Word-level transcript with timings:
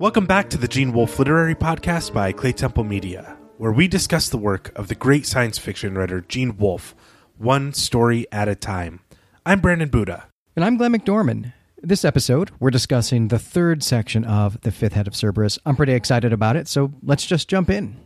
Welcome 0.00 0.26
back 0.26 0.48
to 0.50 0.58
the 0.58 0.68
Gene 0.68 0.92
Wolfe 0.92 1.18
Literary 1.18 1.56
Podcast 1.56 2.12
by 2.12 2.32
Claytemple 2.32 2.86
Media, 2.86 3.36
where 3.56 3.72
we 3.72 3.88
discuss 3.88 4.28
the 4.28 4.38
work 4.38 4.70
of 4.76 4.86
the 4.86 4.94
great 4.94 5.26
science 5.26 5.58
fiction 5.58 5.98
writer 5.98 6.20
Gene 6.20 6.56
Wolfe, 6.56 6.94
one 7.36 7.72
story 7.72 8.24
at 8.30 8.46
a 8.46 8.54
time. 8.54 9.00
I'm 9.44 9.58
Brandon 9.58 9.88
Buddha. 9.88 10.28
And 10.54 10.64
I'm 10.64 10.76
Glenn 10.76 10.92
McDorman. 10.92 11.52
This 11.82 12.04
episode, 12.04 12.52
we're 12.60 12.70
discussing 12.70 13.26
the 13.26 13.40
third 13.40 13.82
section 13.82 14.24
of 14.24 14.60
The 14.60 14.70
Fifth 14.70 14.92
Head 14.92 15.08
of 15.08 15.16
Cerberus. 15.16 15.58
I'm 15.66 15.74
pretty 15.74 15.94
excited 15.94 16.32
about 16.32 16.54
it, 16.54 16.68
so 16.68 16.92
let's 17.02 17.26
just 17.26 17.48
jump 17.48 17.68
in. 17.68 17.96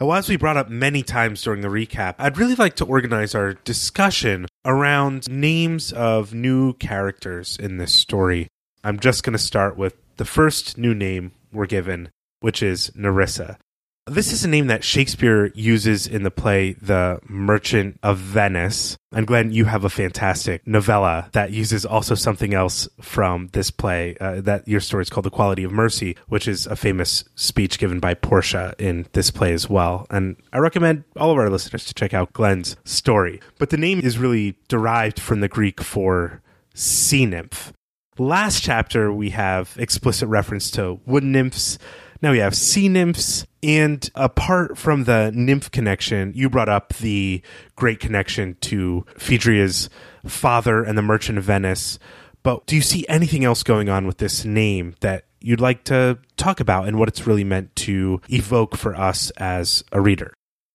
Now, 0.00 0.10
as 0.12 0.30
we 0.30 0.38
brought 0.38 0.56
up 0.56 0.70
many 0.70 1.02
times 1.02 1.42
during 1.42 1.60
the 1.60 1.68
recap, 1.68 2.14
I'd 2.18 2.38
really 2.38 2.54
like 2.54 2.76
to 2.76 2.86
organize 2.86 3.34
our 3.34 3.52
discussion 3.52 4.46
around 4.64 5.30
names 5.30 5.92
of 5.92 6.32
new 6.32 6.72
characters 6.72 7.58
in 7.58 7.76
this 7.76 7.92
story. 7.92 8.48
I'm 8.82 8.98
just 8.98 9.22
going 9.22 9.34
to 9.34 9.38
start 9.38 9.76
with 9.76 10.01
the 10.16 10.24
first 10.24 10.78
new 10.78 10.94
name 10.94 11.32
we're 11.52 11.66
given, 11.66 12.10
which 12.40 12.62
is 12.62 12.90
Nerissa. 12.94 13.58
This 14.06 14.32
is 14.32 14.44
a 14.44 14.48
name 14.48 14.66
that 14.66 14.82
Shakespeare 14.82 15.52
uses 15.54 16.08
in 16.08 16.24
the 16.24 16.30
play 16.32 16.72
The 16.72 17.20
Merchant 17.28 18.00
of 18.02 18.18
Venice. 18.18 18.96
And 19.12 19.28
Glenn, 19.28 19.52
you 19.52 19.66
have 19.66 19.84
a 19.84 19.88
fantastic 19.88 20.66
novella 20.66 21.28
that 21.34 21.52
uses 21.52 21.86
also 21.86 22.16
something 22.16 22.52
else 22.52 22.88
from 23.00 23.46
this 23.52 23.70
play. 23.70 24.16
Uh, 24.20 24.40
that 24.40 24.66
your 24.66 24.80
story 24.80 25.02
is 25.02 25.10
called 25.10 25.26
The 25.26 25.30
Quality 25.30 25.62
of 25.62 25.70
Mercy, 25.70 26.16
which 26.26 26.48
is 26.48 26.66
a 26.66 26.74
famous 26.74 27.22
speech 27.36 27.78
given 27.78 28.00
by 28.00 28.14
Portia 28.14 28.74
in 28.76 29.06
this 29.12 29.30
play 29.30 29.52
as 29.52 29.70
well. 29.70 30.04
And 30.10 30.34
I 30.52 30.58
recommend 30.58 31.04
all 31.16 31.30
of 31.30 31.38
our 31.38 31.48
listeners 31.48 31.84
to 31.84 31.94
check 31.94 32.12
out 32.12 32.32
Glenn's 32.32 32.74
story. 32.84 33.40
But 33.60 33.70
the 33.70 33.76
name 33.76 34.00
is 34.00 34.18
really 34.18 34.56
derived 34.66 35.20
from 35.20 35.42
the 35.42 35.48
Greek 35.48 35.80
for 35.80 36.42
sea 36.74 37.24
nymph. 37.24 37.72
Last 38.18 38.62
chapter, 38.62 39.10
we 39.10 39.30
have 39.30 39.74
explicit 39.78 40.28
reference 40.28 40.70
to 40.72 41.00
wood 41.06 41.24
nymphs. 41.24 41.78
Now 42.20 42.32
we 42.32 42.38
have 42.38 42.54
sea 42.54 42.88
nymphs. 42.88 43.46
And 43.62 44.08
apart 44.14 44.76
from 44.76 45.04
the 45.04 45.32
nymph 45.34 45.70
connection, 45.70 46.32
you 46.34 46.50
brought 46.50 46.68
up 46.68 46.92
the 46.94 47.40
great 47.74 48.00
connection 48.00 48.56
to 48.62 49.06
Phaedria's 49.16 49.88
father 50.26 50.84
and 50.84 50.98
the 50.98 51.02
Merchant 51.02 51.38
of 51.38 51.44
Venice. 51.44 51.98
But 52.42 52.66
do 52.66 52.76
you 52.76 52.82
see 52.82 53.06
anything 53.08 53.44
else 53.44 53.62
going 53.62 53.88
on 53.88 54.06
with 54.06 54.18
this 54.18 54.44
name 54.44 54.94
that 55.00 55.24
you'd 55.40 55.60
like 55.60 55.84
to 55.84 56.18
talk 56.36 56.60
about 56.60 56.88
and 56.88 56.98
what 56.98 57.08
it's 57.08 57.26
really 57.26 57.44
meant 57.44 57.74
to 57.76 58.20
evoke 58.28 58.76
for 58.76 58.94
us 58.94 59.30
as 59.38 59.84
a 59.90 60.00
reader? 60.02 60.34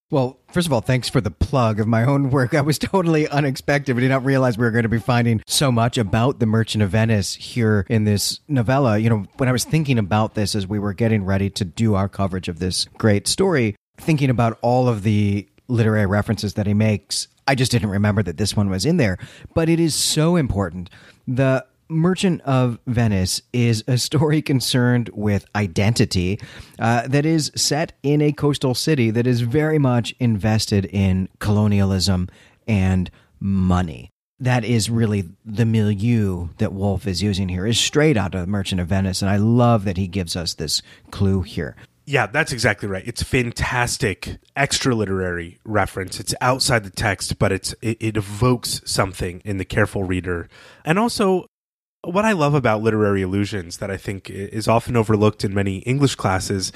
Well, 0.10 0.40
first 0.48 0.68
of 0.68 0.74
all, 0.74 0.80
thanks 0.80 1.10
for 1.10 1.20
the 1.20 1.32
plug 1.32 1.82
of 1.82 1.88
my 1.88 2.06
own 2.06 2.30
work. 2.30 2.52
That 2.52 2.66
was 2.66 2.80
totally 2.80 3.28
unexpected. 3.28 3.94
We 3.94 4.02
did 4.02 4.10
not 4.10 4.24
realize 4.24 4.58
we 4.58 4.64
were 4.64 4.72
going 4.72 4.84
to 4.84 4.90
be 4.90 5.00
finding 5.00 5.42
so 5.48 5.70
much 5.70 5.98
about 5.98 6.40
the 6.40 6.46
Merchant 6.46 6.82
of 6.82 6.92
Venice 6.92 7.36
here 7.36 7.86
in 7.90 8.06
this 8.06 8.40
novella. 8.48 8.98
You 8.98 9.10
know, 9.10 9.26
when 9.36 9.50
I 9.50 9.52
was 9.52 9.66
thinking 9.66 10.00
about 10.00 10.34
this 10.34 10.56
as 10.56 10.66
we 10.66 10.80
were 10.80 10.94
getting 10.94 11.26
ready 11.26 11.50
to 11.50 11.66
do 11.66 11.96
our 11.96 12.08
coverage 12.08 12.48
of 12.48 12.60
this 12.60 12.86
great 12.98 13.28
story, 13.28 13.76
thinking 13.98 14.30
about 14.30 14.58
all 14.62 14.88
of 14.88 15.04
the 15.04 15.46
literary 15.68 16.06
references 16.06 16.54
that 16.54 16.68
he 16.68 16.74
makes, 16.74 17.28
I 17.46 17.56
just 17.56 17.72
didn't 17.72 17.90
remember 17.90 18.24
that 18.24 18.38
this 18.38 18.56
one 18.56 18.70
was 18.70 18.86
in 18.86 18.96
there. 18.96 19.18
But 19.54 19.68
it 19.68 19.80
is 19.80 19.94
so 19.94 20.38
important. 20.38 20.90
The 21.28 21.66
Merchant 21.90 22.42
of 22.42 22.80
Venice 22.86 23.42
is 23.54 23.84
a 23.88 23.98
story 23.98 24.42
concerned 24.42 25.10
with 25.14 25.46
identity 25.56 26.40
uh, 26.80 27.08
that 27.08 27.26
is 27.26 27.52
set 27.56 27.94
in 28.04 28.22
a 28.22 28.32
coastal 28.32 28.76
city 28.76 29.10
that 29.12 29.28
is 29.28 29.42
very 29.42 29.80
much 29.80 30.14
invested 30.20 30.86
in 30.86 31.30
colonialism 31.40 32.30
and 32.68 33.10
money. 33.40 34.12
That 34.40 34.64
is 34.64 34.90
really 34.90 35.30
the 35.46 35.66
milieu 35.66 36.50
that 36.58 36.74
Wolfe 36.74 37.08
is 37.08 37.24
using 37.24 37.50
here, 37.50 37.66
is 37.66 37.80
straight 37.80 38.18
out 38.18 38.36
of 38.36 38.48
Merchant 38.48 38.80
of 38.82 38.88
Venice. 38.88 39.22
And 39.22 39.32
I 39.32 39.38
love 39.38 39.86
that 39.86 39.98
he 39.98 40.08
gives 40.08 40.36
us 40.36 40.54
this 40.54 40.82
clue 41.10 41.42
here. 41.42 41.76
Yeah, 42.06 42.28
that's 42.28 42.54
exactly 42.54 42.88
right. 42.88 43.06
It's 43.06 43.22
fantastic 43.22 44.38
extra 44.56 44.96
literary 44.96 45.60
reference. 45.66 46.22
It's 46.22 46.34
outside 46.40 46.86
the 46.86 46.90
text, 46.90 47.38
but 47.38 47.52
it's 47.52 47.76
it, 47.82 47.98
it 48.00 48.18
evokes 48.18 48.82
something 48.86 49.42
in 49.44 49.58
the 49.58 49.66
careful 49.66 50.04
reader. 50.04 50.48
And 50.86 50.98
also 51.00 51.48
what 52.14 52.26
I 52.26 52.32
love 52.32 52.54
about 52.54 52.82
literary 52.82 53.22
allusions 53.22 53.78
that 53.78 53.92
I 53.92 53.98
think 53.98 54.30
is 54.30 54.68
often 54.68 54.96
overlooked 54.96 55.44
in 55.44 55.54
many 55.54 55.80
English 55.80 56.16
classes 56.16 56.72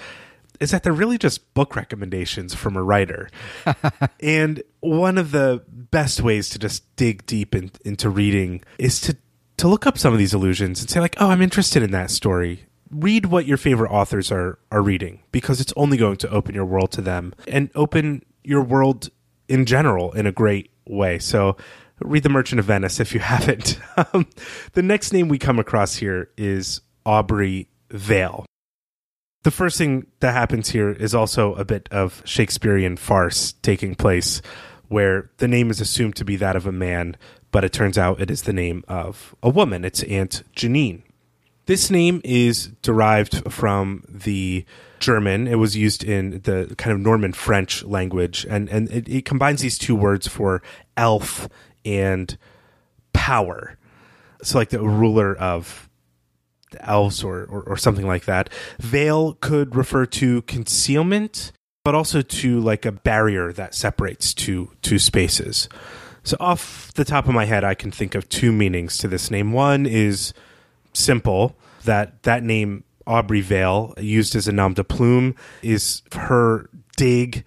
is 0.59 0.71
that 0.71 0.83
they're 0.83 0.93
really 0.93 1.17
just 1.17 1.53
book 1.53 1.75
recommendations 1.75 2.53
from 2.53 2.77
a 2.77 2.83
writer. 2.83 3.29
and 4.19 4.61
one 4.79 5.17
of 5.17 5.31
the 5.31 5.63
best 5.67 6.21
ways 6.21 6.49
to 6.49 6.59
just 6.59 6.95
dig 6.95 7.25
deep 7.25 7.55
in, 7.55 7.71
into 7.83 8.09
reading 8.09 8.61
is 8.77 9.01
to 9.01 9.17
to 9.57 9.67
look 9.67 9.85
up 9.85 9.95
some 9.95 10.11
of 10.11 10.17
these 10.17 10.33
allusions 10.33 10.81
and 10.81 10.89
say 10.89 10.99
like, 10.99 11.15
"Oh, 11.19 11.29
I'm 11.29 11.41
interested 11.41 11.83
in 11.83 11.91
that 11.91 12.09
story." 12.09 12.65
Read 12.89 13.27
what 13.27 13.45
your 13.45 13.57
favorite 13.57 13.91
authors 13.91 14.31
are 14.31 14.59
are 14.71 14.81
reading 14.81 15.21
because 15.31 15.61
it's 15.61 15.73
only 15.75 15.97
going 15.97 16.17
to 16.17 16.29
open 16.29 16.55
your 16.55 16.65
world 16.65 16.91
to 16.93 17.01
them 17.01 17.33
and 17.47 17.69
open 17.75 18.23
your 18.43 18.61
world 18.61 19.09
in 19.47 19.65
general 19.65 20.11
in 20.13 20.25
a 20.25 20.31
great 20.31 20.71
way. 20.87 21.19
So 21.19 21.57
read 22.03 22.23
The 22.23 22.29
Merchant 22.29 22.59
of 22.59 22.65
Venice 22.65 22.99
if 22.99 23.13
you 23.13 23.19
haven't. 23.33 23.79
Um, 24.13 24.27
the 24.73 24.81
next 24.81 25.13
name 25.13 25.27
we 25.27 25.37
come 25.37 25.59
across 25.59 25.95
here 25.95 26.29
is 26.37 26.81
Aubrey 27.05 27.69
Veil. 27.89 28.45
The 29.43 29.51
first 29.51 29.77
thing 29.77 30.05
that 30.19 30.33
happens 30.33 30.69
here 30.69 30.91
is 30.91 31.15
also 31.15 31.55
a 31.55 31.65
bit 31.65 31.89
of 31.91 32.21
Shakespearean 32.25 32.97
farce 32.97 33.53
taking 33.63 33.95
place, 33.95 34.41
where 34.87 35.31
the 35.37 35.47
name 35.47 35.71
is 35.71 35.81
assumed 35.81 36.15
to 36.17 36.25
be 36.25 36.35
that 36.35 36.55
of 36.55 36.67
a 36.67 36.71
man, 36.71 37.17
but 37.49 37.63
it 37.63 37.73
turns 37.73 37.97
out 37.97 38.21
it 38.21 38.29
is 38.29 38.43
the 38.43 38.53
name 38.53 38.83
of 38.87 39.33
a 39.41 39.49
woman. 39.49 39.83
It's 39.83 40.03
Aunt 40.03 40.43
Jeannine. 40.55 41.03
This 41.65 41.89
name 41.89 42.21
is 42.23 42.67
derived 42.81 43.51
from 43.51 44.03
the 44.07 44.65
German. 44.99 45.47
It 45.47 45.55
was 45.55 45.75
used 45.75 46.03
in 46.03 46.41
the 46.41 46.73
kind 46.77 46.93
of 46.93 46.99
Norman 46.99 47.33
French 47.33 47.83
language, 47.83 48.45
and, 48.47 48.69
and 48.69 48.91
it, 48.91 49.09
it 49.09 49.25
combines 49.25 49.61
these 49.61 49.77
two 49.77 49.95
words 49.95 50.27
for 50.27 50.61
elf 50.97 51.49
and 51.85 52.37
power. 53.13 53.77
So, 54.43 54.57
like 54.57 54.69
the 54.69 54.79
ruler 54.79 55.35
of 55.35 55.89
the 56.71 56.83
elves 56.89 57.23
or, 57.23 57.43
or, 57.45 57.63
or 57.63 57.77
something 57.77 58.07
like 58.07 58.25
that. 58.25 58.49
Veil 58.79 59.33
could 59.41 59.75
refer 59.75 60.05
to 60.05 60.41
concealment, 60.43 61.51
but 61.83 61.93
also 61.93 62.21
to 62.21 62.59
like 62.59 62.85
a 62.85 62.91
barrier 62.91 63.51
that 63.53 63.75
separates 63.75 64.33
two 64.33 64.71
two 64.81 64.97
spaces. 64.97 65.69
So, 66.23 66.37
off 66.39 66.93
the 66.93 67.05
top 67.05 67.27
of 67.27 67.33
my 67.33 67.45
head, 67.45 67.63
I 67.63 67.75
can 67.75 67.91
think 67.91 68.15
of 68.15 68.29
two 68.29 68.51
meanings 68.51 68.97
to 68.99 69.07
this 69.07 69.29
name. 69.29 69.51
One 69.51 69.85
is 69.85 70.33
simple 70.93 71.55
that 71.83 72.23
that 72.23 72.43
name 72.43 72.83
Aubrey 73.07 73.41
Veil, 73.41 73.93
used 73.97 74.35
as 74.35 74.47
a 74.47 74.51
nom 74.51 74.73
de 74.73 74.83
plume, 74.83 75.35
is 75.61 76.01
her 76.13 76.69
dig 76.97 77.43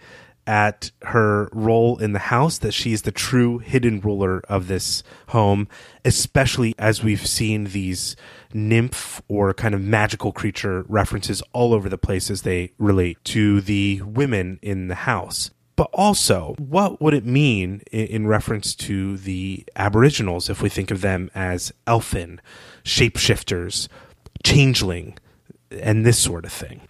at 0.47 0.91
her 1.03 1.49
role 1.53 1.99
in 1.99 2.13
the 2.13 2.19
house 2.19 2.59
that 2.59 2.73
she's 2.73 3.03
the 3.03 3.13
true 3.13 3.59
hidden 3.59 4.01
ruler 4.01 4.41
of 4.49 4.67
this 4.69 5.03
home, 5.29 5.69
especially 6.05 6.75
as 6.79 7.03
we've 7.03 7.27
seen 7.27 7.65
these 7.65 8.17
nymph 8.53 9.23
or 9.29 9.55
kind 9.55 9.75
of 9.75 9.81
magical 9.81 10.33
creature 10.33 10.85
references 10.89 11.43
all 11.53 11.73
over 11.73 11.89
the 11.89 11.99
place 11.99 12.31
as 12.31 12.43
they 12.43 12.73
relate 12.79 13.23
to 13.25 13.61
the 13.61 14.03
women 14.03 14.59
in 14.63 14.89
the 14.89 14.95
house. 14.95 15.51
But 15.77 15.91
also, 15.93 16.55
what 16.59 17.01
would 17.01 17.15
it 17.15 17.27
mean 17.27 17.83
in, 17.91 18.27
reference 18.29 18.77
to 18.77 19.17
the 19.17 19.65
Aboriginals 19.75 20.49
if 20.49 20.63
we 20.63 20.69
think 20.69 20.93
of 20.93 21.01
them 21.01 21.31
as 21.35 21.73
elfin, 21.87 22.41
shapeshifters, 22.85 23.89
changeling, 24.45 25.19
and 25.73 26.07
this 26.07 26.19
sort 26.19 26.45
of 26.45 26.53
thing? 26.53 26.83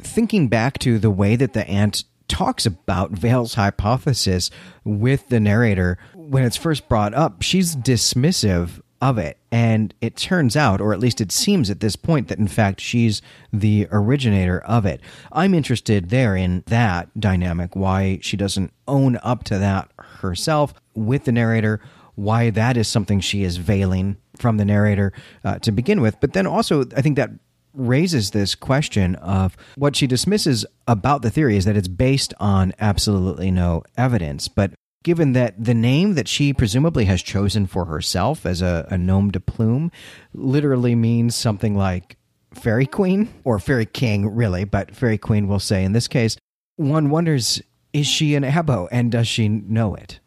Thinking 0.00 0.48
back 0.48 0.78
to 0.80 0.98
the 0.98 1.10
way 1.10 1.36
that 1.36 1.52
the 1.52 1.68
aunt 1.68 2.02
talks 2.32 2.64
about 2.64 3.10
Veil's 3.10 3.54
hypothesis 3.54 4.50
with 4.84 5.28
the 5.28 5.38
narrator 5.38 5.98
when 6.14 6.44
it's 6.44 6.56
first 6.56 6.88
brought 6.88 7.12
up. 7.12 7.42
She's 7.42 7.76
dismissive 7.76 8.80
of 9.02 9.18
it. 9.18 9.36
And 9.50 9.92
it 10.00 10.16
turns 10.16 10.56
out, 10.56 10.80
or 10.80 10.94
at 10.94 10.98
least 10.98 11.20
it 11.20 11.30
seems 11.30 11.68
at 11.68 11.80
this 11.80 11.94
point, 11.94 12.28
that 12.28 12.38
in 12.38 12.48
fact 12.48 12.80
she's 12.80 13.20
the 13.52 13.86
originator 13.92 14.60
of 14.60 14.86
it. 14.86 15.02
I'm 15.30 15.52
interested 15.52 16.08
there 16.08 16.34
in 16.34 16.64
that 16.68 17.20
dynamic, 17.20 17.76
why 17.76 18.18
she 18.22 18.38
doesn't 18.38 18.72
own 18.88 19.18
up 19.22 19.44
to 19.44 19.58
that 19.58 19.90
herself 19.98 20.72
with 20.94 21.24
the 21.24 21.32
narrator, 21.32 21.80
why 22.14 22.48
that 22.48 22.78
is 22.78 22.88
something 22.88 23.20
she 23.20 23.42
is 23.42 23.58
veiling 23.58 24.16
from 24.38 24.56
the 24.56 24.64
narrator 24.64 25.12
uh, 25.44 25.58
to 25.58 25.70
begin 25.70 26.00
with. 26.00 26.18
But 26.18 26.32
then 26.32 26.46
also, 26.46 26.86
I 26.96 27.02
think 27.02 27.16
that 27.16 27.30
raises 27.74 28.30
this 28.30 28.54
question 28.54 29.14
of 29.16 29.56
what 29.76 29.96
she 29.96 30.06
dismisses 30.06 30.64
about 30.86 31.22
the 31.22 31.30
theory 31.30 31.56
is 31.56 31.64
that 31.64 31.76
it's 31.76 31.88
based 31.88 32.34
on 32.38 32.72
absolutely 32.78 33.50
no 33.50 33.82
evidence. 33.96 34.48
But 34.48 34.72
given 35.02 35.32
that 35.32 35.62
the 35.62 35.74
name 35.74 36.14
that 36.14 36.28
she 36.28 36.52
presumably 36.52 37.06
has 37.06 37.22
chosen 37.22 37.66
for 37.66 37.86
herself 37.86 38.46
as 38.46 38.62
a, 38.62 38.86
a 38.90 38.98
nom 38.98 39.30
de 39.30 39.40
plume 39.40 39.90
literally 40.32 40.94
means 40.94 41.34
something 41.34 41.76
like 41.76 42.16
fairy 42.54 42.86
queen 42.86 43.28
or 43.44 43.58
fairy 43.58 43.86
king, 43.86 44.34
really, 44.34 44.64
but 44.64 44.94
fairy 44.94 45.18
queen 45.18 45.48
will 45.48 45.58
say 45.60 45.84
in 45.84 45.92
this 45.92 46.08
case, 46.08 46.36
one 46.76 47.10
wonders 47.10 47.62
is 47.92 48.06
she 48.06 48.34
an 48.34 48.42
Abo 48.42 48.88
and 48.90 49.12
does 49.12 49.28
she 49.28 49.48
know 49.48 49.94
it? 49.94 50.18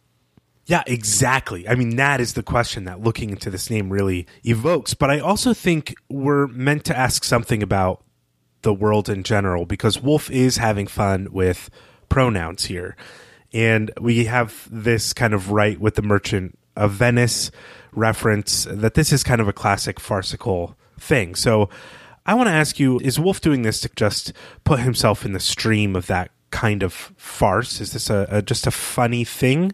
Yeah, 0.66 0.84
exactly. 0.88 1.68
I 1.68 1.76
mean, 1.76 1.98
that 1.98 2.20
is 2.20 2.34
the 2.34 2.42
question 2.44 2.86
that 2.86 3.02
looking 3.02 3.30
into 3.30 3.52
this 3.52 3.70
name 3.70 3.92
really 3.92 4.26
evokes. 4.44 4.96
But 4.96 5.12
I 5.12 5.20
also 5.20 5.54
think 5.54 5.96
we're 6.10 6.48
meant 6.48 6.86
to 6.86 6.98
ask 6.98 7.24
something 7.24 7.62
about 7.62 8.04
the 8.64 8.74
world 8.74 9.08
in 9.08 9.22
general 9.22 9.66
because 9.66 10.02
Wolfe 10.02 10.32
is 10.32 10.58
having 10.58 10.88
fun 10.88 11.28
with 11.32 11.70
pronouns 12.10 12.66
here. 12.66 12.96
And 13.54 13.92
we 14.02 14.26
have 14.26 14.68
this 14.72 15.14
kind 15.14 15.34
of 15.36 15.52
right 15.52 15.80
with 15.80 15.96
the 15.96 16.02
Merchant 16.02 16.58
of 16.76 16.92
Venice 16.92 17.52
reference 17.94 18.66
that 18.70 18.96
this 18.96 19.14
is 19.14 19.24
kind 19.24 19.40
of 19.40 19.48
a 19.48 19.54
classic 19.54 20.00
farcical 20.00 20.76
thing. 21.00 21.36
So 21.36 21.70
I 22.26 22.34
want 22.34 22.48
to 22.48 22.54
ask 22.54 22.80
you 22.80 23.00
is 23.00 23.20
Wolfe 23.20 23.40
doing 23.40 23.62
this 23.62 23.80
to 23.82 23.90
just 23.96 24.34
put 24.64 24.80
himself 24.80 25.26
in 25.26 25.34
the 25.34 25.40
stream 25.40 25.96
of 25.96 26.08
that 26.08 26.32
kind 26.50 26.84
of 26.84 26.94
farce? 26.94 27.80
Is 27.80 27.94
this 27.94 28.10
a, 28.10 28.26
a 28.30 28.42
just 28.42 28.66
a 28.66 28.72
funny 28.72 29.24
thing? 29.24 29.74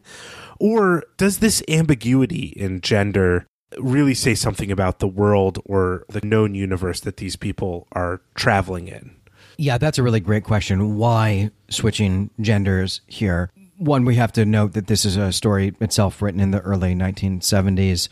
Or 0.62 1.06
does 1.18 1.40
this 1.40 1.64
ambiguity 1.68 2.54
in 2.56 2.82
gender 2.82 3.48
really 3.80 4.14
say 4.14 4.36
something 4.36 4.72
about 4.72 5.00
the 5.00 5.08
world 5.08 5.58
or 5.66 6.06
the 6.08 6.22
known 6.24 6.54
universe 6.54 7.00
that 7.00 7.18
these 7.18 7.36
people 7.36 7.88
are 7.94 8.22
traveling 8.36 8.88
in? 8.88 9.16
Yeah, 9.58 9.80
that's 9.80 9.98
a 9.98 10.04
really 10.04 10.20
great 10.20 10.44
question. 10.44 10.98
Why 10.98 11.50
switching 11.72 12.30
genders 12.40 13.02
here? 13.08 13.50
One, 13.78 14.06
we 14.06 14.18
have 14.18 14.32
to 14.34 14.46
note 14.46 14.74
that 14.74 14.86
this 14.86 15.04
is 15.04 15.18
a 15.18 15.32
story 15.32 15.74
itself 15.82 16.22
written 16.22 16.40
in 16.40 16.52
the 16.52 16.62
early 16.62 16.94
1970s 16.94 18.08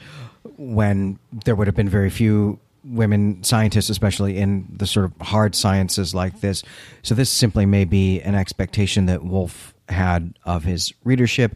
when 0.57 1.19
there 1.45 1.55
would 1.55 1.67
have 1.67 1.75
been 1.75 1.87
very 1.87 2.09
few 2.09 2.59
women 2.83 3.43
scientists, 3.43 3.91
especially 3.91 4.37
in 4.37 4.67
the 4.75 4.87
sort 4.87 5.05
of 5.05 5.27
hard 5.27 5.53
sciences 5.53 6.15
like 6.15 6.41
this. 6.41 6.63
So, 7.03 7.13
this 7.13 7.29
simply 7.29 7.67
may 7.67 7.85
be 7.85 8.21
an 8.21 8.33
expectation 8.33 9.05
that 9.05 9.23
Wolfe 9.23 9.75
had 9.87 10.33
of 10.45 10.63
his 10.63 10.93
readership. 11.03 11.55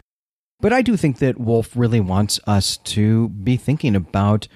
But 0.64 0.72
I 0.72 0.82
do 0.82 0.96
think 0.96 1.18
that 1.18 1.38
Wolfe 1.38 1.76
really 1.76 2.00
wants 2.00 2.40
us 2.48 2.78
to 2.78 3.28
be 3.28 3.58
thinking 3.58 3.98
about 3.98 4.48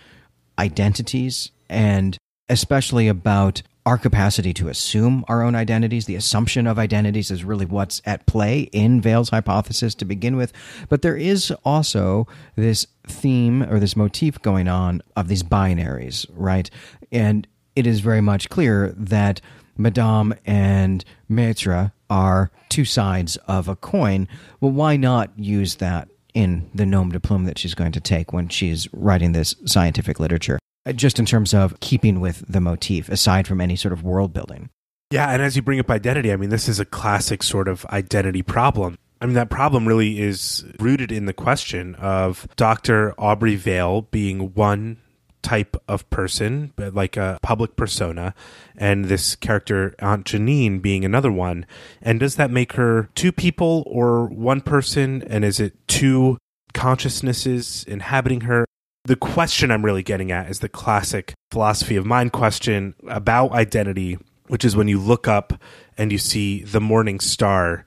identities 0.57 1.51
and 1.69 2.17
especially 2.47 3.09
about 3.09 3.61
our 3.85 3.97
capacity 3.97 4.53
to 4.53 4.69
assume 4.69 5.25
our 5.27 5.43
own 5.43 5.53
identities, 5.53 6.05
the 6.05 6.15
assumption 6.15 6.65
of 6.65 6.79
identities 6.79 7.29
is 7.29 7.43
really 7.43 7.65
what's 7.65 8.01
at 8.05 8.25
play 8.25 8.69
in 8.71 9.01
Veil's 9.01 9.31
hypothesis 9.31 9.93
to 9.95 10.05
begin 10.05 10.37
with. 10.37 10.53
But 10.87 11.01
there 11.01 11.17
is 11.17 11.51
also 11.65 12.25
this 12.55 12.87
theme 13.05 13.61
or 13.63 13.77
this 13.77 13.97
motif 13.97 14.41
going 14.41 14.69
on 14.69 15.01
of 15.17 15.27
these 15.27 15.43
binaries, 15.43 16.25
right? 16.31 16.69
And 17.11 17.45
it 17.75 17.85
is 17.85 17.99
very 17.99 18.21
much 18.21 18.47
clear 18.47 18.93
that 18.95 19.41
Madame 19.77 20.33
and 20.45 21.03
Maitre 21.27 21.91
are 22.09 22.51
two 22.69 22.85
sides 22.85 23.37
of 23.47 23.67
a 23.67 23.75
coin. 23.75 24.27
Well, 24.61 24.71
why 24.71 24.97
not 24.97 25.31
use 25.37 25.75
that 25.75 26.09
in 26.33 26.69
the 26.73 26.85
nom 26.85 27.11
de 27.11 27.19
plume 27.19 27.45
that 27.45 27.57
she's 27.57 27.73
going 27.73 27.91
to 27.93 28.01
take 28.01 28.33
when 28.33 28.49
she's 28.49 28.87
writing 28.93 29.31
this 29.31 29.55
scientific 29.65 30.19
literature? 30.19 30.59
Uh, 30.85 30.93
just 30.93 31.19
in 31.19 31.25
terms 31.25 31.53
of 31.53 31.79
keeping 31.79 32.19
with 32.19 32.45
the 32.47 32.61
motif, 32.61 33.09
aside 33.09 33.47
from 33.47 33.59
any 33.59 33.75
sort 33.75 33.93
of 33.93 34.03
world 34.03 34.33
building. 34.33 34.69
Yeah, 35.11 35.29
and 35.29 35.41
as 35.41 35.55
you 35.55 35.61
bring 35.61 35.79
up 35.79 35.89
identity, 35.89 36.31
I 36.31 36.35
mean, 36.35 36.49
this 36.49 36.67
is 36.67 36.79
a 36.79 36.85
classic 36.85 37.41
sort 37.43 37.67
of 37.67 37.85
identity 37.87 38.41
problem. 38.41 38.97
I 39.19 39.25
mean, 39.25 39.35
that 39.35 39.49
problem 39.49 39.87
really 39.87 40.19
is 40.19 40.63
rooted 40.79 41.11
in 41.11 41.25
the 41.25 41.33
question 41.33 41.95
of 41.95 42.47
Dr. 42.55 43.13
Aubrey 43.17 43.55
Veil 43.55 44.03
being 44.03 44.53
one 44.53 44.97
type 45.41 45.77
of 45.87 46.09
person, 46.09 46.73
but 46.75 46.93
like 46.93 47.17
a 47.17 47.39
public 47.41 47.75
persona, 47.75 48.33
and 48.75 49.05
this 49.05 49.35
character, 49.35 49.95
Aunt 49.99 50.25
Jeannine, 50.25 50.79
being 50.79 51.05
another 51.05 51.31
one. 51.31 51.65
And 52.01 52.19
does 52.19 52.35
that 52.35 52.51
make 52.51 52.73
her 52.73 53.09
two 53.15 53.31
people 53.31 53.83
or 53.87 54.27
one 54.27 54.61
person? 54.61 55.23
And 55.23 55.45
is 55.45 55.59
it 55.59 55.75
two 55.87 56.37
consciousnesses 56.73 57.85
inhabiting 57.87 58.41
her? 58.41 58.65
the 59.07 59.15
question 59.15 59.71
I'm 59.71 59.85
really 59.85 60.03
getting 60.03 60.31
at 60.33 60.49
is 60.49 60.59
the 60.59 60.67
classic 60.67 61.33
philosophy 61.49 61.95
of 61.95 62.05
mind 62.05 62.33
question 62.33 62.93
about 63.07 63.53
identity, 63.53 64.17
which 64.47 64.65
is 64.65 64.75
when 64.75 64.89
you 64.89 64.99
look 64.99 65.29
up 65.29 65.53
and 65.97 66.11
you 66.11 66.17
see 66.17 66.63
the 66.63 66.81
morning 66.81 67.21
star, 67.21 67.85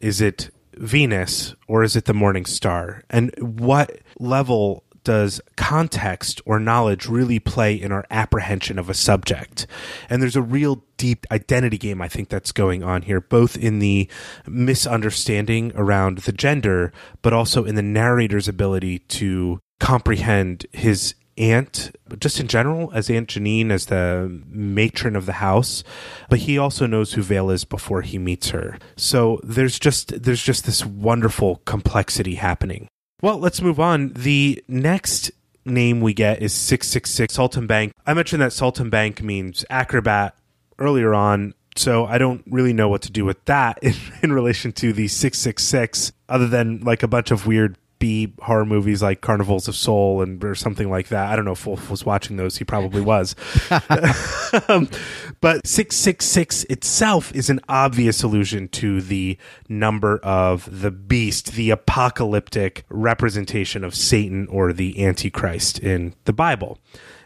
is 0.00 0.20
it 0.20 0.50
Venus 0.74 1.54
or 1.68 1.84
is 1.84 1.94
it 1.94 2.06
the 2.06 2.14
morning 2.14 2.44
star? 2.44 3.04
And 3.08 3.32
what 3.38 4.00
level 4.18 4.82
does 5.08 5.40
context 5.56 6.42
or 6.44 6.60
knowledge 6.60 7.08
really 7.08 7.38
play 7.38 7.72
in 7.72 7.92
our 7.92 8.04
apprehension 8.10 8.78
of 8.78 8.90
a 8.90 8.94
subject? 8.94 9.66
And 10.10 10.20
there's 10.20 10.36
a 10.36 10.42
real 10.42 10.84
deep 10.98 11.24
identity 11.30 11.78
game, 11.78 12.02
I 12.02 12.08
think, 12.08 12.28
that's 12.28 12.52
going 12.52 12.82
on 12.82 13.00
here, 13.00 13.22
both 13.22 13.56
in 13.56 13.78
the 13.78 14.06
misunderstanding 14.46 15.72
around 15.74 16.18
the 16.18 16.32
gender, 16.32 16.92
but 17.22 17.32
also 17.32 17.64
in 17.64 17.74
the 17.74 17.80
narrator's 17.80 18.48
ability 18.48 18.98
to 18.98 19.60
comprehend 19.80 20.66
his 20.72 21.14
aunt, 21.38 21.96
just 22.18 22.38
in 22.38 22.46
general, 22.46 22.90
as 22.92 23.08
Aunt 23.08 23.30
Jeannine, 23.30 23.70
as 23.70 23.86
the 23.86 24.42
matron 24.46 25.16
of 25.16 25.24
the 25.24 25.34
house, 25.34 25.84
but 26.28 26.40
he 26.40 26.58
also 26.58 26.84
knows 26.84 27.14
who 27.14 27.22
Veil 27.22 27.48
is 27.48 27.64
before 27.64 28.02
he 28.02 28.18
meets 28.18 28.50
her. 28.50 28.78
So 28.96 29.40
there's 29.42 29.78
just 29.78 30.22
there's 30.22 30.42
just 30.42 30.66
this 30.66 30.84
wonderful 30.84 31.62
complexity 31.64 32.34
happening. 32.34 32.88
Well, 33.20 33.38
let's 33.38 33.60
move 33.60 33.80
on. 33.80 34.12
The 34.12 34.62
next 34.68 35.32
name 35.64 36.00
we 36.00 36.14
get 36.14 36.40
is 36.40 36.52
666 36.52 37.36
Saltimbanque. 37.36 37.90
I 38.06 38.14
mentioned 38.14 38.40
that 38.42 38.52
Saltimbanque 38.52 39.22
means 39.22 39.64
acrobat 39.68 40.36
earlier 40.78 41.14
on, 41.14 41.54
so 41.74 42.06
I 42.06 42.18
don't 42.18 42.44
really 42.48 42.72
know 42.72 42.88
what 42.88 43.02
to 43.02 43.10
do 43.10 43.24
with 43.24 43.44
that 43.46 43.78
in, 43.82 43.94
in 44.22 44.32
relation 44.32 44.70
to 44.74 44.92
the 44.92 45.08
666 45.08 46.12
other 46.28 46.46
than 46.46 46.80
like 46.80 47.02
a 47.02 47.08
bunch 47.08 47.32
of 47.32 47.44
weird 47.44 47.76
B 47.98 48.32
horror 48.40 48.64
movies 48.64 49.02
like 49.02 49.20
Carnivals 49.20 49.68
of 49.68 49.76
Soul 49.76 50.22
and 50.22 50.42
or 50.44 50.54
something 50.54 50.90
like 50.90 51.08
that. 51.08 51.30
I 51.30 51.36
don't 51.36 51.44
know 51.44 51.52
if 51.52 51.66
Wolfe 51.66 51.90
was 51.90 52.04
watching 52.04 52.36
those. 52.36 52.56
He 52.56 52.64
probably 52.64 53.00
was. 53.00 53.34
um, 54.68 54.88
but 55.40 55.66
666 55.66 56.64
itself 56.64 57.34
is 57.34 57.50
an 57.50 57.60
obvious 57.68 58.22
allusion 58.22 58.68
to 58.68 59.00
the 59.00 59.38
number 59.68 60.18
of 60.18 60.80
the 60.80 60.90
beast, 60.90 61.52
the 61.52 61.70
apocalyptic 61.70 62.84
representation 62.88 63.84
of 63.84 63.94
Satan 63.94 64.46
or 64.48 64.72
the 64.72 65.04
Antichrist 65.04 65.78
in 65.78 66.14
the 66.24 66.32
Bible. 66.32 66.78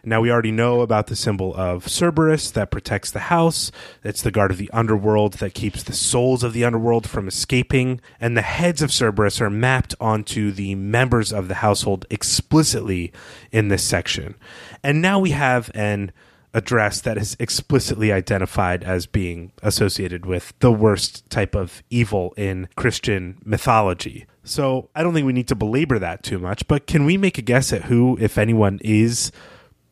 Now, 0.04 0.20
we 0.20 0.32
already 0.32 0.50
know 0.50 0.80
about 0.80 1.06
the 1.06 1.14
symbol 1.14 1.54
of 1.54 1.88
Cerberus 1.88 2.50
that 2.52 2.72
protects 2.72 3.10
the 3.10 3.20
house. 3.20 3.70
It's 4.02 4.22
the 4.22 4.32
guard 4.32 4.50
of 4.50 4.58
the 4.58 4.70
underworld 4.72 5.34
that 5.34 5.54
keeps 5.54 5.84
the 5.84 5.92
souls 5.92 6.42
of 6.42 6.52
the 6.52 6.64
underworld 6.64 7.08
from 7.08 7.28
escaping. 7.28 8.00
And 8.20 8.36
the 8.36 8.42
heads 8.42 8.82
of 8.82 8.92
Cerberus 8.92 9.40
are 9.40 9.50
mapped 9.50 9.94
onto 10.00 10.50
the 10.50 10.74
members 10.74 11.32
of 11.32 11.46
the 11.46 11.56
household 11.56 12.04
explicitly 12.10 13.12
in 13.52 13.68
this 13.68 13.84
section. 13.84 14.34
And 14.82 15.00
now 15.00 15.20
we 15.20 15.30
have 15.30 15.70
an 15.72 16.10
address 16.54 17.00
that 17.00 17.16
is 17.16 17.36
explicitly 17.38 18.12
identified 18.12 18.84
as 18.84 19.06
being 19.06 19.52
associated 19.62 20.26
with 20.26 20.52
the 20.58 20.72
worst 20.72 21.28
type 21.30 21.54
of 21.54 21.82
evil 21.90 22.34
in 22.36 22.68
Christian 22.76 23.38
mythology. 23.44 24.26
So 24.44 24.90
I 24.94 25.02
don't 25.02 25.14
think 25.14 25.26
we 25.26 25.32
need 25.32 25.48
to 25.48 25.54
belabor 25.54 25.98
that 26.00 26.22
too 26.22 26.38
much, 26.38 26.66
but 26.66 26.86
can 26.86 27.04
we 27.04 27.16
make 27.16 27.38
a 27.38 27.42
guess 27.42 27.72
at 27.72 27.84
who, 27.84 28.18
if 28.20 28.36
anyone, 28.36 28.80
is 28.82 29.30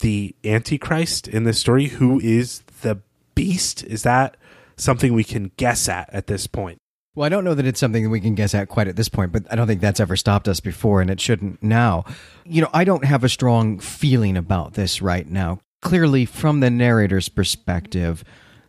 the 0.00 0.34
Antichrist 0.44 1.28
in 1.28 1.44
this 1.44 1.58
story? 1.58 1.86
Who 1.86 2.20
is 2.20 2.62
the 2.82 3.00
beast? 3.34 3.84
Is 3.84 4.02
that 4.02 4.36
something 4.76 5.14
we 5.14 5.24
can 5.24 5.52
guess 5.56 5.88
at 5.88 6.12
at 6.12 6.26
this 6.26 6.46
point? 6.46 6.78
Well, 7.14 7.26
I 7.26 7.28
don't 7.28 7.44
know 7.44 7.54
that 7.54 7.66
it's 7.66 7.80
something 7.80 8.04
that 8.04 8.10
we 8.10 8.20
can 8.20 8.34
guess 8.34 8.54
at 8.54 8.68
quite 8.68 8.86
at 8.86 8.96
this 8.96 9.08
point, 9.08 9.32
but 9.32 9.44
I 9.50 9.56
don't 9.56 9.66
think 9.66 9.80
that's 9.80 10.00
ever 10.00 10.16
stopped 10.16 10.46
us 10.46 10.60
before, 10.60 11.00
and 11.00 11.10
it 11.10 11.20
shouldn't 11.20 11.62
now. 11.62 12.04
You 12.44 12.62
know, 12.62 12.70
I 12.72 12.84
don't 12.84 13.04
have 13.04 13.24
a 13.24 13.28
strong 13.28 13.80
feeling 13.80 14.36
about 14.36 14.74
this 14.74 15.02
right 15.02 15.28
now. 15.28 15.58
Clearly, 15.82 16.24
from 16.24 16.60
the 16.60 16.70
narrator's 16.70 17.28
perspective, 17.28 18.22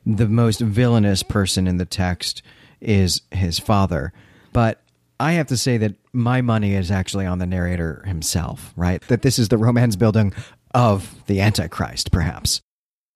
the 0.05 0.27
most 0.27 0.59
villainous 0.59 1.21
person 1.23 1.67
in 1.67 1.77
the 1.77 1.85
text 1.85 2.41
is 2.79 3.21
his 3.31 3.59
father. 3.59 4.11
But 4.53 4.81
I 5.19 5.33
have 5.33 5.47
to 5.47 5.57
say 5.57 5.77
that 5.77 5.95
my 6.11 6.41
money 6.41 6.73
is 6.73 6.89
actually 6.89 7.27
on 7.27 7.38
the 7.38 7.45
narrator 7.45 8.03
himself, 8.07 8.73
right? 8.75 9.01
That 9.07 9.21
this 9.21 9.38
is 9.38 9.50
the 9.50 9.57
romance 9.57 9.95
building 9.95 10.33
of 10.73 11.25
the 11.27 11.41
Antichrist, 11.41 12.11
perhaps. 12.11 12.61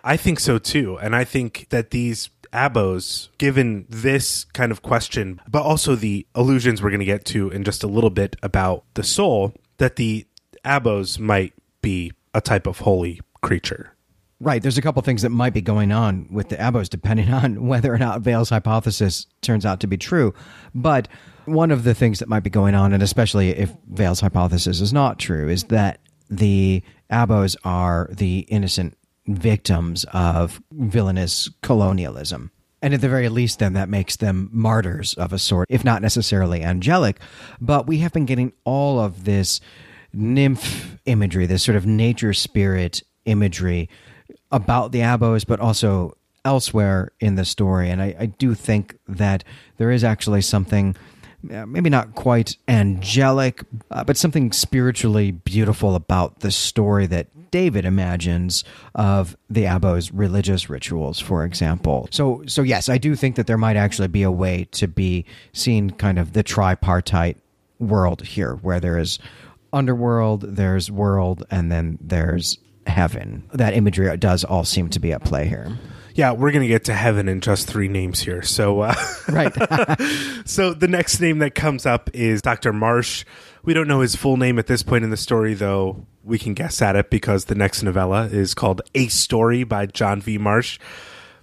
I 0.04 0.18
think 0.18 0.40
so 0.40 0.58
too. 0.60 0.98
And 0.98 1.16
I 1.16 1.24
think 1.24 1.68
that 1.70 1.92
these 1.92 2.30
abos, 2.54 3.30
given 3.38 3.86
this 3.90 4.46
kind 4.46 4.72
of 4.72 4.82
question, 4.82 5.42
but 5.48 5.64
also 5.64 5.96
the 5.96 6.26
illusions 6.36 6.82
we're 6.82 6.92
going 6.92 7.00
to 7.00 7.06
get 7.06 7.26
to 7.26 7.50
in 7.50 7.64
just 7.64 7.84
a 7.84 7.88
little 7.88 8.10
bit 8.10 8.36
about 8.44 8.86
the 8.94 9.04
soul, 9.04 9.54
that 9.78 9.96
the 9.96 10.26
abos 10.64 11.20
might 11.20 11.54
be 11.82 12.12
a 12.34 12.42
type 12.42 12.68
of 12.68 12.80
holy 12.80 13.20
creature. 13.42 13.96
Right. 14.40 14.62
There's 14.62 14.78
a 14.78 14.82
couple 14.82 15.02
things 15.02 15.22
that 15.22 15.30
might 15.30 15.54
be 15.54 15.62
going 15.62 15.92
on 15.92 16.28
with 16.30 16.50
the 16.50 16.58
abos, 16.58 16.90
depending 16.90 17.30
on 17.34 17.68
whether 17.68 17.94
or 17.94 17.98
not 17.98 18.22
Veil's 18.22 18.50
hypothesis 18.50 19.28
turns 19.42 19.66
out 19.66 19.80
to 19.80 19.88
be 19.88 19.98
true. 19.98 20.34
But 20.74 21.08
one 21.46 21.72
of 21.72 21.84
the 21.84 21.96
things 21.96 22.20
that 22.20 22.30
might 22.30 22.44
be 22.44 22.50
going 22.50 22.76
on, 22.76 22.94
and 22.94 23.02
especially 23.02 23.52
if 23.52 23.72
Veil's 23.88 24.20
hypothesis 24.20 24.82
is 24.82 24.92
not 24.92 25.20
true, 25.20 25.48
is 25.50 25.64
that 25.66 26.00
the 26.30 26.84
abos 27.12 27.56
are 27.64 28.10
the 28.12 28.40
innocent 28.40 28.98
victims 29.28 30.06
of 30.14 30.62
villainous 30.72 31.50
colonialism. 31.62 32.52
And 32.82 32.94
at 32.94 33.02
the 33.02 33.10
very 33.10 33.30
least, 33.30 33.60
then 33.60 33.74
that 33.74 33.90
makes 33.90 34.18
them 34.18 34.50
martyrs 34.52 35.16
of 35.16 35.34
a 35.34 35.40
sort, 35.40 35.68
if 35.72 35.84
not 35.84 36.02
necessarily 36.02 36.64
angelic. 36.64 37.20
But 37.60 37.88
we 37.88 38.00
have 38.00 38.14
been 38.14 38.26
getting 38.26 38.54
all 38.64 39.00
of 39.00 39.24
this 39.24 39.60
nymph 40.14 40.98
imagery, 41.06 41.46
this 41.46 41.64
sort 41.64 41.76
of 41.78 41.86
nature 41.86 42.34
spirit 42.34 43.02
imagery 43.26 43.90
about 44.52 44.92
the 44.92 45.00
abos, 45.00 45.46
but 45.48 45.60
also 45.60 46.16
elsewhere 46.44 47.12
in 47.20 47.36
the 47.36 47.46
story. 47.46 47.90
And 47.90 48.02
I, 48.02 48.16
I 48.20 48.26
do 48.28 48.54
think 48.54 48.98
that 49.08 49.44
there 49.78 49.90
is 49.90 50.04
actually 50.04 50.42
something 50.42 50.96
maybe 51.68 51.90
not 51.90 52.16
quite 52.16 52.58
angelic, 52.68 53.64
uh, 53.92 54.04
but 54.04 54.18
something 54.18 54.52
spiritually 54.52 55.32
beautiful 55.32 55.96
about 55.96 56.40
the 56.40 56.52
story 56.52 57.06
that 57.08 57.28
David 57.52 57.86
imagines 57.86 58.64
of 58.96 59.38
the 59.50 59.66
Abo's 59.66 60.12
religious 60.12 60.70
rituals, 60.70 61.20
for 61.20 61.46
example. 61.46 62.08
So, 62.12 62.44
so 62.48 62.62
yes, 62.64 62.90
I 62.90 62.98
do 62.98 63.16
think 63.16 63.36
that 63.36 63.48
there 63.48 63.58
might 63.58 63.78
actually 63.78 64.08
be 64.10 64.24
a 64.24 64.32
way 64.32 64.68
to 64.72 64.88
be 64.88 65.26
seen 65.54 65.92
kind 65.92 66.20
of 66.20 66.34
the 66.34 66.44
tripartite 66.44 67.38
world 67.80 68.22
here, 68.24 68.56
where 68.56 68.80
there 68.80 68.98
is 68.98 69.20
underworld, 69.72 70.42
there's 70.42 70.90
world, 70.90 71.46
and 71.52 71.72
then 71.72 71.98
there's 72.02 72.58
heaven. 72.88 73.44
That 73.54 73.74
imagery 73.74 74.16
does 74.18 74.44
all 74.44 74.64
seem 74.64 74.90
to 74.90 75.00
be 75.00 75.12
at 75.12 75.24
play 75.24 75.48
here. 75.48 75.78
Yeah, 76.16 76.32
we're 76.32 76.54
gonna 76.54 76.68
get 76.68 76.86
to 76.86 76.94
heaven 76.94 77.28
in 77.28 77.42
just 77.42 77.68
three 77.68 77.90
names 77.90 78.22
here. 78.22 78.42
So, 78.42 78.80
uh, 78.80 78.96
right. 79.30 79.54
so 80.46 80.74
the 80.74 80.88
next 80.88 81.20
name 81.20 81.40
that 81.40 81.56
comes 81.56 81.86
up 81.86 82.10
is 82.14 82.42
Dr. 82.42 82.72
Marsh. 82.72 83.26
We 83.64 83.74
don't 83.74 83.88
know 83.88 84.00
his 84.00 84.16
full 84.16 84.38
name 84.38 84.58
at 84.58 84.68
this 84.68 84.82
point 84.82 85.04
in 85.04 85.10
the 85.10 85.18
story, 85.18 85.54
though. 85.56 86.08
We 86.24 86.40
can 86.40 86.54
guess 86.54 86.82
at 86.82 86.96
it 86.96 87.10
because 87.10 87.46
the 87.46 87.56
next 87.56 87.84
novella 87.84 88.28
is 88.28 88.54
called 88.54 88.82
A 88.96 89.08
Story 89.10 89.66
by 89.66 89.88
John 89.88 90.22
V. 90.22 90.38
Marsh. 90.38 90.80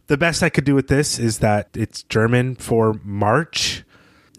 The 0.06 0.16
best 0.16 0.42
I 0.42 0.48
could 0.48 0.64
do 0.64 0.74
with 0.74 0.88
this 0.88 1.18
is 1.18 1.38
that 1.38 1.68
it's 1.74 2.02
German 2.04 2.56
for 2.56 2.98
March. 3.04 3.84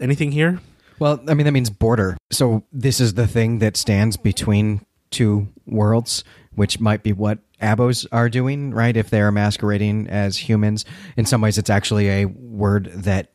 Anything 0.00 0.32
here? 0.32 0.60
Well, 0.98 1.22
I 1.28 1.34
mean, 1.34 1.46
that 1.46 1.52
means 1.52 1.70
border. 1.70 2.16
So 2.32 2.64
this 2.72 3.00
is 3.00 3.14
the 3.14 3.28
thing 3.28 3.60
that 3.60 3.76
stands 3.76 4.16
between 4.16 4.84
two 5.10 5.48
worlds, 5.64 6.24
which 6.54 6.80
might 6.80 7.04
be 7.04 7.12
what 7.12 7.38
Abos 7.64 8.06
are 8.12 8.28
doing, 8.28 8.72
right? 8.72 8.96
If 8.96 9.10
they're 9.10 9.32
masquerading 9.32 10.08
as 10.08 10.36
humans. 10.36 10.84
In 11.16 11.26
some 11.26 11.40
ways, 11.40 11.58
it's 11.58 11.70
actually 11.70 12.08
a 12.08 12.26
word 12.26 12.86
that 12.94 13.32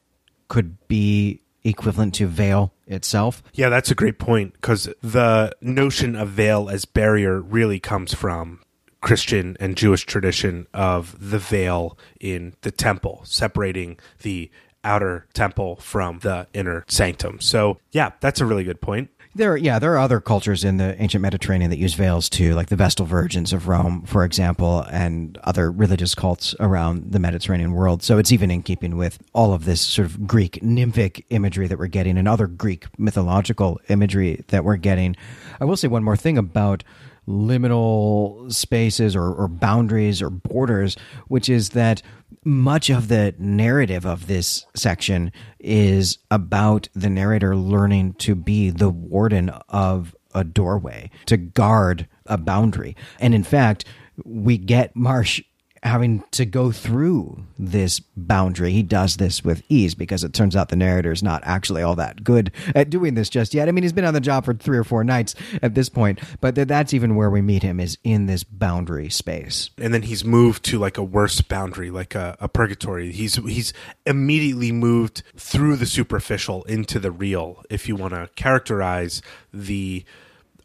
could 0.48 0.78
be 0.88 1.42
equivalent 1.64 2.14
to 2.16 2.28
veil 2.28 2.74
itself. 2.88 3.44
Yeah, 3.54 3.70
that's 3.70 3.92
a 3.92 3.96
great 3.96 4.20
point 4.20 4.54
because 4.54 4.90
the 5.02 5.54
notion 5.62 6.16
of 6.16 6.30
veil 6.30 6.70
as 6.70 6.86
barrier 6.86 7.42
really 7.42 7.80
comes 7.80 8.14
from 8.14 8.62
Christian 9.02 9.56
and 9.60 9.78
Jewish 9.78 10.06
tradition 10.06 10.68
of 10.74 11.30
the 11.30 11.40
veil 11.40 11.98
in 12.20 12.56
the 12.62 12.72
temple, 12.72 13.22
separating 13.26 14.00
the 14.22 14.50
outer 14.84 15.28
temple 15.34 15.76
from 15.78 16.20
the 16.20 16.48
inner 16.54 16.86
sanctum. 16.88 17.40
So, 17.42 17.80
yeah, 17.92 18.12
that's 18.20 18.42
a 18.42 18.46
really 18.46 18.64
good 18.64 18.82
point. 18.82 19.10
There, 19.36 19.56
yeah, 19.56 19.78
there 19.78 19.94
are 19.94 20.00
other 20.00 20.20
cultures 20.20 20.64
in 20.64 20.78
the 20.78 21.00
ancient 21.00 21.22
Mediterranean 21.22 21.70
that 21.70 21.78
use 21.78 21.94
veils 21.94 22.30
too, 22.30 22.56
like 22.56 22.70
the 22.70 22.76
Vestal 22.76 23.06
Virgins 23.06 23.54
of 23.54 23.68
Rome, 23.68 24.02
for 24.08 24.26
example, 24.26 24.82
and 24.92 25.38
other 25.44 25.72
religious 25.72 26.16
cults 26.16 26.56
around 26.60 27.12
the 27.12 27.20
Mediterranean 27.20 27.74
world. 27.74 28.02
So 28.02 28.18
it's 28.18 28.32
even 28.32 28.50
in 28.50 28.64
keeping 28.64 28.98
with 28.98 29.20
all 29.34 29.54
of 29.54 29.66
this 29.66 29.82
sort 29.82 30.08
of 30.08 30.26
Greek 30.26 30.64
nymphic 30.64 31.26
imagery 31.30 31.68
that 31.68 31.78
we're 31.78 31.88
getting 31.88 32.18
and 32.18 32.28
other 32.28 32.48
Greek 32.48 32.88
mythological 32.98 33.80
imagery 33.88 34.44
that 34.48 34.64
we're 34.64 34.78
getting. 34.78 35.16
I 35.62 35.66
will 35.66 35.78
say 35.78 35.88
one 35.88 36.04
more 36.04 36.18
thing 36.18 36.38
about 36.38 36.84
liminal 37.30 38.52
spaces 38.52 39.16
or, 39.16 39.32
or 39.32 39.48
boundaries 39.48 40.22
or 40.22 40.30
borders, 40.30 40.98
which 41.28 41.48
is 41.48 41.70
that 41.70 42.02
much 42.44 42.90
of 42.90 43.08
the 43.08 43.36
narrative 43.38 44.06
of 44.06 44.28
this 44.28 44.66
section 44.76 45.32
is 45.60 46.18
about 46.32 46.90
the 46.94 47.10
narrator 47.10 47.56
learning 47.56 48.14
to 48.14 48.34
be 48.34 48.70
the 48.70 48.90
warden 48.90 49.50
of 49.70 50.16
a 50.34 50.44
doorway, 50.44 51.10
to 51.26 51.38
guard 51.38 52.08
a 52.26 52.38
boundary. 52.38 52.96
And 53.20 53.36
in 53.36 53.44
fact, 53.44 53.86
we 54.26 54.58
get 54.58 54.96
Marsh 54.96 55.42
having 55.84 56.24
to 56.32 56.46
go 56.46 56.72
through 56.72 57.44
this 57.58 58.00
boundary. 58.00 58.72
He 58.72 58.84
does 58.84 59.18
this 59.18 59.44
with 59.44 59.64
ease 59.70 59.96
because 59.96 60.24
it 60.24 60.34
turns 60.34 60.56
out 60.56 60.70
the 60.70 60.76
narrator 60.76 61.12
is 61.12 61.24
not 61.24 61.42
actually 61.46 61.82
all 61.82 61.96
that 61.96 62.24
good 62.24 62.52
at 62.76 62.90
doing 62.90 63.16
this 63.16 63.30
just 63.30 63.54
yet. 63.54 63.68
I 63.68 63.72
mean, 63.72 63.84
he's 63.84 63.94
been 63.94 64.06
on 64.06 64.14
the 64.14 64.20
job 64.20 64.46
for 64.46 64.54
three 64.54 64.78
or 64.78 64.84
four 64.84 65.04
nights 65.04 65.36
at 65.62 65.76
this 65.76 65.90
point, 65.90 66.20
but 66.42 66.56
that's 66.56 66.94
even 66.94 67.16
where 67.16 67.30
we 67.30 67.42
meet 67.42 67.64
him 67.64 67.80
is 67.80 67.98
in 68.04 68.26
this 68.26 68.44
boundary 68.44 69.10
space. 69.10 69.70
And 69.78 69.94
then 69.94 70.04
he's 70.04 70.26
moved 70.26 70.64
to 70.66 70.80
like 70.80 70.98
a 70.98 71.04
worse 71.04 71.42
boundary, 71.42 71.92
like 71.92 72.16
a, 72.16 72.38
a 72.40 72.48
purgatory. 72.48 73.12
He's 73.12 73.36
he's 73.36 73.74
immediately 74.06 74.72
moved 74.72 75.24
through 75.36 75.78
the 75.78 75.86
superficial 75.86 76.64
into 76.64 77.00
the 77.00 77.12
real. 77.12 77.64
If 77.70 77.88
you 77.88 77.96
want 77.96 78.14
to 78.14 78.30
characterize 78.36 79.22
the 79.54 80.04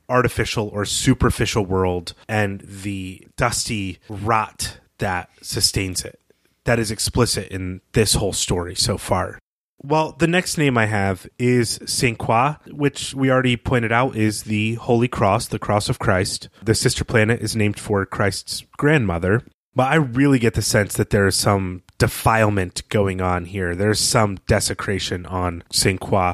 artificial 0.08 0.68
or 0.68 0.84
superficial 0.84 1.64
world 1.64 2.14
and 2.28 2.60
the 2.60 3.26
dusty 3.36 3.98
rot 4.08 4.78
that 5.04 5.28
sustains 5.42 6.02
it. 6.02 6.18
That 6.64 6.78
is 6.78 6.90
explicit 6.90 7.48
in 7.48 7.82
this 7.92 8.14
whole 8.14 8.32
story 8.32 8.74
so 8.74 8.96
far. 8.96 9.38
Well, 9.82 10.12
the 10.18 10.26
next 10.26 10.56
name 10.56 10.78
I 10.78 10.86
have 10.86 11.28
is 11.38 11.78
Saint 11.84 12.18
Croix, 12.18 12.56
which 12.68 13.12
we 13.12 13.30
already 13.30 13.58
pointed 13.58 13.92
out 13.92 14.16
is 14.16 14.44
the 14.44 14.76
Holy 14.76 15.06
Cross, 15.06 15.48
the 15.48 15.58
Cross 15.58 15.90
of 15.90 15.98
Christ. 15.98 16.48
The 16.62 16.74
sister 16.74 17.04
planet 17.04 17.42
is 17.42 17.54
named 17.54 17.78
for 17.78 18.06
Christ's 18.06 18.64
grandmother. 18.78 19.42
But 19.74 19.92
I 19.92 19.96
really 19.96 20.38
get 20.38 20.54
the 20.54 20.62
sense 20.62 20.94
that 20.94 21.10
there 21.10 21.26
is 21.26 21.36
some 21.36 21.82
defilement 21.98 22.88
going 22.88 23.20
on 23.20 23.44
here. 23.44 23.76
There's 23.76 24.00
some 24.00 24.36
desecration 24.46 25.26
on 25.26 25.64
Saint 25.70 26.00
Croix. 26.00 26.32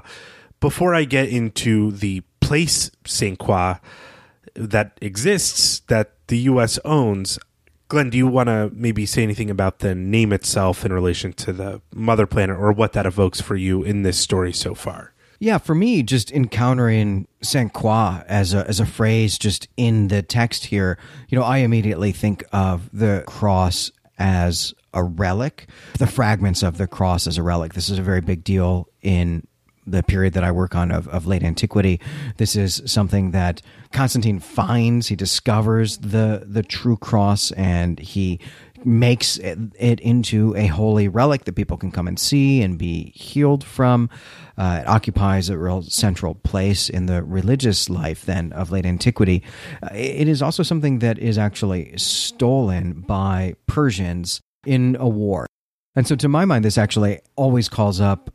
Before 0.61 0.95
I 0.95 1.05
get 1.05 1.29
into 1.29 1.91
the 1.91 2.23
place 2.41 2.93
Saint 3.05 3.41
Croix 3.41 3.81
that 4.55 4.97
exists 5.03 5.81
that 5.89 6.13
the 6.29 6.39
U.S. 6.39 6.79
owns, 6.85 7.39
Glenn, 7.91 8.09
do 8.09 8.17
you 8.17 8.29
want 8.29 8.47
to 8.47 8.71
maybe 8.73 9.05
say 9.05 9.25
anything 9.25 9.51
about 9.51 9.81
the 9.81 9.97
name 9.97 10.33
itself 10.33 10.85
in 10.85 10.93
relation 10.93 11.33
to 11.33 11.53
the 11.53 11.83
mother 11.93 12.25
planet 12.25 12.57
or 12.57 12.71
what 12.71 12.93
that 12.93 13.05
evokes 13.05 13.41
for 13.41 13.57
you 13.57 13.83
in 13.83 14.03
this 14.03 14.17
story 14.17 14.53
so 14.53 14.77
far? 14.77 15.13
Yeah, 15.41 15.59
for 15.59 15.75
me, 15.75 16.05
just 16.05 16.31
encountering 16.31 17.27
Saint 17.43 17.73
Croix 17.73 18.23
as 18.29 18.55
a 18.55 18.65
as 18.69 18.79
a 18.79 18.87
phrase 18.87 19.39
just 19.39 19.67
in 19.77 20.07
the 20.07 20.23
text 20.23 20.67
here, 20.67 20.99
you 21.29 21.37
know, 21.37 21.45
I 21.45 21.59
immediately 21.59 22.13
think 22.13 22.45
of 22.53 22.89
the 22.93 23.25
cross 23.27 23.91
as 24.19 24.73
a 24.95 25.03
relic, 25.03 25.67
the 25.99 26.07
fragments 26.07 26.63
of 26.63 26.79
the 26.79 26.87
cross 26.87 27.27
as 27.27 27.39
a 27.39 27.43
relic. 27.43 27.75
This 27.75 27.89
is 27.89 27.99
a 27.99 28.03
very 28.03 28.21
big 28.21 28.45
deal 28.45 28.89
in 29.03 29.49
the 29.85 30.05
period 30.05 30.35
that 30.35 30.45
I 30.45 30.53
work 30.53 30.77
on 30.77 30.93
of, 30.93 31.09
of 31.09 31.27
late 31.27 31.43
antiquity. 31.43 32.01
This 32.37 32.55
is 32.55 32.83
something 32.87 33.33
that 33.33 33.63
Constantine 33.93 34.39
finds. 34.39 35.09
He 35.09 35.17
discovers 35.17 35.99
the 35.99 36.45
the 36.47 36.63
true 36.63 36.97
cross, 36.97 37.51
and 37.53 37.99
he 37.99 38.41
makes 38.85 39.37
it, 39.39 39.59
it 39.79 40.01
into 40.01 40.55
a 40.57 40.67
holy 40.67 41.09
relic 41.09 41.45
that 41.45 41.55
people 41.55 41.77
can 41.77 41.91
come 41.91 42.09
and 42.09 42.19
see 42.19 42.63
and 42.63 42.79
be 42.79 43.13
healed 43.15 43.65
from. 43.65 44.09
Uh, 44.57 44.81
it 44.83 44.89
occupies 44.89 45.49
a 45.49 45.59
real 45.59 45.83
central 45.83 46.35
place 46.35 46.89
in 46.89 47.07
the 47.07 47.23
religious 47.23 47.91
life 47.91 48.25
then 48.25 48.53
of 48.53 48.71
late 48.71 48.87
antiquity. 48.87 49.43
Uh, 49.83 49.89
it 49.93 50.29
is 50.29 50.43
also 50.43 50.63
something 50.63 51.01
that 51.01 51.19
is 51.19 51.39
actually 51.39 51.97
stolen 51.97 53.01
by 53.03 53.55
Persians 53.67 54.41
in 54.65 54.97
a 54.99 55.09
war. 55.09 55.47
And 55.95 56.07
so, 56.07 56.15
to 56.17 56.29
my 56.29 56.45
mind, 56.45 56.65
this 56.65 56.79
actually 56.79 57.21
always 57.37 57.69
calls 57.69 58.01
up 58.01 58.33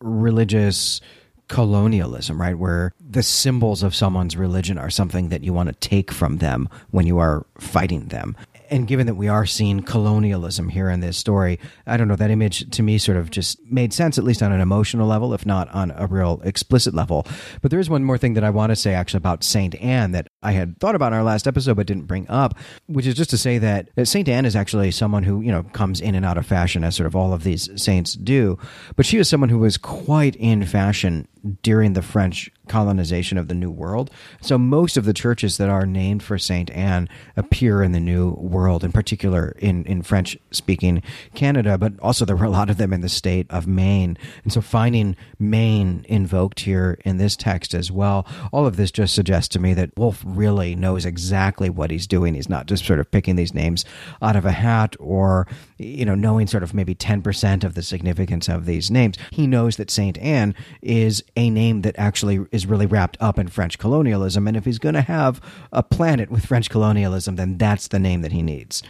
religious 0.00 1.00
colonialism, 1.48 2.40
right? 2.40 2.58
Where 2.58 2.92
the 3.00 3.22
symbols 3.22 3.82
of 3.82 3.94
someone's 3.94 4.36
religion 4.36 4.78
are 4.78 4.90
something 4.90 5.28
that 5.28 5.44
you 5.44 5.52
want 5.52 5.68
to 5.68 5.88
take 5.88 6.10
from 6.10 6.38
them 6.38 6.68
when 6.90 7.06
you 7.06 7.18
are 7.18 7.46
fighting 7.58 8.06
them 8.08 8.36
and 8.70 8.86
given 8.86 9.06
that 9.06 9.14
we 9.14 9.28
are 9.28 9.46
seeing 9.46 9.82
colonialism 9.82 10.68
here 10.68 10.90
in 10.90 11.00
this 11.00 11.16
story, 11.16 11.58
I 11.86 11.96
don't 11.96 12.08
know, 12.08 12.16
that 12.16 12.30
image 12.30 12.68
to 12.70 12.82
me 12.82 12.98
sort 12.98 13.16
of 13.18 13.30
just 13.30 13.60
made 13.70 13.92
sense, 13.92 14.18
at 14.18 14.24
least 14.24 14.42
on 14.42 14.52
an 14.52 14.60
emotional 14.60 15.06
level, 15.06 15.34
if 15.34 15.46
not 15.46 15.68
on 15.70 15.92
a 15.96 16.06
real 16.06 16.40
explicit 16.44 16.94
level. 16.94 17.26
But 17.62 17.70
there 17.70 17.80
is 17.80 17.90
one 17.90 18.04
more 18.04 18.18
thing 18.18 18.34
that 18.34 18.44
I 18.44 18.50
want 18.50 18.70
to 18.70 18.76
say 18.76 18.94
actually 18.94 19.18
about 19.18 19.44
Saint 19.44 19.74
Anne 19.76 20.12
that 20.12 20.28
I 20.46 20.52
had 20.52 20.78
thought 20.78 20.94
about 20.94 21.12
in 21.12 21.18
our 21.18 21.24
last 21.24 21.48
episode 21.48 21.74
but 21.74 21.88
didn't 21.88 22.06
bring 22.06 22.28
up, 22.28 22.56
which 22.86 23.04
is 23.04 23.16
just 23.16 23.30
to 23.30 23.38
say 23.38 23.58
that, 23.58 23.88
Saint 24.04 24.28
Anne 24.28 24.46
is 24.46 24.54
actually 24.54 24.92
someone 24.92 25.24
who, 25.24 25.40
you 25.40 25.50
know, 25.50 25.64
comes 25.64 26.00
in 26.00 26.14
and 26.14 26.24
out 26.24 26.38
of 26.38 26.46
fashion 26.46 26.84
as 26.84 26.94
sort 26.94 27.08
of 27.08 27.16
all 27.16 27.32
of 27.32 27.42
these 27.42 27.68
saints 27.82 28.14
do. 28.14 28.56
But 28.94 29.06
she 29.06 29.18
was 29.18 29.28
someone 29.28 29.48
who 29.48 29.58
was 29.58 29.76
quite 29.76 30.36
in 30.36 30.64
fashion 30.64 31.26
during 31.62 31.92
the 31.92 32.02
French 32.02 32.50
colonization 32.68 33.38
of 33.38 33.48
the 33.48 33.54
New 33.54 33.70
World. 33.70 34.10
So 34.40 34.58
most 34.58 34.96
of 34.96 35.04
the 35.04 35.12
churches 35.12 35.56
that 35.58 35.68
are 35.68 35.86
named 35.86 36.22
for 36.22 36.38
Saint 36.38 36.70
Anne 36.70 37.08
appear 37.36 37.82
in 37.82 37.92
the 37.92 38.00
New 38.00 38.30
World, 38.30 38.82
in 38.82 38.92
particular 38.92 39.54
in, 39.58 39.84
in 39.84 40.02
French 40.02 40.36
speaking 40.50 41.02
Canada, 41.34 41.78
but 41.78 41.92
also 42.00 42.24
there 42.24 42.36
were 42.36 42.44
a 42.44 42.50
lot 42.50 42.70
of 42.70 42.76
them 42.78 42.92
in 42.92 43.00
the 43.00 43.08
state 43.08 43.46
of 43.50 43.66
Maine. 43.66 44.18
And 44.42 44.52
so 44.52 44.60
finding 44.60 45.16
Maine 45.38 46.04
invoked 46.08 46.60
here 46.60 46.98
in 47.04 47.18
this 47.18 47.36
text 47.36 47.74
as 47.74 47.92
well, 47.92 48.26
all 48.52 48.66
of 48.66 48.76
this 48.76 48.90
just 48.90 49.14
suggests 49.14 49.48
to 49.50 49.60
me 49.60 49.74
that 49.74 49.96
Wolfe 49.96 50.24
really 50.36 50.74
knows 50.74 51.04
exactly 51.04 51.70
what 51.70 51.90
he's 51.90 52.06
doing. 52.06 52.34
He's 52.34 52.48
not 52.48 52.66
just 52.66 52.84
sort 52.84 53.00
of 53.00 53.10
picking 53.10 53.36
these 53.36 53.54
names 53.54 53.84
out 54.22 54.36
of 54.36 54.44
a 54.44 54.52
hat 54.52 54.96
or, 55.00 55.46
you 55.78 56.04
know, 56.04 56.14
knowing 56.14 56.46
sort 56.46 56.62
of 56.62 56.74
maybe 56.74 56.94
10% 56.94 57.64
of 57.64 57.74
the 57.74 57.82
significance 57.82 58.48
of 58.48 58.66
these 58.66 58.90
names. 58.90 59.16
He 59.30 59.46
knows 59.46 59.76
that 59.76 59.90
Saint 59.90 60.18
Anne 60.18 60.54
is 60.82 61.24
a 61.36 61.50
name 61.50 61.82
that 61.82 61.94
actually 61.98 62.46
is 62.52 62.66
really 62.66 62.86
wrapped 62.86 63.16
up 63.20 63.38
in 63.38 63.48
French 63.48 63.78
colonialism. 63.78 64.46
And 64.46 64.56
if 64.56 64.64
he's 64.64 64.78
going 64.78 64.94
to 64.94 65.02
have 65.02 65.40
a 65.72 65.82
planet 65.82 66.30
with 66.30 66.46
French 66.46 66.70
colonialism, 66.70 67.36
then 67.36 67.58
that's 67.58 67.88
the 67.88 67.98
name 67.98 68.22
that 68.22 68.32
he 68.32 68.42
needs. 68.42 68.82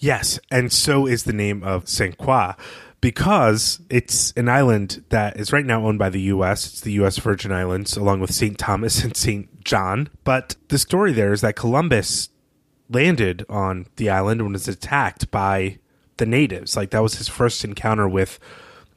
Yes, 0.00 0.38
and 0.50 0.70
so 0.70 1.06
is 1.06 1.24
the 1.24 1.32
name 1.32 1.62
of 1.62 1.88
St. 1.88 2.18
Croix 2.18 2.52
because 3.04 3.82
it's 3.90 4.32
an 4.32 4.48
island 4.48 5.04
that 5.10 5.36
is 5.36 5.52
right 5.52 5.66
now 5.66 5.86
owned 5.86 5.98
by 5.98 6.08
the 6.08 6.22
U.S. 6.22 6.66
It's 6.66 6.80
the 6.80 6.92
U.S. 6.92 7.18
Virgin 7.18 7.52
Islands, 7.52 7.98
along 7.98 8.20
with 8.20 8.32
St. 8.32 8.56
Thomas 8.56 9.04
and 9.04 9.14
St. 9.14 9.62
John. 9.62 10.08
But 10.24 10.56
the 10.68 10.78
story 10.78 11.12
there 11.12 11.30
is 11.30 11.42
that 11.42 11.54
Columbus 11.54 12.30
landed 12.88 13.44
on 13.46 13.88
the 13.96 14.08
island 14.08 14.40
and 14.40 14.54
was 14.54 14.68
attacked 14.68 15.30
by 15.30 15.80
the 16.16 16.24
natives. 16.24 16.76
Like 16.76 16.92
that 16.92 17.02
was 17.02 17.16
his 17.16 17.28
first 17.28 17.62
encounter 17.62 18.08
with 18.08 18.38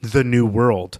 the 0.00 0.24
New 0.24 0.46
World. 0.46 0.98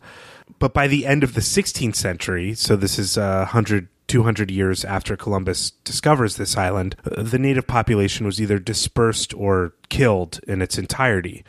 But 0.58 0.74
by 0.74 0.86
the 0.86 1.06
end 1.06 1.24
of 1.24 1.32
the 1.32 1.40
16th 1.40 1.96
century, 1.96 2.52
so 2.52 2.76
this 2.76 2.98
is 2.98 3.16
uh, 3.16 3.38
100, 3.38 3.88
200 4.08 4.50
years 4.50 4.84
after 4.84 5.16
Columbus 5.16 5.70
discovers 5.82 6.36
this 6.36 6.58
island, 6.58 6.94
uh, 7.10 7.22
the 7.22 7.38
native 7.38 7.66
population 7.66 8.26
was 8.26 8.38
either 8.38 8.58
dispersed 8.58 9.32
or 9.32 9.72
killed 9.88 10.40
in 10.46 10.60
its 10.60 10.76
entirety 10.76 11.42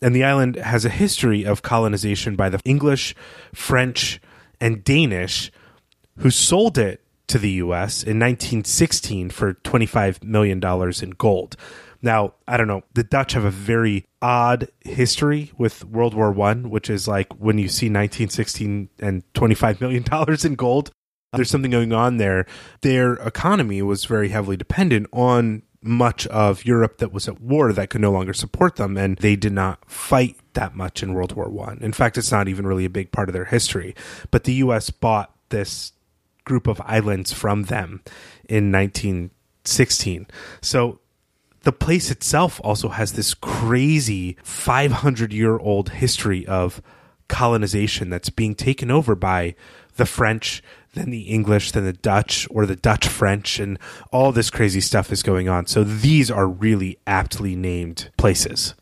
and 0.00 0.14
the 0.14 0.24
island 0.24 0.56
has 0.56 0.84
a 0.84 0.90
history 0.90 1.44
of 1.44 1.62
colonization 1.62 2.36
by 2.36 2.48
the 2.48 2.60
English, 2.64 3.14
French, 3.54 4.20
and 4.60 4.84
Danish, 4.84 5.50
who 6.18 6.30
sold 6.30 6.78
it 6.78 7.02
to 7.28 7.38
the 7.38 7.50
U.S. 7.52 8.02
in 8.02 8.18
1916 8.18 9.30
for 9.30 9.54
$25 9.54 10.24
million 10.24 10.60
in 11.02 11.10
gold. 11.10 11.56
Now, 12.00 12.34
I 12.46 12.56
don't 12.56 12.68
know. 12.68 12.82
The 12.94 13.02
Dutch 13.02 13.32
have 13.32 13.44
a 13.44 13.50
very 13.50 14.06
odd 14.22 14.68
history 14.80 15.52
with 15.58 15.84
World 15.84 16.14
War 16.14 16.30
One, 16.30 16.70
which 16.70 16.88
is 16.88 17.08
like 17.08 17.32
when 17.34 17.58
you 17.58 17.68
see 17.68 17.86
1916 17.86 18.88
and 19.00 19.22
25 19.34 19.80
million 19.80 20.02
dollars 20.04 20.44
in 20.44 20.54
gold. 20.54 20.90
There's 21.34 21.50
something 21.50 21.70
going 21.70 21.92
on 21.92 22.16
there. 22.16 22.46
Their 22.80 23.14
economy 23.14 23.82
was 23.82 24.06
very 24.06 24.30
heavily 24.30 24.56
dependent 24.56 25.08
on 25.12 25.62
much 25.82 26.26
of 26.28 26.64
Europe 26.64 26.98
that 26.98 27.12
was 27.12 27.28
at 27.28 27.40
war 27.40 27.72
that 27.72 27.90
could 27.90 28.00
no 28.00 28.10
longer 28.10 28.32
support 28.32 28.76
them, 28.76 28.96
and 28.96 29.16
they 29.18 29.36
did 29.36 29.52
not 29.52 29.88
fight 29.90 30.36
that 30.54 30.74
much 30.74 31.02
in 31.02 31.14
World 31.14 31.32
War 31.32 31.48
One. 31.48 31.78
In 31.80 31.92
fact, 31.92 32.18
it's 32.18 32.32
not 32.32 32.48
even 32.48 32.66
really 32.66 32.84
a 32.84 32.90
big 32.90 33.12
part 33.12 33.28
of 33.28 33.32
their 33.32 33.46
history. 33.46 33.94
But 34.30 34.44
the 34.44 34.54
U.S. 34.54 34.90
bought 34.90 35.34
this 35.50 35.92
group 36.44 36.66
of 36.66 36.80
islands 36.84 37.32
from 37.32 37.64
them 37.64 38.02
in 38.48 38.72
1916. 38.72 40.26
So 40.60 40.98
the 41.62 41.72
place 41.72 42.10
itself 42.10 42.60
also 42.64 42.88
has 42.88 43.12
this 43.12 43.34
crazy 43.34 44.36
500 44.42 45.32
year 45.32 45.58
old 45.58 45.90
history 45.90 46.46
of 46.46 46.82
colonization 47.28 48.08
that's 48.08 48.30
being 48.30 48.54
taken 48.54 48.90
over 48.90 49.14
by 49.14 49.54
the 49.96 50.06
French 50.06 50.62
then 50.98 51.10
the 51.10 51.22
English, 51.22 51.72
then 51.72 51.84
the 51.84 51.92
Dutch, 51.92 52.46
or 52.50 52.66
the 52.66 52.76
Dutch 52.76 53.08
French, 53.08 53.58
and 53.58 53.78
all 54.12 54.32
this 54.32 54.50
crazy 54.50 54.80
stuff 54.80 55.12
is 55.12 55.22
going 55.22 55.48
on. 55.48 55.66
So 55.66 55.84
these 55.84 56.30
are 56.30 56.46
really 56.46 56.98
aptly 57.06 57.54
named 57.56 58.10
places. 58.16 58.74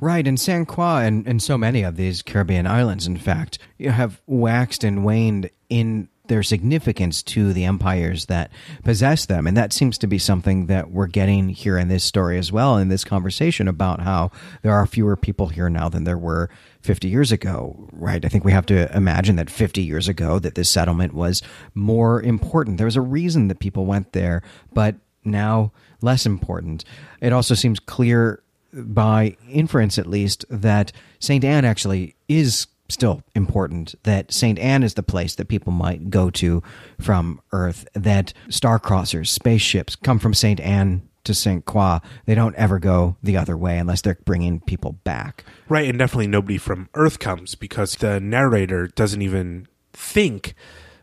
Right, 0.00 0.26
and 0.26 0.38
San 0.38 0.66
Croix 0.66 1.02
and, 1.02 1.26
and 1.26 1.42
so 1.42 1.56
many 1.56 1.82
of 1.82 1.96
these 1.96 2.22
Caribbean 2.22 2.66
islands, 2.66 3.06
in 3.06 3.16
fact, 3.16 3.58
have 3.80 4.20
waxed 4.26 4.84
and 4.84 5.04
waned 5.04 5.50
in 5.68 6.08
their 6.26 6.42
significance 6.42 7.22
to 7.22 7.52
the 7.52 7.64
empires 7.64 8.26
that 8.26 8.50
possess 8.82 9.26
them. 9.26 9.46
And 9.46 9.56
that 9.56 9.72
seems 9.72 9.98
to 9.98 10.06
be 10.06 10.18
something 10.18 10.66
that 10.66 10.90
we're 10.90 11.06
getting 11.06 11.50
here 11.50 11.76
in 11.76 11.88
this 11.88 12.02
story 12.02 12.38
as 12.38 12.50
well, 12.50 12.78
in 12.78 12.88
this 12.88 13.04
conversation 13.04 13.68
about 13.68 14.00
how 14.00 14.30
there 14.62 14.72
are 14.72 14.86
fewer 14.86 15.16
people 15.16 15.48
here 15.48 15.68
now 15.68 15.88
than 15.88 16.04
there 16.04 16.18
were 16.18 16.48
50 16.84 17.08
years 17.08 17.32
ago, 17.32 17.88
right? 17.92 18.22
I 18.24 18.28
think 18.28 18.44
we 18.44 18.52
have 18.52 18.66
to 18.66 18.94
imagine 18.94 19.36
that 19.36 19.48
50 19.48 19.82
years 19.82 20.06
ago 20.06 20.38
that 20.38 20.54
this 20.54 20.68
settlement 20.68 21.14
was 21.14 21.42
more 21.74 22.22
important. 22.22 22.76
There 22.76 22.84
was 22.84 22.96
a 22.96 23.00
reason 23.00 23.48
that 23.48 23.58
people 23.58 23.86
went 23.86 24.12
there, 24.12 24.42
but 24.74 24.96
now 25.24 25.72
less 26.02 26.26
important. 26.26 26.84
It 27.22 27.32
also 27.32 27.54
seems 27.54 27.80
clear 27.80 28.42
by 28.74 29.36
inference 29.50 29.98
at 29.98 30.06
least 30.06 30.44
that 30.50 30.92
St. 31.20 31.42
Anne 31.42 31.64
actually 31.64 32.16
is 32.28 32.66
still 32.90 33.22
important 33.34 33.94
that 34.02 34.30
St. 34.30 34.58
Anne 34.58 34.82
is 34.82 34.92
the 34.92 35.02
place 35.02 35.36
that 35.36 35.48
people 35.48 35.72
might 35.72 36.10
go 36.10 36.28
to 36.30 36.62
from 37.00 37.40
Earth, 37.50 37.86
that 37.94 38.34
star 38.50 38.78
crossers, 38.78 39.28
spaceships 39.28 39.96
come 39.96 40.18
from 40.18 40.34
St. 40.34 40.60
Anne 40.60 41.00
to 41.24 41.34
St. 41.34 41.64
Croix. 41.64 41.98
They 42.26 42.34
don't 42.34 42.54
ever 42.56 42.78
go 42.78 43.16
the 43.22 43.36
other 43.36 43.56
way 43.56 43.78
unless 43.78 44.00
they're 44.02 44.18
bringing 44.24 44.60
people 44.60 44.92
back. 44.92 45.44
Right, 45.68 45.88
and 45.88 45.98
definitely 45.98 46.28
nobody 46.28 46.58
from 46.58 46.88
Earth 46.94 47.18
comes 47.18 47.54
because 47.54 47.96
the 47.96 48.20
narrator 48.20 48.86
doesn't 48.86 49.22
even 49.22 49.66
think 49.92 50.54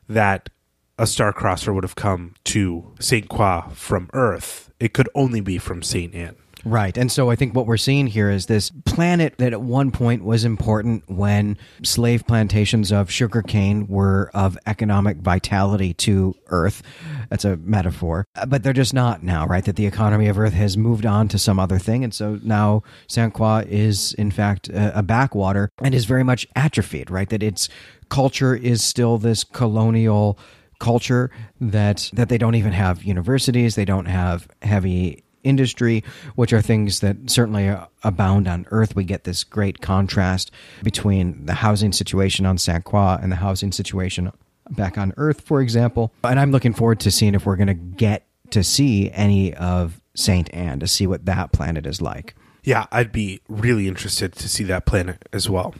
that 0.08 0.50
a 0.98 1.08
star 1.08 1.34
crosser 1.34 1.74
would 1.74 1.84
have 1.84 1.96
come 1.96 2.36
to 2.46 2.94
St. 3.00 3.28
Croix 3.28 3.64
from 3.74 4.10
Earth. 4.14 4.72
It 4.80 4.94
could 4.94 5.10
only 5.16 5.42
be 5.42 5.58
from 5.58 5.82
St. 5.82 6.14
Anne. 6.14 6.36
Right. 6.64 6.98
And 6.98 7.12
so 7.12 7.30
I 7.30 7.36
think 7.36 7.56
what 7.56 7.66
we're 7.66 7.78
seeing 7.78 8.08
here 8.08 8.30
is 8.30 8.46
this 8.46 8.72
planet 8.86 9.38
that 9.38 9.54
at 9.54 9.62
one 9.62 9.92
point 9.92 10.24
was 10.24 10.46
important 10.46 11.04
when 11.10 11.58
slave 11.84 12.26
plantations 12.28 12.92
of 12.92 13.10
sugarcane 13.10 13.88
were 13.88 14.30
of 14.34 14.58
economic 14.66 15.18
vitality 15.18 15.94
to 15.96 16.36
Earth. 16.48 16.84
That's 17.30 17.46
a 17.46 17.58
metaphor. 17.58 18.26
Uh, 18.36 18.46
but 18.46 18.64
they're 18.64 18.74
just 18.74 18.94
not 18.94 19.24
now, 19.24 19.48
right? 19.48 19.66
That 19.66 19.76
the 19.76 19.86
economy 19.86 20.28
of 20.28 20.38
Earth 20.38 20.54
has 20.54 20.78
moved 20.78 21.06
on 21.06 21.28
to 21.30 21.40
some 21.40 21.60
other 21.60 21.80
thing. 21.80 22.04
And 22.04 22.14
so 22.14 22.40
now 22.44 22.84
Saint 23.08 23.34
Croix 23.34 23.66
is, 23.68 24.14
in 24.14 24.32
fact, 24.32 24.70
a 24.74 25.02
backwater 25.02 25.72
and 25.82 25.96
is 25.96 26.06
very 26.06 26.24
much 26.24 26.48
atrophied, 26.56 27.10
right? 27.10 27.30
That 27.30 27.42
its 27.42 27.70
culture 28.10 28.56
is 28.56 28.84
still 28.84 29.18
this 29.18 29.44
colonial 29.44 30.38
culture 30.80 31.30
that 31.60 32.10
that 32.12 32.28
they 32.28 32.40
don't 32.40 32.56
even 32.56 32.72
have 32.72 33.04
universities 33.04 33.76
they 33.76 33.86
don't 33.86 34.08
have 34.08 34.48
heavy 34.64 35.24
industry, 35.44 36.04
which 36.36 36.54
are 36.54 36.62
things 36.62 37.00
that 37.00 37.30
certainly 37.30 37.76
abound 38.04 38.48
on 38.48 38.66
Earth. 38.72 38.96
We 38.96 39.04
get 39.04 39.24
this 39.24 39.44
great 39.44 39.82
contrast 39.82 40.52
between 40.84 41.46
the 41.46 41.56
housing 41.56 41.92
situation 41.92 42.46
on 42.46 42.58
Saint 42.58 42.84
Croix 42.84 43.18
and 43.22 43.32
the 43.32 43.38
housing 43.38 43.72
situation 43.72 44.32
back 44.70 44.98
on 44.98 45.14
Earth, 45.18 45.42
for 45.42 45.62
example. 45.62 46.14
And 46.24 46.40
I'm 46.40 46.52
looking 46.52 46.74
forward 46.74 47.00
to 47.02 47.12
seeing 47.12 47.36
if 47.36 47.46
we're 47.46 47.58
going 47.58 47.68
to 47.68 47.74
get 47.74 48.26
to 48.52 48.64
see 48.64 49.10
any 49.12 49.54
of 49.54 50.02
Saint 50.16 50.54
Anne, 50.54 50.80
to 50.80 50.88
see 50.88 51.08
what 51.08 51.26
that 51.26 51.52
planet 51.52 51.86
is 51.86 52.02
like. 52.02 52.36
Yeah, 52.64 52.86
I'd 52.92 53.12
be 53.12 53.42
really 53.48 53.88
interested 53.88 54.34
to 54.34 54.50
see 54.50 54.64
that 54.66 54.86
planet 54.86 55.28
as 55.34 55.50
well. 55.50 55.74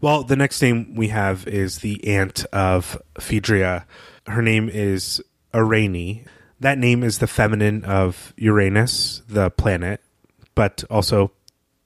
Well, 0.00 0.22
the 0.22 0.36
next 0.36 0.60
name 0.62 0.94
we 0.94 1.08
have 1.08 1.46
is 1.46 1.78
the 1.78 2.06
aunt 2.06 2.44
of 2.46 3.00
Phaedria. 3.18 3.86
Her 4.26 4.42
name 4.42 4.68
is 4.68 5.22
Arene 5.54 6.26
that 6.60 6.78
name 6.78 7.02
is 7.02 7.18
the 7.18 7.26
feminine 7.26 7.84
of 7.84 8.34
Uranus, 8.36 9.22
the 9.28 9.50
planet, 9.50 10.00
but 10.54 10.84
also 10.90 11.32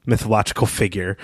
mythological 0.04 0.66
figure. 0.80 1.16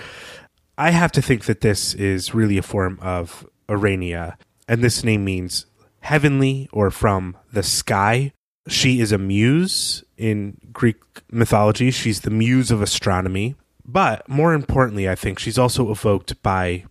I 0.77 0.91
have 0.91 1.11
to 1.13 1.21
think 1.21 1.45
that 1.45 1.61
this 1.61 1.93
is 1.93 2.33
really 2.33 2.57
a 2.57 2.63
form 2.63 2.97
of 3.01 3.45
Urania, 3.69 4.37
and 4.67 4.83
this 4.83 5.03
name 5.03 5.25
means 5.25 5.65
heavenly 5.99 6.69
or 6.71 6.89
from 6.89 7.37
the 7.51 7.61
sky. 7.61 8.31
She 8.67 8.99
is 8.99 9.11
a 9.11 9.17
muse 9.17 10.03
in 10.17 10.57
Greek 10.71 10.97
mythology. 11.31 11.91
She's 11.91 12.21
the 12.21 12.29
muse 12.29 12.71
of 12.71 12.81
astronomy. 12.81 13.55
But 13.85 14.27
more 14.29 14.53
importantly, 14.53 15.09
I 15.09 15.15
think 15.15 15.39
she's 15.39 15.57
also 15.57 15.91
evoked 15.91 16.41
by 16.41 16.85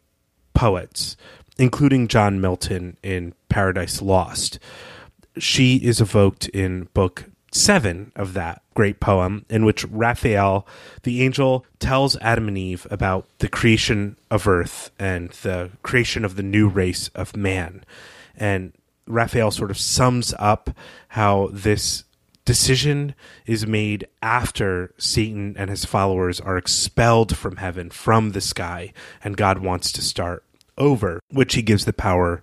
poets, 0.53 1.17
including 1.59 2.09
John 2.09 2.41
Milton 2.41 2.99
in 3.03 3.35
Paradise 3.49 4.03
Lost 4.03 4.59
she 5.43 5.77
is 5.77 6.01
evoked 6.01 6.49
in 6.49 6.85
book 6.95 7.25
seven 7.53 8.13
of 8.15 8.35
that 8.35 8.63
great 8.75 9.01
poem, 9.01 9.45
in 9.49 9.65
which 9.65 9.85
Raphael, 9.87 10.67
the 11.03 11.23
angel, 11.23 11.67
tells 11.79 12.17
Adam 12.19 12.49
and 12.49 12.57
Eve 12.57 12.87
about 12.91 13.27
the 13.39 13.49
creation 13.49 14.17
of 14.31 14.47
earth 14.47 14.91
and 14.99 15.31
the 15.31 15.71
creation 15.83 16.25
of 16.25 16.37
the 16.37 16.43
new 16.43 16.69
race 16.69 17.09
of 17.15 17.37
man. 17.37 17.85
And 18.37 18.73
Raphael 19.07 19.51
sort 19.51 19.71
of 19.71 19.79
sums 19.79 20.33
up 20.39 20.71
how 21.09 21.51
this 21.53 22.05
decision 22.45 23.15
is 23.47 23.67
made 23.67 24.07
after 24.23 24.95
Satan 24.97 25.55
and 25.59 25.69
his 25.69 25.85
followers 25.85 26.41
are 26.41 26.57
expelled 26.57 27.37
from 27.37 27.57
heaven, 27.57 27.91
from 27.91 28.31
the 28.31 28.41
sky, 28.41 28.93
and 29.23 29.37
God 29.37 29.59
wants 29.59 29.93
to 29.93 30.03
start 30.03 30.45
over, 30.79 31.21
which 31.31 31.55
he 31.55 31.63
gives 31.63 31.85
the 31.85 31.93
power 31.93 32.43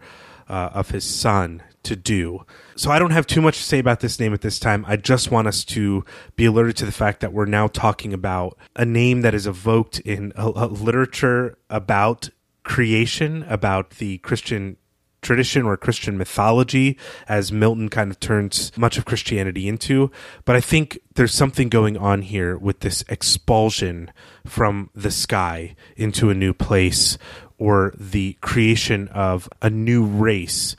uh, 0.50 0.70
of 0.74 0.92
his 0.92 1.04
son 1.04 1.64
to 1.88 1.95
do. 1.95 2.45
So 2.76 2.91
I 2.91 3.00
don't 3.00 3.12
have 3.12 3.26
too 3.26 3.41
much 3.41 3.58
to 3.58 3.63
say 3.63 3.80
about 3.80 4.02
this 4.02 4.19
name 4.19 4.34
at 4.34 4.41
this 4.41 4.60
time. 4.60 4.86
I 4.88 4.97
just 4.97 5.32
want 5.32 5.47
us 5.47 5.63
to 5.65 6.06
be 6.36 6.45
alerted 6.45 6.78
to 6.78 6.86
the 6.86 6.91
fact 6.91 7.21
that 7.21 7.34
we're 7.34 7.45
now 7.45 7.67
talking 7.67 8.13
about 8.13 8.58
a 8.76 8.86
name 8.86 9.21
that 9.21 9.34
is 9.34 9.47
evoked 9.47 10.00
in 10.02 10.34
a, 10.36 10.47
a 10.47 10.67
literature 10.67 11.58
about 11.69 12.30
creation, 12.63 13.43
about 13.43 13.91
the 13.91 14.17
Christian 14.19 14.78
tradition 15.21 15.63
or 15.63 15.78
Christian 15.78 16.17
mythology, 16.17 16.97
as 17.28 17.52
Milton 17.52 17.89
kind 17.89 18.12
of 18.12 18.19
turns 18.19 18.71
much 18.78 18.97
of 18.97 19.06
Christianity 19.06 19.67
into. 19.67 20.12
But 20.45 20.56
I 20.56 20.62
think 20.62 21.00
there's 21.15 21.34
something 21.34 21.69
going 21.69 21.97
on 21.97 22.21
here 22.21 22.58
with 22.58 22.82
this 22.82 23.04
expulsion 23.10 24.12
from 24.45 24.89
the 24.93 25.12
sky 25.12 25.76
into 25.95 26.30
a 26.30 26.36
new 26.36 26.54
place 26.54 27.17
or 27.58 27.93
the 27.97 28.34
creation 28.41 29.08
of 29.10 29.50
a 29.62 29.69
new 29.69 30.06
race 30.06 30.76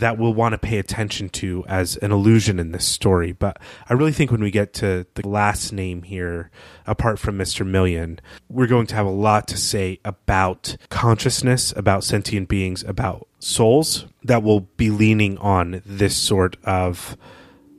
that 0.00 0.18
we'll 0.18 0.34
want 0.34 0.52
to 0.52 0.58
pay 0.58 0.78
attention 0.78 1.28
to 1.30 1.64
as 1.68 1.96
an 1.96 2.12
illusion 2.12 2.58
in 2.58 2.72
this 2.72 2.84
story. 2.84 3.32
But 3.32 3.58
I 3.88 3.94
really 3.94 4.12
think 4.12 4.30
when 4.30 4.42
we 4.42 4.50
get 4.50 4.74
to 4.74 5.06
the 5.14 5.26
last 5.26 5.72
name 5.72 6.02
here, 6.02 6.50
apart 6.86 7.18
from 7.18 7.38
Mr. 7.38 7.66
Million, 7.66 8.20
we're 8.48 8.66
going 8.66 8.86
to 8.88 8.94
have 8.94 9.06
a 9.06 9.10
lot 9.10 9.48
to 9.48 9.56
say 9.56 9.98
about 10.04 10.76
consciousness, 10.90 11.72
about 11.76 12.04
sentient 12.04 12.48
beings, 12.48 12.84
about 12.84 13.26
souls 13.38 14.06
that 14.22 14.42
will 14.42 14.60
be 14.60 14.90
leaning 14.90 15.38
on 15.38 15.82
this 15.86 16.16
sort 16.16 16.56
of 16.64 17.16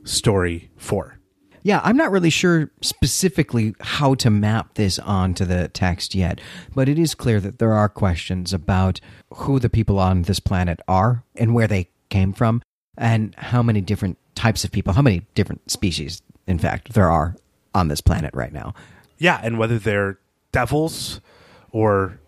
story 0.04 0.70
for. 0.76 1.18
Yeah, 1.62 1.80
I'm 1.84 1.96
not 1.96 2.10
really 2.10 2.30
sure 2.30 2.70
specifically 2.80 3.74
how 3.80 4.14
to 4.16 4.30
map 4.30 4.74
this 4.74 4.98
onto 4.98 5.44
the 5.44 5.68
text 5.68 6.14
yet, 6.14 6.40
but 6.74 6.88
it 6.88 6.98
is 6.98 7.14
clear 7.14 7.40
that 7.40 7.58
there 7.58 7.74
are 7.74 7.88
questions 7.88 8.52
about 8.52 9.00
who 9.34 9.58
the 9.58 9.68
people 9.68 9.98
on 9.98 10.22
this 10.22 10.40
planet 10.40 10.80
are 10.88 11.24
and 11.36 11.54
where 11.54 11.66
they 11.66 11.90
came 12.08 12.32
from, 12.32 12.62
and 12.96 13.34
how 13.36 13.62
many 13.62 13.80
different 13.80 14.18
types 14.34 14.64
of 14.64 14.70
people, 14.70 14.92
how 14.92 15.02
many 15.02 15.26
different 15.34 15.70
species, 15.70 16.22
in 16.46 16.58
fact, 16.58 16.94
there 16.94 17.10
are 17.10 17.36
on 17.74 17.88
this 17.88 18.00
planet 18.00 18.32
right 18.34 18.52
now. 18.52 18.74
Yeah, 19.18 19.40
and 19.42 19.58
whether 19.58 19.78
they're 19.78 20.18
devils 20.52 21.20
or 21.70 22.20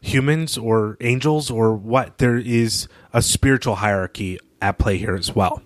humans 0.00 0.56
or 0.56 0.96
angels 1.00 1.50
or 1.50 1.74
what, 1.74 2.18
there 2.18 2.36
is 2.36 2.88
a 3.12 3.20
spiritual 3.20 3.76
hierarchy 3.76 4.38
at 4.62 4.78
play 4.78 4.96
here 4.96 5.16
as 5.16 5.34
well. 5.34 5.62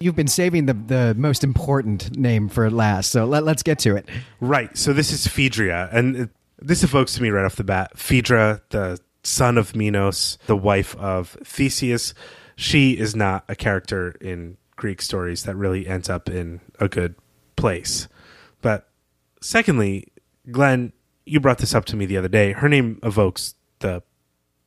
You've 0.00 0.16
been 0.16 0.28
saving 0.28 0.66
the, 0.66 0.74
the 0.74 1.14
most 1.16 1.44
important 1.44 2.16
name 2.16 2.48
for 2.48 2.70
last, 2.70 3.10
so 3.10 3.24
let, 3.24 3.44
let's 3.44 3.62
get 3.62 3.78
to 3.80 3.96
it. 3.96 4.08
Right. 4.40 4.76
So 4.76 4.92
this 4.92 5.12
is 5.12 5.26
Phaedria, 5.26 5.88
and 5.92 6.16
it, 6.16 6.30
this 6.58 6.82
evokes 6.82 7.14
to 7.14 7.22
me 7.22 7.30
right 7.30 7.44
off 7.44 7.56
the 7.56 7.64
bat 7.64 7.96
Phaedra, 7.98 8.62
the 8.70 8.98
son 9.22 9.56
of 9.56 9.76
Minos, 9.76 10.38
the 10.46 10.56
wife 10.56 10.96
of 10.96 11.36
Theseus. 11.44 12.12
She 12.56 12.92
is 12.92 13.16
not 13.16 13.44
a 13.48 13.54
character 13.54 14.16
in 14.20 14.56
Greek 14.76 15.02
stories 15.02 15.44
that 15.44 15.56
really 15.56 15.86
ends 15.86 16.08
up 16.08 16.28
in 16.28 16.60
a 16.80 16.88
good 16.88 17.14
place. 17.56 18.08
But 18.60 18.88
secondly, 19.40 20.08
Glenn, 20.50 20.92
you 21.26 21.40
brought 21.40 21.58
this 21.58 21.74
up 21.74 21.84
to 21.86 21.96
me 21.96 22.06
the 22.06 22.16
other 22.16 22.28
day. 22.28 22.52
Her 22.52 22.68
name 22.68 22.98
evokes 23.02 23.54
the 23.80 24.02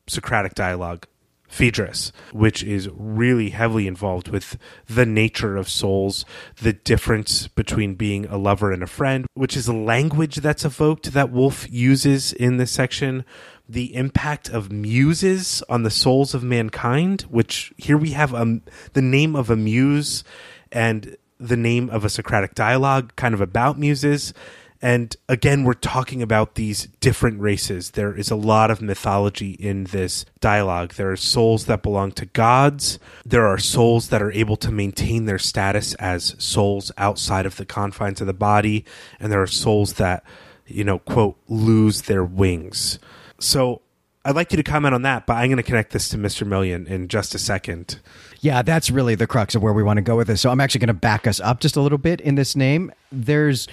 Socratic 0.08 0.56
dialogue 0.56 1.06
Phaedrus, 1.48 2.12
which 2.34 2.64
is 2.64 2.90
really 2.94 3.52
heavily 3.52 3.88
involved 3.88 4.28
with 4.28 4.58
the 4.88 5.06
nature 5.06 5.56
of 5.56 5.70
souls, 5.70 6.26
the 6.62 6.74
difference 6.74 7.48
between 7.48 7.96
being 7.96 8.26
a 8.26 8.38
lover 8.38 8.72
and 8.72 8.84
a 8.84 8.88
friend, 8.88 9.26
which 9.34 9.56
is 9.56 9.68
a 9.68 9.74
language 9.74 10.38
that's 10.38 10.66
evoked 10.66 11.14
that 11.14 11.32
Wolfe 11.32 11.72
uses 11.72 12.34
in 12.34 12.58
this 12.58 12.72
section, 12.72 13.24
the 13.70 13.96
impact 13.96 14.50
of 14.50 14.72
muses 14.72 15.64
on 15.70 15.84
the 15.84 15.92
souls 15.92 16.34
of 16.34 16.44
mankind, 16.44 17.24
which 17.24 17.74
here 17.78 17.98
we 17.98 18.12
have 18.12 18.34
um, 18.34 18.62
the 18.94 19.02
name 19.02 19.36
of 19.36 19.50
a 19.50 19.56
muse 19.56 20.24
and 20.72 21.18
the 21.40 21.58
name 21.58 21.90
of 21.90 22.04
a 22.04 22.10
Socratic 22.10 22.56
dialogue 22.56 23.16
kind 23.16 23.34
of 23.34 23.42
about 23.42 23.78
muses 23.78 24.34
and 24.82 25.16
again, 25.28 25.64
we're 25.64 25.74
talking 25.74 26.22
about 26.22 26.56
these 26.56 26.88
different 27.00 27.42
races. 27.42 27.92
There 27.92 28.16
is 28.16 28.30
a 28.30 28.36
lot 28.36 28.70
of 28.70 28.82
mythology 28.82 29.52
in 29.52 29.86
this 29.86 30.26
dialogue. 30.40 30.94
There 30.94 31.12
are 31.12 31.18
souls 31.18 31.66
that 31.66 31.82
belong 31.82 32.12
to 32.14 32.26
gods. 32.28 33.00
There 33.26 33.48
are 33.48 33.58
souls 33.58 34.10
that 34.10 34.22
are 34.22 34.32
able 34.32 34.56
to 34.58 34.72
maintain 34.72 35.26
their 35.26 35.40
status 35.40 35.96
as 35.96 36.36
souls 36.38 36.92
outside 36.98 37.46
of 37.46 37.58
the 37.58 37.66
confines 37.66 38.22
of 38.22 38.28
the 38.28 38.34
body. 38.34 38.86
And 39.20 39.32
there 39.32 39.42
are 39.42 39.48
souls 39.48 39.94
that, 39.94 40.24
you 40.68 40.84
know, 40.84 41.00
quote, 41.00 41.38
lose 41.48 42.04
their 42.04 42.24
wings. 42.24 43.00
So 43.40 43.82
I'd 44.26 44.36
like 44.36 44.52
you 44.52 44.58
to 44.58 44.64
comment 44.64 44.94
on 44.94 45.04
that, 45.04 45.26
but 45.26 45.34
I'm 45.34 45.48
going 45.48 45.58
to 45.58 45.64
connect 45.64 45.92
this 45.94 46.10
to 46.10 46.18
Mr. 46.18 46.46
Million 46.46 46.86
in 46.88 47.08
just 47.08 47.34
a 47.34 47.40
second. 47.40 48.00
Yeah, 48.42 48.62
that's 48.62 48.90
really 48.90 49.16
the 49.16 49.28
crux 49.28 49.56
of 49.56 49.64
where 49.64 49.74
we 49.74 49.84
want 49.84 49.98
to 49.98 50.02
go 50.02 50.18
with 50.18 50.28
this. 50.28 50.42
So 50.42 50.50
I'm 50.50 50.60
actually 50.60 50.80
going 50.80 50.88
to 50.88 50.94
back 50.94 51.28
us 51.28 51.40
up 51.40 51.60
just 51.60 51.76
a 51.76 51.82
little 51.82 51.98
bit 51.98 52.20
in 52.22 52.36
this 52.36 52.56
name. 52.56 52.92
There's 53.12 53.68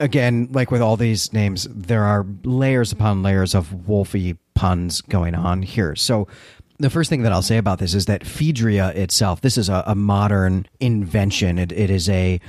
again, 0.00 0.48
like 0.50 0.70
with 0.70 0.82
all 0.82 0.96
these 0.96 1.32
names, 1.32 1.66
there 1.70 2.04
are 2.04 2.26
layers 2.44 2.92
upon 2.92 3.22
layers 3.22 3.54
of 3.54 3.68
wolfy 3.68 4.36
puns 4.54 5.00
going 5.00 5.34
on 5.34 5.62
here. 5.62 5.94
So 5.96 6.28
the 6.78 6.90
first 6.90 7.08
thing 7.08 7.22
that 7.22 7.32
I'll 7.32 7.42
say 7.42 7.56
about 7.56 7.78
this 7.78 7.94
is 7.94 8.06
that 8.06 8.26
Phaedria 8.26 8.88
itself, 8.90 9.40
this 9.40 9.56
is 9.56 9.68
a, 9.68 9.84
a 9.86 9.94
modern 9.94 10.66
invention. 10.80 11.58
It, 11.58 11.72
it 11.72 11.90
is 11.90 12.08
a 12.08 12.40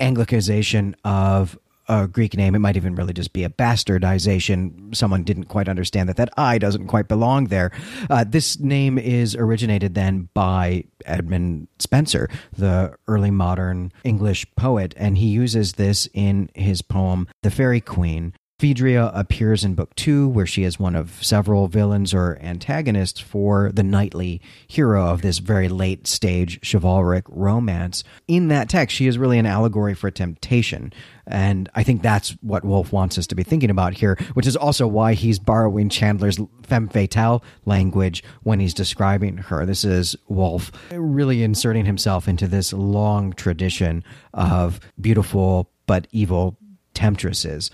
Anglicization 0.00 0.94
of 1.04 1.58
a 1.88 2.06
Greek 2.08 2.36
name. 2.36 2.54
It 2.54 2.60
might 2.60 2.76
even 2.76 2.94
really 2.94 3.12
just 3.12 3.32
be 3.32 3.44
a 3.44 3.48
bastardization. 3.48 4.94
Someone 4.94 5.22
didn't 5.22 5.44
quite 5.44 5.68
understand 5.68 6.08
that 6.08 6.16
that 6.16 6.30
I 6.36 6.58
doesn't 6.58 6.86
quite 6.86 7.08
belong 7.08 7.46
there. 7.46 7.70
Uh, 8.10 8.24
this 8.24 8.58
name 8.58 8.98
is 8.98 9.34
originated 9.36 9.94
then 9.94 10.28
by 10.34 10.84
Edmund 11.04 11.68
Spenser, 11.78 12.28
the 12.56 12.94
early 13.06 13.30
modern 13.30 13.92
English 14.04 14.46
poet, 14.56 14.94
and 14.96 15.18
he 15.18 15.28
uses 15.28 15.74
this 15.74 16.08
in 16.14 16.50
his 16.54 16.82
poem 16.82 17.28
The 17.42 17.50
Faerie 17.50 17.80
Queene. 17.80 18.32
Phaedria 18.58 19.10
appears 19.12 19.64
in 19.64 19.74
book 19.74 19.94
two, 19.96 20.28
where 20.28 20.46
she 20.46 20.64
is 20.64 20.80
one 20.80 20.96
of 20.96 21.22
several 21.22 21.68
villains 21.68 22.14
or 22.14 22.38
antagonists 22.40 23.20
for 23.20 23.70
the 23.70 23.82
knightly 23.82 24.40
hero 24.66 25.08
of 25.08 25.20
this 25.20 25.38
very 25.38 25.68
late 25.68 26.06
stage 26.06 26.58
chivalric 26.62 27.24
romance. 27.28 28.02
In 28.26 28.48
that 28.48 28.70
text, 28.70 28.96
she 28.96 29.08
is 29.08 29.18
really 29.18 29.38
an 29.38 29.44
allegory 29.44 29.94
for 29.94 30.10
temptation. 30.10 30.90
And 31.26 31.68
I 31.74 31.82
think 31.82 32.00
that's 32.00 32.30
what 32.40 32.64
Wolfe 32.64 32.92
wants 32.92 33.18
us 33.18 33.26
to 33.26 33.34
be 33.34 33.42
thinking 33.42 33.68
about 33.68 33.92
here, 33.92 34.16
which 34.32 34.46
is 34.46 34.56
also 34.56 34.86
why 34.86 35.12
he's 35.12 35.38
borrowing 35.38 35.90
Chandler's 35.90 36.38
femme 36.62 36.88
fatale 36.88 37.44
language 37.66 38.24
when 38.42 38.58
he's 38.58 38.72
describing 38.72 39.36
her. 39.36 39.66
This 39.66 39.84
is 39.84 40.16
Wolfe 40.28 40.72
really 40.92 41.42
inserting 41.42 41.84
himself 41.84 42.26
into 42.26 42.48
this 42.48 42.72
long 42.72 43.34
tradition 43.34 44.02
of 44.32 44.80
beautiful 44.98 45.70
but 45.86 46.06
evil 46.10 46.56
temptresses. 46.94 47.70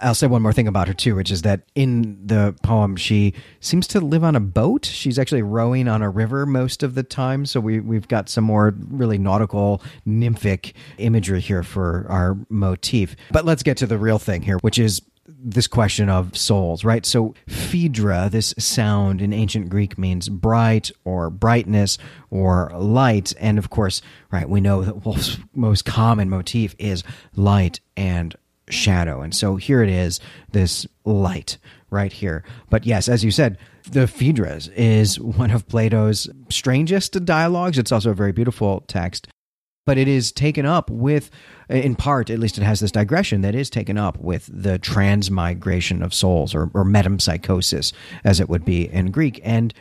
I'll 0.00 0.14
say 0.14 0.26
one 0.26 0.42
more 0.42 0.52
thing 0.52 0.68
about 0.68 0.88
her 0.88 0.94
too, 0.94 1.14
which 1.14 1.30
is 1.30 1.42
that 1.42 1.62
in 1.74 2.26
the 2.26 2.54
poem 2.62 2.96
she 2.96 3.32
seems 3.60 3.86
to 3.88 4.00
live 4.00 4.24
on 4.24 4.36
a 4.36 4.40
boat. 4.40 4.84
She's 4.84 5.18
actually 5.18 5.42
rowing 5.42 5.88
on 5.88 6.02
a 6.02 6.10
river 6.10 6.44
most 6.44 6.82
of 6.82 6.94
the 6.94 7.02
time, 7.02 7.46
so 7.46 7.60
we 7.60 7.80
we've 7.80 8.08
got 8.08 8.28
some 8.28 8.44
more 8.44 8.74
really 8.88 9.16
nautical 9.16 9.82
nymphic 10.04 10.74
imagery 10.98 11.40
here 11.40 11.62
for 11.62 12.06
our 12.08 12.36
motif. 12.50 13.16
But 13.30 13.44
let's 13.44 13.62
get 13.62 13.78
to 13.78 13.86
the 13.86 13.98
real 13.98 14.18
thing 14.18 14.42
here, 14.42 14.58
which 14.58 14.78
is 14.78 15.00
this 15.28 15.66
question 15.66 16.08
of 16.08 16.36
souls, 16.36 16.84
right? 16.84 17.04
So 17.04 17.34
Phaedra, 17.48 18.28
this 18.30 18.54
sound 18.58 19.20
in 19.20 19.32
ancient 19.32 19.68
Greek 19.68 19.98
means 19.98 20.28
bright 20.28 20.90
or 21.04 21.30
brightness 21.30 21.98
or 22.30 22.70
light, 22.74 23.32
and 23.40 23.58
of 23.58 23.70
course, 23.70 24.02
right, 24.30 24.48
we 24.48 24.60
know 24.60 24.82
that 24.82 25.04
Wolfe's 25.04 25.38
most 25.54 25.84
common 25.84 26.28
motif 26.28 26.74
is 26.78 27.02
light 27.34 27.80
and 27.96 28.36
shadow. 28.68 29.22
And 29.22 29.34
so 29.34 29.56
here 29.56 29.82
it 29.82 29.88
is, 29.88 30.20
this 30.52 30.86
light 31.04 31.58
right 31.90 32.12
here. 32.12 32.44
But 32.70 32.86
yes, 32.86 33.08
as 33.08 33.24
you 33.24 33.30
said, 33.30 33.58
the 33.90 34.06
Phaedrus 34.06 34.68
is 34.68 35.20
one 35.20 35.50
of 35.50 35.68
Plato's 35.68 36.28
strangest 36.50 37.24
dialogues. 37.24 37.78
It's 37.78 37.92
also 37.92 38.10
a 38.10 38.14
very 38.14 38.32
beautiful 38.32 38.82
text. 38.88 39.28
But 39.84 39.98
it 39.98 40.08
is 40.08 40.32
taken 40.32 40.66
up 40.66 40.90
with, 40.90 41.30
in 41.68 41.94
part, 41.94 42.28
at 42.28 42.40
least 42.40 42.58
it 42.58 42.64
has 42.64 42.80
this 42.80 42.90
digression 42.90 43.42
that 43.42 43.54
is 43.54 43.70
taken 43.70 43.96
up 43.96 44.18
with 44.18 44.50
the 44.52 44.80
transmigration 44.80 46.02
of 46.02 46.12
souls 46.12 46.56
or, 46.56 46.72
or 46.74 46.84
metempsychosis, 46.84 47.92
as 48.24 48.40
it 48.40 48.48
would 48.48 48.64
be 48.64 48.92
in 48.92 49.12
Greek. 49.12 49.40
And 49.44 49.72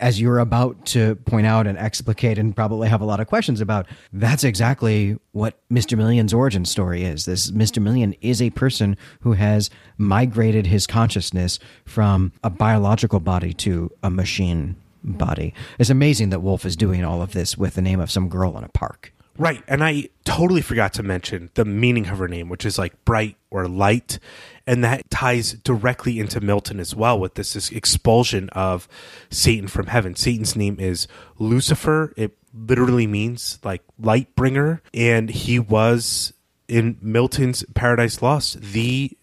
as 0.00 0.20
you're 0.20 0.38
about 0.38 0.84
to 0.86 1.14
point 1.16 1.46
out 1.46 1.66
and 1.66 1.78
explicate 1.78 2.38
and 2.38 2.54
probably 2.54 2.88
have 2.88 3.00
a 3.00 3.04
lot 3.04 3.20
of 3.20 3.26
questions 3.26 3.60
about, 3.60 3.86
that's 4.12 4.44
exactly 4.44 5.16
what 5.32 5.58
Mr. 5.70 5.96
Million's 5.96 6.34
origin 6.34 6.64
story 6.64 7.04
is. 7.04 7.24
This 7.24 7.50
Mr. 7.50 7.80
Million 7.80 8.14
is 8.20 8.42
a 8.42 8.50
person 8.50 8.96
who 9.20 9.32
has 9.32 9.70
migrated 9.96 10.66
his 10.66 10.86
consciousness 10.86 11.58
from 11.84 12.32
a 12.42 12.50
biological 12.50 13.20
body 13.20 13.52
to 13.54 13.90
a 14.02 14.10
machine 14.10 14.76
body. 15.04 15.54
It's 15.78 15.90
amazing 15.90 16.30
that 16.30 16.40
Wolfe 16.40 16.64
is 16.64 16.76
doing 16.76 17.04
all 17.04 17.22
of 17.22 17.32
this 17.32 17.56
with 17.56 17.74
the 17.74 17.82
name 17.82 18.00
of 18.00 18.10
some 18.10 18.28
girl 18.28 18.56
in 18.58 18.64
a 18.64 18.68
park. 18.68 19.13
Right. 19.36 19.62
And 19.66 19.82
I 19.82 20.10
totally 20.24 20.60
forgot 20.60 20.94
to 20.94 21.02
mention 21.02 21.50
the 21.54 21.64
meaning 21.64 22.06
of 22.08 22.18
her 22.18 22.28
name, 22.28 22.48
which 22.48 22.64
is 22.64 22.78
like 22.78 23.04
bright 23.04 23.36
or 23.50 23.66
light. 23.66 24.18
And 24.66 24.84
that 24.84 25.10
ties 25.10 25.54
directly 25.54 26.18
into 26.20 26.40
Milton 26.40 26.78
as 26.78 26.94
well 26.94 27.18
with 27.18 27.34
this, 27.34 27.54
this 27.54 27.70
expulsion 27.70 28.48
of 28.50 28.88
Satan 29.30 29.68
from 29.68 29.88
heaven. 29.88 30.14
Satan's 30.14 30.54
name 30.54 30.78
is 30.78 31.08
Lucifer. 31.38 32.14
It 32.16 32.36
literally 32.54 33.06
means 33.06 33.58
like 33.64 33.82
light 33.98 34.34
bringer. 34.36 34.82
And 34.92 35.30
he 35.30 35.58
was 35.58 36.32
in 36.68 36.96
Milton's 37.02 37.64
Paradise 37.74 38.22
Lost 38.22 38.60
the 38.60 39.16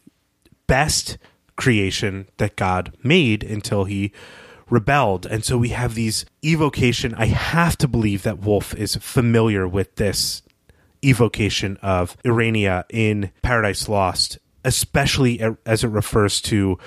best 0.68 1.18
creation 1.56 2.28
that 2.38 2.56
God 2.56 2.96
made 3.04 3.44
until 3.44 3.86
he 3.86 4.12
rebelled. 4.72 5.28
And 5.28 5.46
so 5.46 5.58
we 5.60 5.70
have 5.70 5.94
these 5.94 6.26
evocation. 6.44 7.14
I 7.14 7.28
have 7.28 7.78
to 7.78 7.88
believe 7.88 8.24
that 8.24 8.40
Wolfe 8.40 8.74
is 8.74 8.96
familiar 8.96 9.68
with 9.68 9.98
this 9.98 10.42
evocation 11.04 11.78
of 11.84 12.18
Urania 12.24 12.86
in 12.90 13.32
Paradise 13.44 13.88
Lost, 13.88 14.40
especially 14.64 15.40
as 15.66 15.84
it 15.84 15.90
refers 15.90 16.42
to 16.42 16.80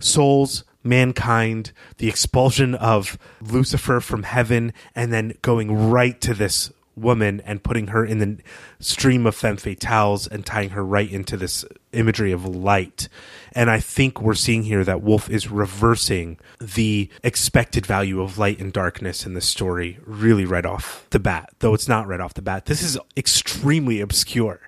souls 0.00 0.64
mankind, 0.82 1.72
the 1.98 2.08
expulsion 2.08 2.74
of 2.74 3.18
Lucifer 3.42 4.00
from 4.00 4.22
heaven, 4.22 4.72
and 4.94 5.12
then 5.12 5.34
going 5.42 5.90
right 5.90 6.18
to 6.22 6.32
this 6.32 6.72
woman 7.00 7.40
and 7.44 7.62
putting 7.62 7.88
her 7.88 8.04
in 8.04 8.18
the 8.18 8.38
stream 8.78 9.26
of 9.26 9.34
femme 9.34 9.56
fatales 9.56 10.30
and 10.30 10.44
tying 10.44 10.70
her 10.70 10.84
right 10.84 11.10
into 11.10 11.36
this 11.36 11.64
imagery 11.92 12.32
of 12.32 12.46
light. 12.46 13.08
And 13.52 13.70
I 13.70 13.80
think 13.80 14.20
we're 14.20 14.34
seeing 14.34 14.62
here 14.62 14.84
that 14.84 15.02
Wolfe 15.02 15.28
is 15.30 15.50
reversing 15.50 16.38
the 16.60 17.08
expected 17.22 17.86
value 17.86 18.20
of 18.20 18.38
light 18.38 18.60
and 18.60 18.72
darkness 18.72 19.26
in 19.26 19.34
the 19.34 19.40
story 19.40 19.98
really 20.04 20.44
right 20.44 20.66
off 20.66 21.06
the 21.10 21.18
bat, 21.18 21.50
though 21.58 21.74
it's 21.74 21.88
not 21.88 22.06
right 22.06 22.20
off 22.20 22.34
the 22.34 22.42
bat. 22.42 22.66
This 22.66 22.82
is 22.82 22.98
extremely 23.16 24.00
obscure. 24.00 24.60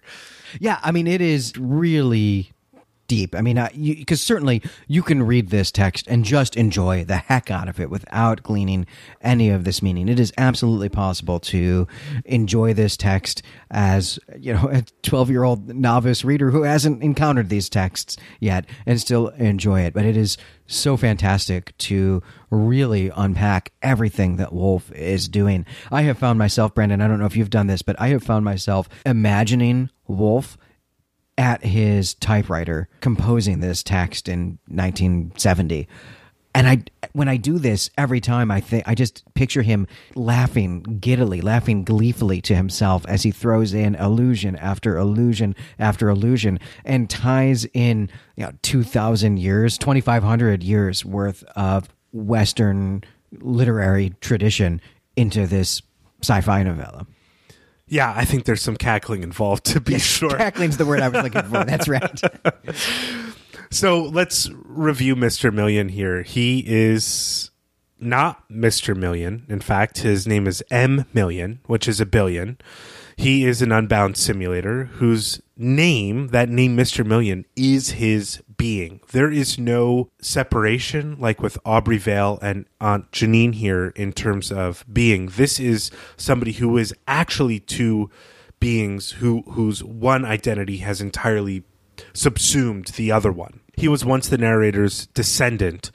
Yeah, 0.61 0.79
I 0.83 0.93
mean, 0.93 1.07
it 1.07 1.21
is 1.21 1.57
really 1.57 2.52
deep. 3.13 3.35
I 3.35 3.43
mean, 3.43 3.63
because 3.75 4.23
certainly 4.23 4.63
you 4.89 5.03
can 5.03 5.23
read 5.23 5.51
this 5.51 5.71
text 5.71 6.07
and 6.09 6.25
just 6.25 6.57
enjoy 6.57 7.05
the 7.05 7.19
heck 7.19 7.51
out 7.51 7.69
of 7.69 7.79
it 7.79 7.91
without 7.91 8.43
gleaning 8.43 8.87
any 9.21 9.51
of 9.51 9.65
this 9.65 9.83
meaning. 9.83 10.09
It 10.09 10.19
is 10.19 10.33
absolutely 10.39 10.89
possible 10.89 11.39
to 11.41 11.87
enjoy 12.25 12.73
this 12.73 12.97
text 12.97 13.43
as 13.71 14.19
you 14.39 14.55
know 14.55 14.71
a 14.73 14.83
twelve-year-old 15.03 15.75
novice 15.75 16.25
reader 16.25 16.51
who 16.51 16.63
hasn't 16.63 17.03
encountered 17.03 17.51
these 17.51 17.69
texts 17.69 18.17
yet 18.41 18.65
and 18.87 18.99
still 18.99 19.29
enjoy 19.29 19.83
it. 19.83 19.93
But 19.93 20.07
it 20.07 20.17
is 20.17 20.39
so 20.67 20.97
fantastic 20.97 21.77
to 21.77 22.23
really 22.49 23.11
unpack 23.15 23.73
everything 23.83 24.37
that 24.37 24.55
Wolfe 24.55 24.91
is 24.93 25.29
doing. 25.29 25.67
I 25.91 26.01
have 26.03 26.17
found 26.17 26.39
myself, 26.39 26.75
Brandon. 26.75 27.03
I 27.03 27.09
don't 27.09 27.19
know 27.19 27.27
if 27.27 27.37
you've 27.37 27.51
done 27.51 27.67
this, 27.67 27.83
but 27.83 28.01
I 28.01 28.09
have 28.09 28.23
found 28.23 28.47
myself 28.47 28.89
imagining 29.05 29.91
Wolfe 30.07 30.57
at 31.39 31.65
his 31.65 32.15
typewriter 32.15 32.89
composing 33.01 33.61
this 33.61 33.83
text 33.83 34.29
in 34.29 34.59
1970 34.69 35.89
and 36.55 36.69
i 36.69 36.83
when 37.13 37.29
i 37.29 37.37
do 37.37 37.59
this 37.59 37.91
every 37.97 38.21
time 38.21 38.51
i 38.51 38.61
think 38.61 38.87
i 38.87 38.95
just 38.95 39.25
picture 39.35 39.63
him 39.63 39.87
laughing 40.15 40.83
giddily 41.01 41.41
laughing 41.41 41.85
gleefully 41.85 42.41
to 42.41 42.55
himself 42.55 43.07
as 43.07 43.23
he 43.23 43.31
throws 43.31 43.73
in 43.73 43.95
illusion 43.95 44.57
after 44.57 44.99
illusion 44.99 45.55
after 45.79 46.09
illusion 46.09 46.59
and 46.85 47.09
ties 47.09 47.65
in 47.73 48.11
you 48.37 48.45
know 48.45 48.53
2000 48.63 49.39
years 49.39 49.79
2500 49.79 50.63
years 50.63 51.05
worth 51.05 51.43
of 51.57 51.89
western 52.13 53.03
literary 53.41 54.13
tradition 54.21 54.81
into 55.17 55.47
this 55.47 55.81
sci-fi 56.21 56.63
novella 56.63 57.07
yeah, 57.93 58.15
I 58.17 58.25
think 58.25 58.47
there's 58.47 58.63
some 58.63 58.79
cackling 58.79 59.23
involved 59.23 59.67
to 59.67 59.81
be 59.81 59.93
yes, 59.93 60.01
sure. 60.01 60.31
Cackling's 60.31 60.79
the 60.79 60.87
word 60.87 61.01
I 61.01 61.11
was 61.11 61.23
looking 61.23 61.43
for. 61.43 61.63
That's 61.67 61.87
right. 61.87 62.21
so 63.71 64.05
let's 64.05 64.49
review 64.65 65.15
Mr. 65.15 65.53
Million 65.53 65.91
here. 65.91 66.23
He 66.23 66.65
is 66.67 67.51
not 68.01 68.49
Mr. 68.49 68.97
Million. 68.97 69.45
In 69.51 69.61
fact, 69.61 69.99
his 69.99 70.27
name 70.27 70.47
is 70.47 70.65
M 70.71 71.05
Million, 71.13 71.61
which 71.67 71.87
is 71.87 72.01
a 72.01 72.07
billion. 72.07 72.57
He 73.17 73.45
is 73.45 73.63
an 73.63 73.73
unbound 73.73 74.17
simulator 74.17 74.85
whose 74.85 75.41
name, 75.57 76.29
that 76.29 76.49
name 76.49 76.77
Mr. 76.77 77.05
Million, 77.05 77.45
is 77.57 77.93
his 77.93 78.43
being. 78.57 79.01
There 79.13 79.31
is 79.31 79.59
no 79.59 80.11
separation 80.21 81.17
like 81.19 81.41
with 81.41 81.59
Aubrey 81.65 81.99
Veil 81.99 82.39
and 82.43 82.67
Aunt 82.81 83.11
Jeannine 83.13 83.55
here 83.55 83.89
in 83.97 84.13
terms 84.13 84.51
of 84.53 84.85
being. 84.93 85.27
This 85.27 85.59
is 85.61 85.91
somebody 86.17 86.53
who 86.53 86.77
is 86.77 86.95
actually 87.07 87.61
two 87.61 88.11
beings 88.61 89.13
who 89.13 89.43
whose 89.43 89.83
one 89.83 90.25
identity 90.25 90.77
has 90.79 91.01
entirely 91.01 91.65
subsumed 92.13 92.87
the 92.97 93.11
other 93.11 93.33
one. 93.33 93.61
He 93.77 93.89
was 93.89 94.05
once 94.05 94.29
the 94.29 94.39
narrator's 94.39 95.07
descendant, 95.09 95.91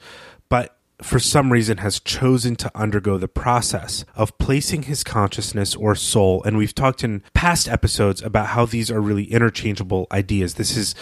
but 0.48 0.77
for 1.02 1.18
some 1.18 1.52
reason 1.52 1.78
has 1.78 2.00
chosen 2.00 2.56
to 2.56 2.70
undergo 2.74 3.18
the 3.18 3.28
process 3.28 4.04
of 4.16 4.36
placing 4.38 4.84
his 4.84 5.04
consciousness 5.04 5.76
or 5.76 5.94
soul 5.94 6.42
and 6.44 6.56
we've 6.56 6.74
talked 6.74 7.04
in 7.04 7.22
past 7.34 7.68
episodes 7.68 8.20
about 8.22 8.48
how 8.48 8.66
these 8.66 8.90
are 8.90 9.00
really 9.00 9.24
interchangeable 9.24 10.06
ideas. 10.10 10.54
This 10.54 10.76
is 10.76 10.94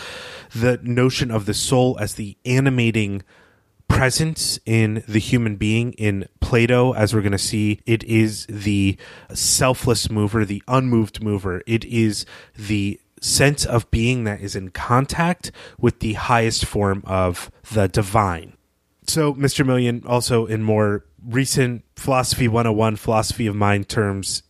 the 0.55 0.79
notion 0.83 1.31
of 1.31 1.47
the 1.47 1.55
soul 1.55 1.99
as 1.99 2.15
the 2.15 2.37
animating 2.45 3.23
presence 3.89 4.59
in 4.67 5.03
the 5.09 5.19
human 5.19 5.57
being. 5.57 5.93
In 5.95 6.29
plato 6.41 6.93
as 6.93 7.15
we're 7.15 7.23
going 7.23 7.33
to 7.33 7.39
see 7.39 7.81
it 7.87 8.05
is 8.05 8.47
the 8.49 8.97
selfless 9.33 10.11
mover 10.11 10.45
the 10.45 10.63
unmoved 10.69 11.23
mover. 11.23 11.63
It 11.67 11.85
is 11.87 12.27
the 12.55 13.01
sense 13.21 13.65
of 13.65 13.91
being 13.91 14.25
that 14.25 14.41
is 14.41 14.55
in 14.55 14.71
contact 14.71 15.51
with 15.79 16.01
the 16.01 16.15
highest 16.15 16.67
form 16.67 17.03
of 17.07 17.51
the 17.73 17.89
divine 17.89 18.56
so, 19.09 19.35
Mr. 19.35 19.65
Million, 19.65 20.03
also 20.07 20.47
in 20.47 20.63
more 20.63 21.05
recent 21.25 21.85
Philosophy 21.97 22.49
101, 22.49 22.97
Philosophy 22.97 23.47
of 23.47 23.55
Mind 23.55 23.89
terms, 23.89 24.43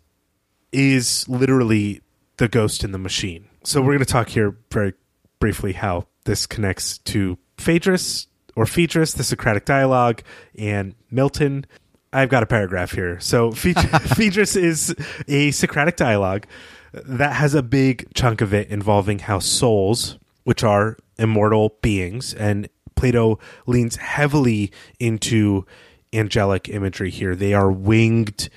is 0.73 1.29
literally 1.29 2.03
the 2.37 2.49
ghost 2.49 2.85
in 2.85 2.92
the 2.92 2.99
machine. 2.99 3.49
So, 3.64 3.81
we're 3.81 3.95
going 3.95 3.99
to 4.01 4.05
talk 4.05 4.29
here 4.29 4.57
very 4.71 4.95
briefly 5.38 5.73
how 5.73 6.07
this 6.25 6.47
connects 6.47 6.99
to 6.99 7.38
Phaedrus 7.59 8.27
or 8.55 8.66
Phaedrus, 8.66 9.14
the 9.14 9.25
Socratic 9.25 9.64
dialogue, 9.64 10.23
and 10.59 10.95
Milton. 11.11 11.66
I've 12.12 12.31
got 12.31 12.42
a 12.42 12.47
paragraph 12.47 12.92
here. 12.92 13.21
So, 13.21 13.51
Phaedrus 14.16 14.57
is 14.57 14.95
a 15.29 15.51
Socratic 15.51 15.97
dialogue 15.97 16.47
that 16.92 17.35
has 17.35 17.55
a 17.55 17.62
big 17.62 18.12
chunk 18.14 18.40
of 18.40 18.55
it 18.55 18.69
involving 18.69 19.19
how 19.19 19.38
souls, 19.38 20.19
which 20.45 20.64
are 20.64 20.97
immortal 21.19 21.77
beings, 21.83 22.33
and 22.35 22.69
Plato 22.97 23.39
leans 23.67 23.97
heavily 23.97 24.73
into 24.99 25.65
angelic 26.13 26.69
imagery 26.69 27.11
here. 27.11 27.37
They 27.37 27.55
are 27.55 27.71
winged 27.71 28.49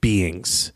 beings 0.00 0.72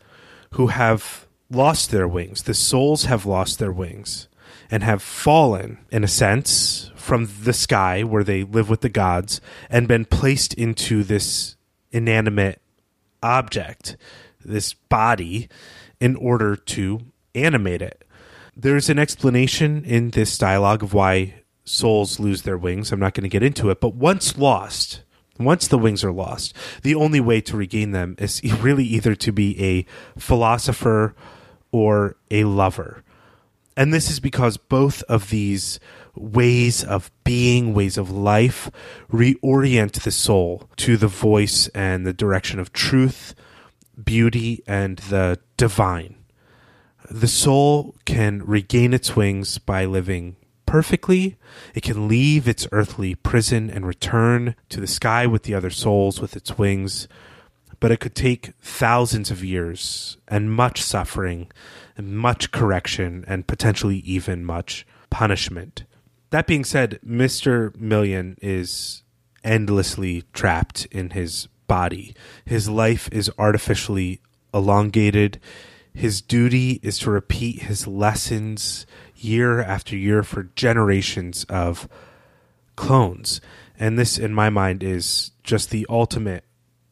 who 0.51 0.67
have 0.67 1.27
lost 1.49 1.91
their 1.91 2.07
wings. 2.07 2.43
The 2.43 2.53
souls 2.53 3.05
have 3.05 3.25
lost 3.25 3.59
their 3.59 3.71
wings 3.71 4.27
and 4.69 4.83
have 4.83 5.01
fallen, 5.01 5.79
in 5.91 6.03
a 6.03 6.07
sense, 6.07 6.91
from 6.95 7.29
the 7.43 7.53
sky 7.53 8.03
where 8.03 8.23
they 8.23 8.43
live 8.43 8.69
with 8.69 8.81
the 8.81 8.89
gods 8.89 9.41
and 9.69 9.87
been 9.87 10.05
placed 10.05 10.53
into 10.53 11.03
this 11.03 11.55
inanimate 11.91 12.61
object, 13.21 13.97
this 14.43 14.73
body, 14.73 15.47
in 15.99 16.15
order 16.15 16.55
to 16.55 17.01
animate 17.35 17.81
it. 17.81 18.03
There's 18.55 18.89
an 18.89 18.99
explanation 18.99 19.83
in 19.85 20.11
this 20.11 20.37
dialogue 20.37 20.83
of 20.83 20.93
why 20.93 21.42
souls 21.63 22.19
lose 22.19 22.43
their 22.43 22.57
wings. 22.57 22.91
I'm 22.91 22.99
not 22.99 23.13
going 23.13 23.23
to 23.23 23.29
get 23.29 23.43
into 23.43 23.69
it, 23.69 23.79
but 23.79 23.95
once 23.95 24.37
lost, 24.37 25.03
once 25.39 25.67
the 25.67 25.77
wings 25.77 26.03
are 26.03 26.11
lost, 26.11 26.55
the 26.83 26.95
only 26.95 27.19
way 27.19 27.41
to 27.41 27.57
regain 27.57 27.91
them 27.91 28.15
is 28.19 28.41
really 28.61 28.85
either 28.85 29.15
to 29.15 29.31
be 29.31 29.61
a 29.63 29.85
philosopher 30.19 31.15
or 31.71 32.15
a 32.29 32.43
lover. 32.43 33.03
And 33.75 33.93
this 33.93 34.11
is 34.11 34.19
because 34.19 34.57
both 34.57 35.01
of 35.03 35.29
these 35.29 35.79
ways 36.15 36.83
of 36.83 37.11
being, 37.23 37.73
ways 37.73 37.97
of 37.97 38.11
life, 38.11 38.69
reorient 39.11 40.03
the 40.03 40.11
soul 40.11 40.69
to 40.77 40.95
the 40.95 41.07
voice 41.07 41.67
and 41.69 42.05
the 42.05 42.13
direction 42.13 42.59
of 42.59 42.71
truth, 42.71 43.33
beauty, 44.01 44.63
and 44.67 44.97
the 44.99 45.39
divine. 45.57 46.15
The 47.09 47.27
soul 47.27 47.95
can 48.05 48.45
regain 48.45 48.93
its 48.93 49.15
wings 49.15 49.57
by 49.57 49.85
living 49.85 50.35
perfectly, 50.73 51.37
it 51.75 51.83
can 51.83 52.07
leave 52.07 52.47
its 52.47 52.67
earthly 52.71 53.13
prison 53.13 53.69
and 53.69 53.85
return 53.85 54.55
to 54.69 54.81
the 54.81 54.87
sky 54.87 55.27
with 55.27 55.43
the 55.43 55.53
other 55.53 55.69
souls 55.69 56.19
with 56.19 56.35
its 56.35 56.57
wings. 56.57 57.07
But 57.79 57.91
it 57.91 57.99
could 57.99 58.15
take 58.15 58.53
thousands 58.59 59.29
of 59.29 59.43
years 59.43 60.17
and 60.27 60.51
much 60.51 60.81
suffering 60.81 61.51
and 61.95 62.17
much 62.17 62.51
correction 62.51 63.23
and 63.27 63.45
potentially 63.45 63.97
even 63.97 64.43
much 64.43 64.83
punishment. 65.11 65.83
That 66.31 66.47
being 66.47 66.63
said, 66.63 66.99
Mr. 67.05 67.75
Million 67.75 68.35
is 68.41 69.03
endlessly 69.43 70.23
trapped 70.33 70.87
in 70.87 71.11
his 71.11 71.49
body. 71.67 72.15
His 72.45 72.67
life 72.67 73.07
is 73.11 73.29
artificially 73.37 74.21
elongated. 74.51 75.39
His 75.93 76.19
duty 76.19 76.79
is 76.81 76.97
to 76.99 77.11
repeat 77.11 77.61
his 77.61 77.85
lessons 77.85 78.87
year 79.23 79.61
after 79.61 79.95
year 79.95 80.23
for 80.23 80.43
generations 80.55 81.45
of 81.45 81.87
clones. 82.75 83.41
And 83.79 83.97
this, 83.97 84.17
in 84.17 84.33
my 84.33 84.49
mind, 84.49 84.83
is 84.83 85.31
just 85.43 85.69
the 85.69 85.85
ultimate 85.89 86.43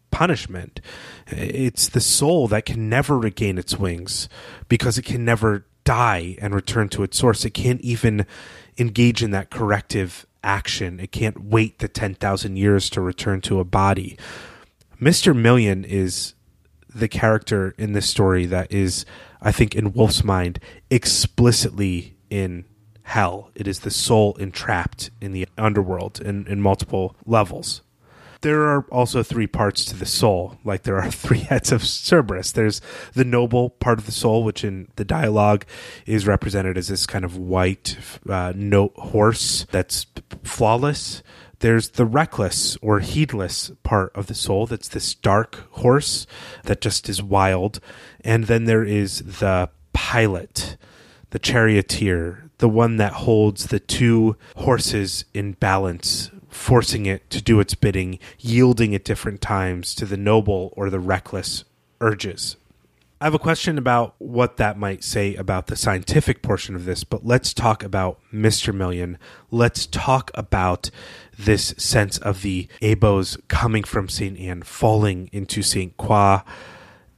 punishment. 0.09 0.81
It's 1.27 1.87
the 1.87 2.01
soul 2.01 2.47
that 2.49 2.65
can 2.65 2.89
never 2.89 3.17
regain 3.17 3.57
its 3.57 3.77
wings 3.77 4.27
because 4.67 4.97
it 4.97 5.05
can 5.05 5.23
never 5.23 5.65
die 5.83 6.37
and 6.41 6.53
return 6.53 6.89
to 6.89 7.03
its 7.03 7.17
source. 7.17 7.45
It 7.45 7.51
can't 7.51 7.81
even 7.81 8.25
engage 8.77 9.23
in 9.23 9.31
that 9.31 9.49
corrective 9.49 10.25
action. 10.43 10.99
It 10.99 11.11
can't 11.11 11.45
wait 11.45 11.79
the 11.79 11.87
10,000 11.87 12.55
years 12.55 12.89
to 12.91 13.01
return 13.01 13.41
to 13.41 13.59
a 13.59 13.65
body. 13.65 14.17
Mr. 14.99 15.35
Million 15.35 15.83
is 15.83 16.33
the 16.93 17.07
character 17.07 17.73
in 17.77 17.93
this 17.93 18.09
story 18.09 18.45
that 18.45 18.71
is, 18.71 19.05
I 19.41 19.51
think, 19.51 19.75
in 19.75 19.93
Wolfe's 19.93 20.23
mind, 20.23 20.59
explicitly 20.89 22.10
in 22.31 22.65
hell. 23.03 23.51
It 23.53 23.67
is 23.67 23.81
the 23.81 23.91
soul 23.91 24.35
entrapped 24.37 25.11
in 25.21 25.33
the 25.33 25.47
underworld 25.57 26.19
in, 26.19 26.47
in 26.47 26.61
multiple 26.61 27.15
levels. 27.25 27.81
there 28.41 28.63
are 28.63 28.85
also 28.91 29.21
three 29.21 29.45
parts 29.45 29.85
to 29.85 29.95
the 29.95 30.05
soul, 30.05 30.57
like 30.63 30.81
there 30.81 30.97
are 30.97 31.11
three 31.25 31.41
heads 31.41 31.71
of 31.71 31.85
Cerberus. 31.85 32.51
There's 32.51 32.81
the 33.13 33.25
noble 33.25 33.69
part 33.69 33.99
of 33.99 34.07
the 34.07 34.11
soul, 34.11 34.43
which 34.43 34.63
in 34.63 34.87
the 34.95 35.05
dialogue 35.05 35.65
is 36.07 36.25
represented 36.25 36.77
as 36.77 36.87
this 36.87 37.05
kind 37.05 37.23
of 37.23 37.37
white 37.37 37.97
uh, 38.27 38.53
note 38.55 38.93
horse 38.95 39.67
that's 39.71 40.07
flawless. 40.43 41.21
There's 41.59 41.89
the 41.89 42.05
reckless 42.05 42.75
or 42.81 42.99
heedless 42.99 43.71
part 43.83 44.11
of 44.15 44.25
the 44.25 44.33
soul, 44.33 44.65
that's 44.65 44.87
this 44.87 45.13
dark 45.13 45.67
horse 45.73 46.25
that 46.63 46.81
just 46.81 47.07
is 47.07 47.21
wild. 47.21 47.79
And 48.21 48.45
then 48.45 48.65
there 48.65 48.83
is 48.83 49.19
the 49.19 49.69
pilot, 49.93 50.77
the 51.31 51.39
charioteer, 51.39 52.49
the 52.59 52.69
one 52.69 52.97
that 52.97 53.13
holds 53.13 53.67
the 53.67 53.79
two 53.79 54.37
horses 54.55 55.25
in 55.33 55.53
balance 55.53 56.29
forcing 56.51 57.05
it 57.05 57.29
to 57.29 57.41
do 57.41 57.59
its 57.59 57.73
bidding, 57.73 58.19
yielding 58.37 58.93
at 58.93 59.05
different 59.05 59.41
times 59.41 59.95
to 59.95 60.05
the 60.05 60.17
noble 60.17 60.73
or 60.75 60.89
the 60.89 60.99
reckless 60.99 61.63
urges. 61.99 62.57
I 63.19 63.25
have 63.25 63.35
a 63.35 63.39
question 63.39 63.77
about 63.77 64.15
what 64.17 64.57
that 64.57 64.77
might 64.77 65.03
say 65.03 65.35
about 65.35 65.67
the 65.67 65.75
scientific 65.75 66.41
portion 66.41 66.75
of 66.75 66.85
this, 66.85 67.03
but 67.03 67.25
let's 67.25 67.53
talk 67.53 67.83
about 67.83 68.19
Mr. 68.33 68.73
Million. 68.73 69.19
Let's 69.51 69.85
talk 69.85 70.31
about 70.33 70.89
this 71.37 71.75
sense 71.77 72.17
of 72.17 72.41
the 72.41 72.67
Abos 72.81 73.39
coming 73.47 73.83
from 73.83 74.09
St. 74.09 74.39
Anne, 74.39 74.63
falling 74.63 75.29
into 75.31 75.61
St. 75.61 75.95
Croix, 75.97 76.41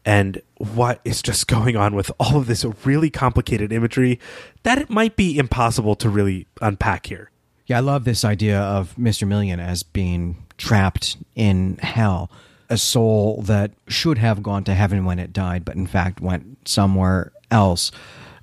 and 0.03 0.41
what 0.63 1.01
is 1.03 1.21
just 1.21 1.47
going 1.47 1.75
on 1.75 1.95
with 1.95 2.11
all 2.19 2.37
of 2.37 2.47
this 2.47 2.65
really 2.85 3.09
complicated 3.09 3.71
imagery 3.71 4.19
that 4.63 4.77
it 4.77 4.89
might 4.89 5.15
be 5.15 5.37
impossible 5.37 5.95
to 5.95 6.09
really 6.09 6.47
unpack 6.61 7.07
here. 7.07 7.29
Yeah, 7.65 7.77
I 7.77 7.81
love 7.81 8.03
this 8.03 8.25
idea 8.25 8.59
of 8.59 8.95
Mr. 8.95 9.27
Million 9.27 9.59
as 9.59 9.83
being 9.83 10.45
trapped 10.57 11.17
in 11.35 11.77
hell, 11.77 12.29
a 12.69 12.77
soul 12.77 13.41
that 13.43 13.71
should 13.87 14.17
have 14.17 14.43
gone 14.43 14.63
to 14.65 14.73
heaven 14.73 15.05
when 15.05 15.19
it 15.19 15.31
died, 15.31 15.63
but 15.63 15.75
in 15.75 15.87
fact 15.87 16.19
went 16.19 16.67
somewhere 16.67 17.31
else. 17.51 17.91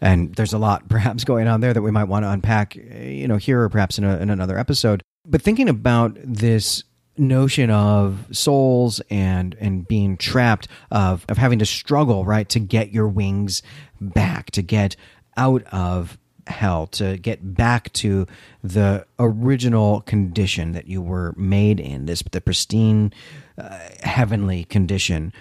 And 0.00 0.35
there's 0.37 0.54
a 0.54 0.59
lot 0.59 0.88
perhaps 0.88 1.24
going 1.24 1.48
on 1.48 1.61
there 1.61 1.74
that 1.74 1.83
we 1.83 1.90
might 1.90 2.04
want 2.04 2.24
to 2.24 2.30
unpack, 2.30 2.76
you 2.76 3.28
know, 3.28 3.37
here 3.37 3.62
or 3.62 3.68
perhaps 3.68 3.98
in, 3.98 4.04
a, 4.04 4.16
in 4.18 4.30
another 4.30 4.59
episode. 4.59 5.02
But 5.26 5.42
thinking 5.42 5.68
about 5.68 6.16
this 6.24 6.85
notion 7.20 7.70
of 7.70 8.26
souls 8.33 9.00
and 9.11 9.54
and 9.61 9.87
being 9.87 10.16
trapped 10.16 10.66
of 10.90 11.24
of 11.28 11.37
having 11.37 11.59
to 11.59 11.66
struggle 11.66 12.24
right 12.24 12.48
to 12.48 12.59
get 12.59 12.92
your 12.92 13.06
wings 13.06 13.62
back 14.00 14.50
to 14.50 14.62
get 14.62 14.96
out 15.37 15.62
of 15.64 16.18
hell 16.46 16.87
to 16.87 17.16
get 17.18 17.54
back 17.54 17.92
to 17.92 18.26
the 18.62 19.06
original 19.18 20.00
condition 20.02 20.72
that 20.72 20.87
you 20.87 21.00
were 21.00 21.35
made 21.37 21.78
in 21.78 22.06
this 22.06 22.22
the 22.33 22.40
pristine 22.40 23.12
uh, 23.59 23.78
heavenly 24.02 24.64
condition. 24.64 25.33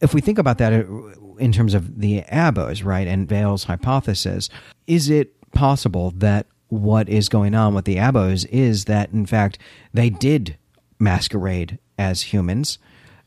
If 0.00 0.12
we 0.12 0.20
think 0.20 0.38
about 0.38 0.58
that 0.58 0.72
uh, 0.72 0.86
in 1.38 1.52
terms 1.52 1.74
of 1.74 2.00
the 2.00 2.22
abos 2.22 2.84
right 2.84 3.06
and 3.06 3.28
Veil's 3.28 3.64
hypothesis 3.64 4.48
is 4.86 5.10
it 5.10 5.32
possible 5.52 6.12
that 6.16 6.46
what 6.68 7.08
is 7.08 7.28
going 7.28 7.54
on 7.54 7.74
with 7.74 7.84
the 7.84 7.96
abos 7.96 8.46
is 8.50 8.86
that 8.86 9.10
in 9.12 9.26
fact 9.26 9.58
they 9.92 10.10
did 10.10 10.56
masquerade 10.98 11.78
as 11.98 12.22
humans 12.22 12.78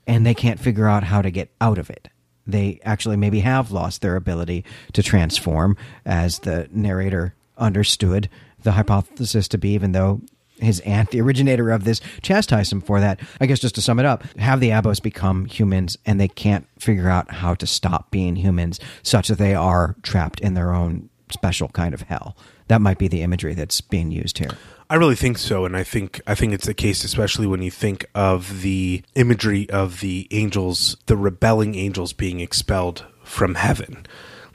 and 0.07 0.25
they 0.25 0.33
can't 0.33 0.59
figure 0.59 0.87
out 0.87 1.03
how 1.03 1.21
to 1.21 1.29
get 1.29 1.51
out 1.61 1.77
of 1.77 1.89
it 1.89 2.09
they 2.51 2.79
actually 2.83 3.17
maybe 3.17 3.41
have 3.41 3.71
lost 3.71 4.01
their 4.01 4.15
ability 4.15 4.65
to 4.93 5.03
transform, 5.03 5.77
as 6.05 6.39
the 6.39 6.67
narrator 6.71 7.35
understood 7.57 8.29
the 8.63 8.73
hypothesis 8.73 9.47
to 9.49 9.57
be, 9.57 9.69
even 9.69 9.91
though 9.91 10.21
his 10.59 10.81
aunt, 10.81 11.11
the 11.11 11.21
originator 11.21 11.69
of 11.69 11.85
this, 11.85 12.01
chastised 12.21 12.71
him 12.71 12.81
for 12.81 12.99
that. 12.99 13.19
I 13.39 13.45
guess 13.45 13.59
just 13.59 13.75
to 13.75 13.81
sum 13.81 13.99
it 13.99 14.05
up, 14.05 14.23
have 14.37 14.59
the 14.59 14.71
Abos 14.71 15.01
become 15.01 15.45
humans 15.45 15.97
and 16.05 16.19
they 16.19 16.27
can't 16.27 16.67
figure 16.77 17.09
out 17.09 17.31
how 17.31 17.53
to 17.55 17.67
stop 17.67 18.11
being 18.11 18.35
humans, 18.35 18.79
such 19.03 19.29
that 19.29 19.37
they 19.37 19.55
are 19.55 19.95
trapped 20.01 20.41
in 20.41 20.55
their 20.55 20.73
own 20.73 21.09
special 21.31 21.69
kind 21.69 21.93
of 21.93 22.01
hell. 22.01 22.35
That 22.67 22.81
might 22.81 22.97
be 22.97 23.07
the 23.07 23.21
imagery 23.21 23.53
that's 23.53 23.79
being 23.79 24.11
used 24.11 24.39
here. 24.39 24.57
I 24.91 24.95
really 24.95 25.15
think 25.15 25.37
so, 25.37 25.65
and 25.65 25.77
I 25.77 25.83
think 25.83 26.19
I 26.25 26.33
think 26.33 26.53
it's 26.53 26.65
the 26.65 26.73
case, 26.73 27.03
especially 27.03 27.45
when 27.45 27.61
you 27.61 27.69
think 27.69 28.07
of 28.15 28.61
the 28.61 29.03
imagery 29.13 29.69
of 29.69 29.99
the 29.99 30.27
angels, 30.31 30.97
the 31.05 31.15
rebelling 31.15 31.75
angels 31.75 32.11
being 32.11 32.39
expelled 32.39 33.05
from 33.23 33.53
heaven. 33.53 34.07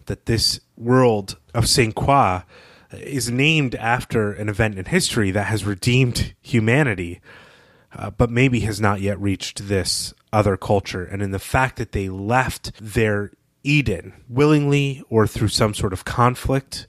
That 0.06 0.26
this 0.26 0.60
world 0.76 1.38
of 1.54 1.68
Saint 1.68 1.94
Croix 1.94 2.42
is 2.92 3.30
named 3.30 3.76
after 3.76 4.32
an 4.32 4.48
event 4.48 4.76
in 4.76 4.86
history 4.86 5.30
that 5.30 5.46
has 5.46 5.64
redeemed 5.64 6.34
humanity, 6.42 7.20
uh, 7.96 8.10
but 8.10 8.28
maybe 8.28 8.60
has 8.60 8.80
not 8.80 9.00
yet 9.00 9.20
reached 9.20 9.68
this 9.68 10.14
other 10.32 10.56
culture. 10.56 11.04
And 11.04 11.22
in 11.22 11.30
the 11.30 11.38
fact 11.38 11.76
that 11.76 11.92
they 11.92 12.08
left 12.08 12.72
their 12.80 13.30
Eden 13.62 14.12
willingly 14.28 15.02
or 15.08 15.26
through 15.28 15.48
some 15.48 15.74
sort 15.74 15.92
of 15.92 16.04
conflict, 16.04 16.86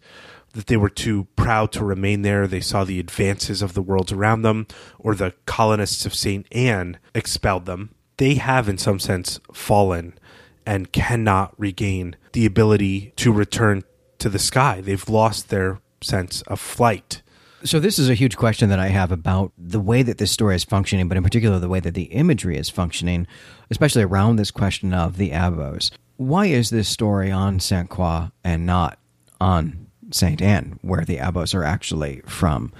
that 0.55 0.67
they 0.67 0.77
were 0.77 0.89
too 0.89 1.27
proud 1.35 1.71
to 1.73 1.85
remain 1.85 2.21
there. 2.21 2.47
They 2.47 2.61
saw 2.61 2.83
the 2.83 2.99
advances 2.99 3.61
of 3.61 3.73
the 3.73 3.81
worlds 3.81 4.11
around 4.11 4.41
them, 4.41 4.67
or 4.97 5.13
the 5.13 5.33
colonists 5.45 6.05
of 6.05 6.15
St. 6.15 6.47
Anne 6.51 6.97
expelled 7.13 7.65
them. 7.65 7.93
They 8.17 8.35
have, 8.35 8.69
in 8.69 8.77
some 8.77 8.99
sense, 8.99 9.39
fallen 9.53 10.17
and 10.65 10.91
cannot 10.91 11.53
regain 11.59 12.15
the 12.31 12.45
ability 12.45 13.13
to 13.17 13.31
return 13.31 13.83
to 14.19 14.29
the 14.29 14.39
sky. 14.39 14.81
They've 14.81 15.07
lost 15.09 15.49
their 15.49 15.81
sense 16.01 16.41
of 16.43 16.59
flight. 16.59 17.21
So, 17.63 17.79
this 17.79 17.99
is 17.99 18.09
a 18.09 18.13
huge 18.13 18.37
question 18.37 18.69
that 18.69 18.79
I 18.79 18.87
have 18.87 19.11
about 19.11 19.51
the 19.57 19.79
way 19.79 20.03
that 20.03 20.19
this 20.19 20.31
story 20.31 20.55
is 20.55 20.63
functioning, 20.63 21.07
but 21.07 21.17
in 21.17 21.23
particular, 21.23 21.59
the 21.59 21.67
way 21.67 21.79
that 21.79 21.95
the 21.95 22.03
imagery 22.03 22.57
is 22.57 22.69
functioning, 22.69 23.27
especially 23.69 24.03
around 24.03 24.35
this 24.35 24.51
question 24.51 24.93
of 24.93 25.17
the 25.17 25.31
Abos. 25.31 25.91
Why 26.17 26.45
is 26.45 26.69
this 26.69 26.87
story 26.87 27.31
on 27.31 27.59
Saint 27.59 27.89
Croix 27.89 28.29
and 28.43 28.65
not 28.65 28.99
on 29.41 29.84
St. 30.15 30.41
Anne, 30.41 30.79
where 30.81 31.03
the 31.03 31.17
Abos 31.17 31.53
are 31.53 31.63
actually 31.63 32.21
from. 32.25 32.71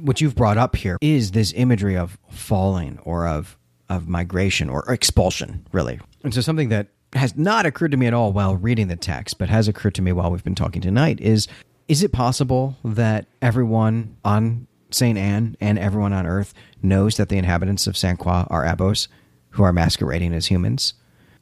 What 0.00 0.20
you've 0.20 0.36
brought 0.36 0.58
up 0.58 0.76
here 0.76 0.96
is 1.00 1.32
this 1.32 1.52
imagery 1.56 1.96
of 1.96 2.18
falling 2.30 3.00
or 3.04 3.26
of 3.26 3.56
of 3.90 4.06
migration 4.06 4.68
or 4.68 4.84
expulsion, 4.92 5.66
really. 5.72 5.98
And 6.22 6.34
so 6.34 6.42
something 6.42 6.68
that 6.68 6.88
has 7.14 7.36
not 7.36 7.64
occurred 7.64 7.90
to 7.92 7.96
me 7.96 8.06
at 8.06 8.12
all 8.12 8.32
while 8.32 8.54
reading 8.54 8.88
the 8.88 8.96
text, 8.96 9.38
but 9.38 9.48
has 9.48 9.66
occurred 9.66 9.94
to 9.94 10.02
me 10.02 10.12
while 10.12 10.30
we've 10.30 10.44
been 10.44 10.54
talking 10.54 10.82
tonight 10.82 11.20
is 11.20 11.48
is 11.88 12.02
it 12.02 12.12
possible 12.12 12.76
that 12.84 13.26
everyone 13.40 14.16
on 14.24 14.66
St. 14.90 15.16
Anne 15.18 15.56
and 15.60 15.78
everyone 15.78 16.12
on 16.12 16.26
Earth 16.26 16.52
knows 16.82 17.16
that 17.16 17.30
the 17.30 17.38
inhabitants 17.38 17.86
of 17.86 17.96
Saint 17.96 18.18
Croix 18.18 18.46
are 18.48 18.64
Abos 18.64 19.08
who 19.50 19.62
are 19.62 19.72
masquerading 19.72 20.34
as 20.34 20.46
humans? 20.46 20.94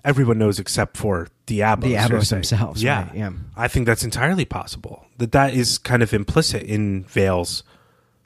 everyone 0.07 0.39
knows 0.39 0.59
except 0.59 0.97
for 0.97 1.29
the 1.47 1.61
Abos. 1.61 1.83
The 1.83 1.95
Abos 1.95 2.31
themselves. 2.31 2.83
Yeah. 2.83 3.07
Right, 3.07 3.15
yeah. 3.15 3.33
I 3.57 3.69
think 3.69 3.87
that's 3.87 4.05
entirely 4.05 4.45
possible. 4.45 5.07
That 5.19 5.33
that 5.33 5.55
is 5.55 5.79
kind 5.79 6.03
of 6.03 6.13
implicit 6.13 6.63
in 6.63 7.05
Veil's 7.05 7.63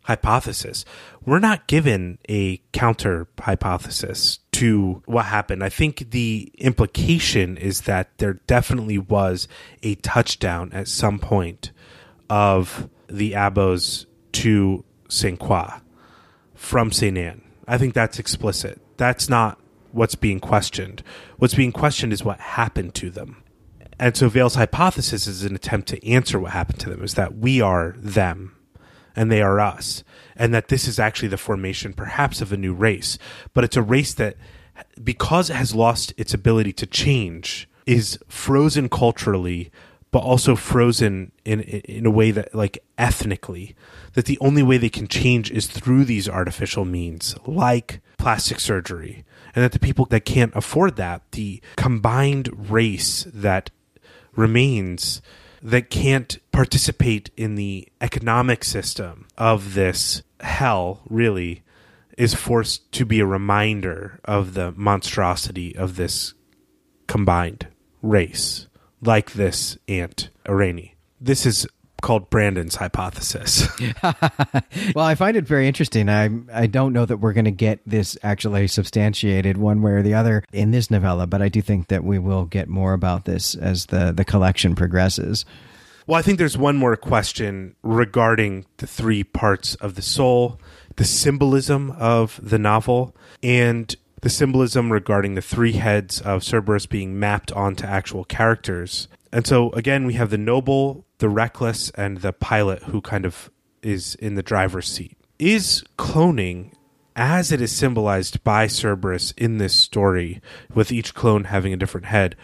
hypothesis. 0.02 0.84
We're 1.24 1.38
not 1.38 1.66
given 1.66 2.18
a 2.28 2.56
counter 2.72 3.28
hypothesis 3.38 4.40
to 4.52 5.02
what 5.06 5.26
happened. 5.26 5.62
I 5.62 5.68
think 5.68 6.10
the 6.10 6.50
implication 6.58 7.56
is 7.56 7.82
that 7.82 8.16
there 8.18 8.34
definitely 8.46 8.98
was 8.98 9.46
a 9.82 9.94
touchdown 9.96 10.72
at 10.72 10.88
some 10.88 11.18
point 11.18 11.70
of 12.28 12.88
the 13.08 13.32
Abos 13.32 14.06
to 14.32 14.84
Saint 15.08 15.38
Croix 15.38 15.74
from 16.54 16.90
Saint 16.90 17.18
Anne. 17.18 17.42
I 17.68 17.78
think 17.78 17.94
that's 17.94 18.18
explicit. 18.18 18.80
That's 18.96 19.28
not 19.28 19.59
what's 19.92 20.14
being 20.14 20.40
questioned. 20.40 21.02
What's 21.38 21.54
being 21.54 21.72
questioned 21.72 22.12
is 22.12 22.24
what 22.24 22.40
happened 22.40 22.94
to 22.96 23.10
them. 23.10 23.42
And 23.98 24.16
so 24.16 24.28
Veil's 24.28 24.54
hypothesis 24.54 25.26
is 25.26 25.44
an 25.44 25.54
attempt 25.54 25.88
to 25.88 26.06
answer 26.08 26.40
what 26.40 26.52
happened 26.52 26.80
to 26.80 26.90
them 26.90 27.04
is 27.04 27.14
that 27.14 27.36
we 27.36 27.60
are 27.60 27.94
them 27.98 28.56
and 29.14 29.30
they 29.30 29.42
are 29.42 29.60
us. 29.60 30.02
And 30.36 30.54
that 30.54 30.68
this 30.68 30.88
is 30.88 30.98
actually 30.98 31.28
the 31.28 31.36
formation 31.36 31.92
perhaps 31.92 32.40
of 32.40 32.52
a 32.52 32.56
new 32.56 32.72
race. 32.72 33.18
But 33.52 33.64
it's 33.64 33.76
a 33.76 33.82
race 33.82 34.14
that, 34.14 34.36
because 35.02 35.50
it 35.50 35.56
has 35.56 35.74
lost 35.74 36.14
its 36.16 36.32
ability 36.32 36.72
to 36.74 36.86
change, 36.86 37.68
is 37.86 38.18
frozen 38.28 38.88
culturally, 38.88 39.70
but 40.10 40.20
also 40.20 40.56
frozen 40.56 41.32
in 41.44 41.60
in 41.60 42.06
a 42.06 42.10
way 42.10 42.30
that 42.30 42.54
like 42.54 42.78
ethnically 42.98 43.74
that 44.14 44.24
the 44.24 44.38
only 44.40 44.62
way 44.62 44.76
they 44.76 44.88
can 44.88 45.06
change 45.06 45.50
is 45.50 45.66
through 45.66 46.04
these 46.04 46.28
artificial 46.28 46.84
means 46.84 47.36
like 47.46 48.00
plastic 48.18 48.60
surgery 48.60 49.24
and 49.54 49.64
that 49.64 49.72
the 49.72 49.78
people 49.78 50.04
that 50.06 50.24
can't 50.24 50.54
afford 50.54 50.96
that, 50.96 51.22
the 51.32 51.60
combined 51.76 52.70
race 52.70 53.26
that 53.32 53.70
remains 54.34 55.20
that 55.62 55.90
can't 55.90 56.38
participate 56.52 57.30
in 57.36 57.54
the 57.54 57.86
economic 58.00 58.64
system 58.64 59.26
of 59.36 59.74
this 59.74 60.22
hell, 60.40 61.02
really, 61.08 61.62
is 62.16 62.34
forced 62.34 62.90
to 62.92 63.04
be 63.04 63.20
a 63.20 63.26
reminder 63.26 64.20
of 64.24 64.54
the 64.54 64.72
monstrosity 64.72 65.76
of 65.76 65.96
this 65.96 66.34
combined 67.06 67.66
race, 68.02 68.68
like 69.02 69.32
this 69.32 69.76
Aunt 69.88 70.30
Irene. 70.48 70.92
This 71.20 71.44
is 71.44 71.66
called 72.00 72.30
Brandon's 72.30 72.76
hypothesis. 72.76 73.68
well, 74.94 75.04
I 75.04 75.14
find 75.14 75.36
it 75.36 75.44
very 75.44 75.66
interesting. 75.66 76.08
I 76.08 76.30
I 76.52 76.66
don't 76.66 76.92
know 76.92 77.06
that 77.06 77.18
we're 77.18 77.32
going 77.32 77.44
to 77.44 77.50
get 77.50 77.80
this 77.86 78.16
actually 78.22 78.68
substantiated 78.68 79.56
one 79.56 79.82
way 79.82 79.92
or 79.92 80.02
the 80.02 80.14
other 80.14 80.44
in 80.52 80.70
this 80.70 80.90
novella, 80.90 81.26
but 81.26 81.42
I 81.42 81.48
do 81.48 81.62
think 81.62 81.88
that 81.88 82.04
we 82.04 82.18
will 82.18 82.44
get 82.44 82.68
more 82.68 82.92
about 82.92 83.24
this 83.24 83.54
as 83.54 83.86
the 83.86 84.12
the 84.12 84.24
collection 84.24 84.74
progresses. 84.74 85.44
Well, 86.06 86.18
I 86.18 86.22
think 86.22 86.38
there's 86.38 86.58
one 86.58 86.76
more 86.76 86.96
question 86.96 87.76
regarding 87.82 88.66
the 88.78 88.86
three 88.86 89.22
parts 89.22 89.76
of 89.76 89.94
the 89.94 90.02
soul, 90.02 90.60
the 90.96 91.04
symbolism 91.04 91.92
of 91.92 92.40
the 92.42 92.58
novel, 92.58 93.14
and 93.42 93.94
the 94.22 94.30
symbolism 94.30 94.92
regarding 94.92 95.34
the 95.34 95.42
three 95.42 95.72
heads 95.72 96.20
of 96.20 96.42
Cerberus 96.42 96.86
being 96.86 97.18
mapped 97.18 97.52
onto 97.52 97.86
actual 97.86 98.24
characters. 98.24 99.08
And 99.32 99.46
so, 99.46 99.70
again, 99.70 100.06
we 100.06 100.14
have 100.14 100.30
the 100.30 100.38
noble, 100.38 101.06
the 101.18 101.28
reckless, 101.28 101.90
and 101.90 102.18
the 102.18 102.32
pilot 102.32 102.84
who 102.84 103.00
kind 103.00 103.24
of 103.24 103.50
is 103.82 104.14
in 104.16 104.34
the 104.34 104.42
driver's 104.42 104.90
seat. 104.90 105.16
Is 105.38 105.84
cloning, 105.96 106.72
as 107.16 107.52
it 107.52 107.60
is 107.60 107.72
symbolized 107.72 108.42
by 108.44 108.66
Cerberus 108.66 109.32
in 109.36 109.58
this 109.58 109.74
story, 109.74 110.42
with 110.74 110.92
each 110.92 111.14
clone 111.14 111.44
having 111.44 111.72
a 111.72 111.76
different 111.76 112.06
head, 112.06 112.36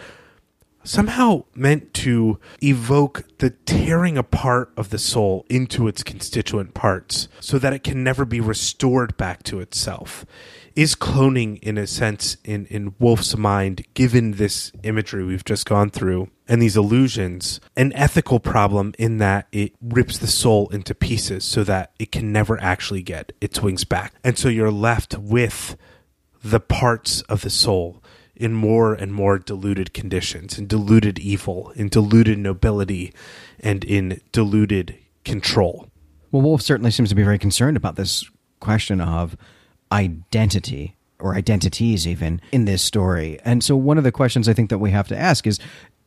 somehow 0.85 1.45
meant 1.55 1.93
to 1.93 2.39
evoke 2.63 3.25
the 3.39 3.51
tearing 3.51 4.17
apart 4.17 4.73
of 4.77 4.91
the 4.91 4.99
soul 4.99 5.45
into 5.51 5.89
its 5.89 6.03
constituent 6.03 6.75
parts 6.75 7.29
so 7.41 7.59
that 7.59 7.73
it 7.73 7.83
can 7.83 8.05
never 8.05 8.25
be 8.25 8.41
restored 8.41 9.17
back 9.17 9.43
to 9.43 9.61
itself. 9.61 10.25
Is 10.77 10.95
cloning, 10.95 11.59
in 11.61 11.79
a 11.79 11.87
sense, 11.87 12.37
in, 12.45 12.67
in 12.67 12.95
Wolfe's 12.99 13.35
mind, 13.35 13.87
given 13.95 14.33
this 14.33 14.71
imagery 14.83 15.25
we've 15.25 15.43
just 15.43 15.65
gone 15.65 15.89
through 15.89 16.29
and 16.47 16.61
these 16.61 16.77
illusions, 16.77 17.61
an 17.79 17.95
ethical 17.95 18.41
problem 18.41 18.93
in 18.99 19.17
that 19.17 19.49
it 19.53 19.73
rips 19.81 20.19
the 20.19 20.27
soul 20.27 20.69
into 20.69 20.95
pieces 20.95 21.47
so 21.47 21.65
that 21.65 21.93
it 21.99 22.13
can 22.13 22.31
never 22.31 22.61
actually 22.61 23.03
get 23.03 23.33
its 23.41 23.63
wings 23.63 23.85
back? 23.85 24.13
And 24.23 24.37
so 24.37 24.51
you're 24.51 24.71
left 24.71 25.17
with 25.17 25.79
the 26.45 26.61
parts 26.61 27.23
of 27.23 27.41
the 27.41 27.49
soul 27.49 28.03
in 28.35 28.53
more 28.53 28.93
and 28.93 29.15
more 29.15 29.39
diluted 29.39 29.95
conditions, 29.95 30.59
in 30.59 30.67
diluted 30.67 31.19
evil, 31.19 31.71
in 31.71 31.89
diluted 31.89 32.37
nobility, 32.39 33.15
and 33.61 33.83
in 33.83 34.21
diluted 34.31 34.99
control. 35.25 35.89
Well, 36.31 36.43
Wolfe 36.43 36.61
certainly 36.61 36.91
seems 36.91 37.09
to 37.09 37.15
be 37.15 37.23
very 37.23 37.39
concerned 37.39 37.79
about 37.79 37.97
this 37.97 38.31
question 38.61 39.01
of 39.01 39.39
identity 39.93 40.97
or 41.19 41.35
identities 41.35 42.07
even 42.07 42.41
in 42.53 42.65
this 42.65 42.83
story. 42.83 43.39
And 43.45 43.65
so 43.65 43.77
one 43.77 43.99
of 43.99 44.05
the 44.05 44.13
questions 44.13 44.49
I 44.49 44.53
think 44.53 44.71
that 44.71 44.79
we 44.79 44.91
have 44.91 45.09
to 45.09 45.17
ask 45.17 45.47
is 45.47 45.59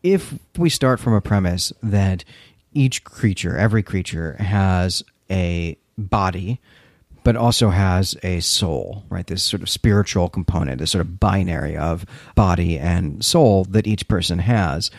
if 0.03 0.33
we 0.57 0.69
start 0.69 0.99
from 0.99 1.13
a 1.13 1.21
premise 1.21 1.73
that 1.81 2.23
each 2.73 3.03
creature, 3.03 3.57
every 3.57 3.83
creature 3.83 4.33
has 4.39 5.03
a 5.29 5.77
body 5.97 6.59
but 7.23 7.35
also 7.35 7.69
has 7.69 8.15
a 8.23 8.39
soul, 8.39 9.03
right? 9.09 9.27
This 9.27 9.43
sort 9.43 9.61
of 9.61 9.69
spiritual 9.69 10.29
component, 10.29 10.79
this 10.79 10.91
sort 10.91 11.01
of 11.01 11.19
binary 11.19 11.75
of 11.75 12.05
body 12.35 12.79
and 12.79 13.23
soul 13.23 13.65
that 13.65 13.87
each 13.87 14.07
person 14.07 14.39
has. 14.39 14.89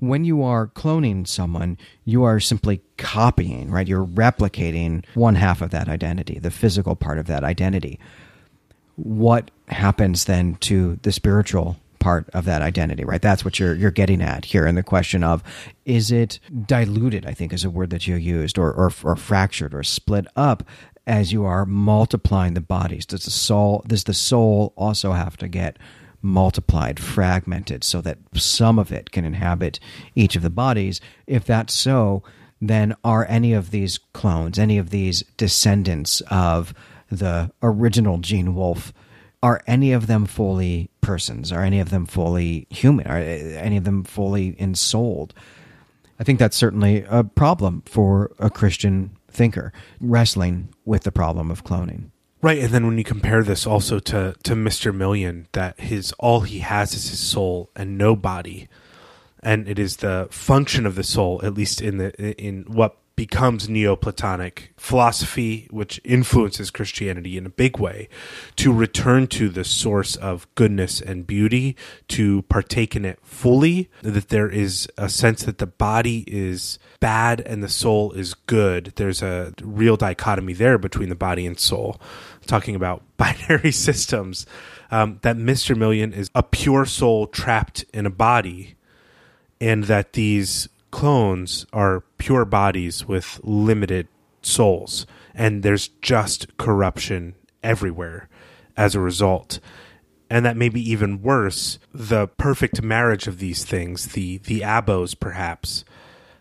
When 0.00 0.24
you 0.24 0.42
are 0.42 0.68
cloning 0.68 1.26
someone, 1.26 1.78
you 2.04 2.22
are 2.24 2.40
simply 2.40 2.82
copying, 2.96 3.70
right? 3.70 3.88
You're 3.88 4.06
replicating 4.06 5.04
one 5.14 5.34
half 5.34 5.60
of 5.60 5.70
that 5.70 5.88
identity, 5.88 6.38
the 6.38 6.50
physical 6.50 6.94
part 6.94 7.18
of 7.18 7.26
that 7.26 7.44
identity. 7.44 7.98
What 8.96 9.50
happens 9.68 10.24
then 10.24 10.56
to 10.56 10.98
the 11.02 11.12
spiritual 11.12 11.76
part 11.98 12.28
of 12.30 12.44
that 12.44 12.62
identity, 12.62 13.04
right? 13.04 13.20
That's 13.20 13.44
what 13.44 13.58
you're 13.58 13.74
you're 13.74 13.90
getting 13.90 14.22
at 14.22 14.44
here 14.44 14.66
in 14.66 14.74
the 14.74 14.82
question 14.82 15.24
of 15.24 15.42
is 15.84 16.10
it 16.10 16.38
diluted, 16.66 17.26
I 17.26 17.34
think 17.34 17.52
is 17.52 17.64
a 17.64 17.70
word 17.70 17.90
that 17.90 18.06
you 18.06 18.16
used, 18.16 18.58
or, 18.58 18.72
or, 18.72 18.92
or 19.02 19.16
fractured 19.16 19.74
or 19.74 19.82
split 19.82 20.26
up 20.36 20.62
as 21.06 21.32
you 21.32 21.44
are 21.44 21.64
multiplying 21.64 22.54
the 22.54 22.60
bodies? 22.60 23.06
Does 23.06 23.24
the 23.24 23.30
soul 23.30 23.84
does 23.86 24.04
the 24.04 24.14
soul 24.14 24.72
also 24.76 25.12
have 25.12 25.36
to 25.38 25.48
get 25.48 25.78
multiplied, 26.20 27.00
fragmented, 27.00 27.84
so 27.84 28.00
that 28.00 28.18
some 28.34 28.78
of 28.78 28.92
it 28.92 29.10
can 29.10 29.24
inhabit 29.24 29.80
each 30.14 30.36
of 30.36 30.42
the 30.42 30.50
bodies? 30.50 31.00
If 31.26 31.44
that's 31.44 31.74
so, 31.74 32.22
then 32.60 32.94
are 33.04 33.26
any 33.28 33.52
of 33.52 33.70
these 33.70 33.98
clones, 34.12 34.58
any 34.58 34.78
of 34.78 34.90
these 34.90 35.22
descendants 35.36 36.20
of 36.30 36.74
the 37.10 37.50
original 37.62 38.18
Gene 38.18 38.54
Wolfe, 38.54 38.92
are 39.42 39.62
any 39.66 39.92
of 39.92 40.08
them 40.08 40.26
fully 40.26 40.90
persons? 41.00 41.52
Are 41.52 41.62
any 41.62 41.80
of 41.80 41.90
them 41.90 42.06
fully 42.06 42.66
human? 42.70 43.06
Are 43.06 43.18
eh, 43.18 43.56
any 43.56 43.76
of 43.76 43.84
them 43.84 44.02
fully 44.04 44.56
ensouled? 44.60 45.32
I 46.18 46.24
think 46.24 46.38
that's 46.38 46.56
certainly 46.56 47.04
a 47.08 47.22
problem 47.22 47.82
for 47.86 48.32
a 48.40 48.50
Christian 48.50 49.16
thinker 49.30 49.72
wrestling 50.00 50.74
with 50.84 51.04
the 51.04 51.12
problem 51.12 51.50
of 51.50 51.64
cloning. 51.64 52.10
Right, 52.40 52.58
and 52.58 52.72
then 52.72 52.86
when 52.86 52.98
you 52.98 53.04
compare 53.04 53.42
this 53.42 53.66
also 53.66 53.98
to 53.98 54.34
to 54.44 54.54
Mr. 54.54 54.94
Million, 54.94 55.48
that 55.52 55.80
his 55.80 56.12
all 56.20 56.42
he 56.42 56.60
has 56.60 56.94
is 56.94 57.08
his 57.10 57.18
soul 57.18 57.70
and 57.74 57.98
no 57.98 58.14
body, 58.14 58.68
and 59.42 59.68
it 59.68 59.78
is 59.78 59.96
the 59.96 60.28
function 60.30 60.86
of 60.86 60.94
the 60.94 61.02
soul, 61.02 61.40
at 61.42 61.54
least 61.54 61.80
in 61.80 61.98
the 61.98 62.12
in 62.40 62.62
what 62.68 62.96
becomes 63.18 63.68
Neoplatonic 63.68 64.72
philosophy, 64.76 65.66
which 65.72 66.00
influences 66.04 66.70
Christianity 66.70 67.36
in 67.36 67.46
a 67.46 67.48
big 67.50 67.76
way, 67.76 68.08
to 68.54 68.72
return 68.72 69.26
to 69.26 69.48
the 69.48 69.64
source 69.64 70.14
of 70.14 70.46
goodness 70.54 71.00
and 71.00 71.26
beauty, 71.26 71.74
to 72.06 72.42
partake 72.42 72.94
in 72.94 73.04
it 73.04 73.18
fully, 73.24 73.90
that 74.02 74.28
there 74.28 74.48
is 74.48 74.88
a 74.96 75.08
sense 75.08 75.42
that 75.42 75.58
the 75.58 75.66
body 75.66 76.22
is 76.28 76.78
bad 77.00 77.40
and 77.40 77.60
the 77.60 77.68
soul 77.68 78.12
is 78.12 78.34
good. 78.34 78.92
There's 78.94 79.20
a 79.20 79.52
real 79.62 79.96
dichotomy 79.96 80.52
there 80.52 80.78
between 80.78 81.08
the 81.08 81.16
body 81.16 81.44
and 81.44 81.58
soul. 81.58 82.00
Talking 82.46 82.76
about 82.76 83.02
binary 83.16 83.72
systems, 83.72 84.46
um, 84.92 85.18
that 85.22 85.36
Mr. 85.36 85.76
Million 85.76 86.12
is 86.12 86.30
a 86.36 86.44
pure 86.44 86.84
soul 86.84 87.26
trapped 87.26 87.84
in 87.92 88.06
a 88.06 88.10
body, 88.10 88.76
and 89.60 89.82
that 89.84 90.12
these 90.12 90.68
clones 90.98 91.64
are 91.72 92.02
pure 92.18 92.44
bodies 92.44 93.06
with 93.06 93.38
limited 93.44 94.08
souls, 94.42 95.06
and 95.32 95.62
there's 95.62 95.90
just 96.02 96.56
corruption 96.56 97.36
everywhere 97.62 98.28
as 98.76 98.96
a 98.96 99.00
result. 99.00 99.60
And 100.28 100.44
that 100.44 100.56
may 100.56 100.68
be 100.68 100.80
even 100.90 101.22
worse, 101.22 101.78
the 101.94 102.26
perfect 102.26 102.82
marriage 102.82 103.28
of 103.28 103.38
these 103.38 103.64
things, 103.64 104.06
the 104.06 104.38
the 104.38 104.62
abos 104.62 105.14
perhaps, 105.14 105.84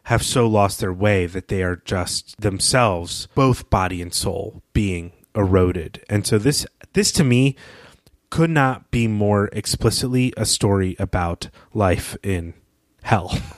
have 0.05 0.23
so 0.23 0.47
lost 0.47 0.79
their 0.79 0.91
way 0.91 1.27
that 1.27 1.49
they 1.49 1.61
are 1.61 1.75
just 1.75 2.41
themselves, 2.41 3.27
both 3.35 3.69
body 3.69 4.01
and 4.01 4.11
soul, 4.11 4.63
being 4.73 5.11
eroded. 5.35 6.03
And 6.09 6.25
so 6.25 6.39
this 6.39 6.65
this 6.93 7.11
to 7.11 7.23
me 7.23 7.55
could 8.31 8.49
not 8.49 8.89
be 8.89 9.07
more 9.07 9.51
explicitly 9.53 10.33
a 10.35 10.47
story 10.47 10.95
about 10.97 11.51
life 11.75 12.17
in 12.23 12.55
hell. 13.03 13.39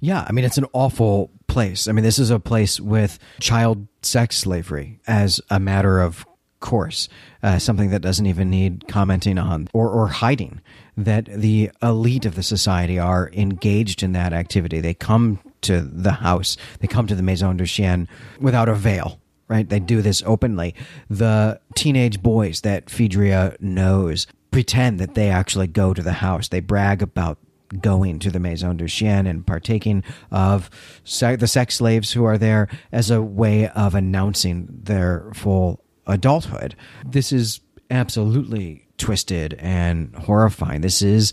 Yeah, 0.00 0.24
I 0.28 0.32
mean, 0.32 0.44
it's 0.44 0.58
an 0.58 0.66
awful 0.72 1.30
place. 1.46 1.88
I 1.88 1.92
mean, 1.92 2.04
this 2.04 2.18
is 2.18 2.30
a 2.30 2.38
place 2.38 2.78
with 2.78 3.18
child 3.40 3.88
sex 4.02 4.36
slavery 4.36 5.00
as 5.06 5.40
a 5.50 5.58
matter 5.58 6.00
of 6.00 6.24
course, 6.60 7.08
uh, 7.42 7.58
something 7.58 7.90
that 7.90 8.02
doesn't 8.02 8.26
even 8.26 8.50
need 8.50 8.86
commenting 8.88 9.38
on 9.38 9.68
or, 9.72 9.90
or 9.90 10.08
hiding. 10.08 10.60
That 10.96 11.26
the 11.26 11.70
elite 11.82 12.24
of 12.26 12.34
the 12.34 12.42
society 12.42 12.98
are 12.98 13.30
engaged 13.32 14.02
in 14.02 14.12
that 14.12 14.32
activity. 14.32 14.80
They 14.80 14.94
come 14.94 15.38
to 15.62 15.80
the 15.80 16.12
house, 16.12 16.56
they 16.80 16.86
come 16.86 17.06
to 17.06 17.14
the 17.14 17.22
Maison 17.22 17.56
de 17.56 17.66
Chien 17.66 18.08
without 18.40 18.68
a 18.68 18.74
veil. 18.74 19.20
Right, 19.48 19.66
they 19.66 19.80
do 19.80 20.02
this 20.02 20.22
openly. 20.26 20.74
The 21.08 21.58
teenage 21.74 22.22
boys 22.22 22.60
that 22.60 22.90
Phaedria 22.90 23.56
knows 23.60 24.26
pretend 24.50 25.00
that 25.00 25.14
they 25.14 25.30
actually 25.30 25.68
go 25.68 25.94
to 25.94 26.02
the 26.02 26.12
house. 26.12 26.48
They 26.48 26.60
brag 26.60 27.00
about 27.00 27.38
going 27.80 28.18
to 28.20 28.30
the 28.30 28.40
Maison 28.40 28.76
de 28.76 28.86
Chien 28.86 29.26
and 29.26 29.46
partaking 29.46 30.02
of 30.30 30.70
se- 31.04 31.36
the 31.36 31.46
sex 31.46 31.76
slaves 31.76 32.12
who 32.12 32.24
are 32.24 32.38
there 32.38 32.68
as 32.92 33.10
a 33.10 33.22
way 33.22 33.68
of 33.68 33.94
announcing 33.94 34.68
their 34.70 35.30
full 35.34 35.82
adulthood. 36.06 36.74
This 37.04 37.32
is 37.32 37.60
absolutely 37.90 38.86
twisted 38.96 39.54
and 39.54 40.14
horrifying. 40.16 40.80
This 40.80 41.02
is 41.02 41.32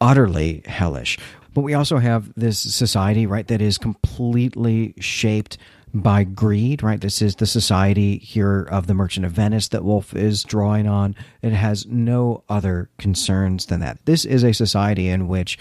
utterly 0.00 0.62
hellish. 0.66 1.18
But 1.54 1.62
we 1.62 1.74
also 1.74 1.98
have 1.98 2.32
this 2.36 2.58
society, 2.58 3.26
right, 3.26 3.46
that 3.48 3.60
is 3.60 3.78
completely 3.78 4.94
shaped 5.00 5.58
by 5.94 6.24
greed, 6.24 6.82
right? 6.82 7.00
This 7.00 7.22
is 7.22 7.36
the 7.36 7.46
society 7.46 8.18
here 8.18 8.62
of 8.62 8.86
the 8.86 8.94
Merchant 8.94 9.26
of 9.26 9.32
Venice 9.32 9.68
that 9.68 9.84
Wolfe 9.84 10.14
is 10.14 10.44
drawing 10.44 10.86
on. 10.86 11.14
It 11.42 11.52
has 11.52 11.86
no 11.86 12.44
other 12.48 12.90
concerns 12.98 13.66
than 13.66 13.80
that. 13.80 13.98
This 14.04 14.24
is 14.24 14.44
a 14.44 14.52
society 14.52 15.08
in 15.08 15.28
which 15.28 15.58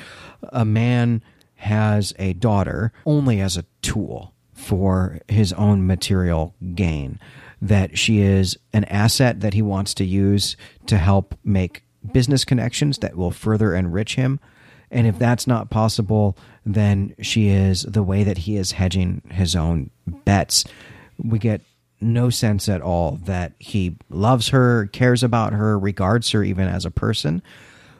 a 0.49 0.65
man 0.65 1.23
has 1.55 2.13
a 2.19 2.33
daughter 2.33 2.91
only 3.05 3.39
as 3.39 3.57
a 3.57 3.65
tool 3.81 4.33
for 4.53 5.19
his 5.27 5.53
own 5.53 5.85
material 5.85 6.55
gain, 6.75 7.19
that 7.61 7.97
she 7.97 8.19
is 8.21 8.57
an 8.73 8.83
asset 8.85 9.39
that 9.41 9.53
he 9.53 9.61
wants 9.61 9.93
to 9.95 10.05
use 10.05 10.57
to 10.87 10.97
help 10.97 11.35
make 11.43 11.83
business 12.11 12.45
connections 12.45 12.99
that 12.99 13.15
will 13.15 13.31
further 13.31 13.75
enrich 13.75 14.15
him 14.15 14.39
And 14.89 15.05
if 15.05 15.19
that's 15.19 15.47
not 15.47 15.69
possible, 15.69 16.37
then 16.65 17.13
she 17.21 17.49
is 17.49 17.83
the 17.83 18.03
way 18.03 18.23
that 18.23 18.39
he 18.39 18.57
is 18.57 18.71
hedging 18.73 19.21
his 19.31 19.55
own 19.55 19.89
bets. 20.05 20.63
We 21.17 21.39
get 21.39 21.61
no 21.99 22.29
sense 22.29 22.69
at 22.69 22.81
all 22.81 23.19
that 23.25 23.53
he 23.59 23.97
loves 24.09 24.49
her, 24.49 24.87
cares 24.87 25.23
about 25.23 25.53
her, 25.53 25.77
regards 25.77 26.31
her 26.31 26.43
even 26.43 26.67
as 26.67 26.85
a 26.85 26.91
person. 26.91 27.41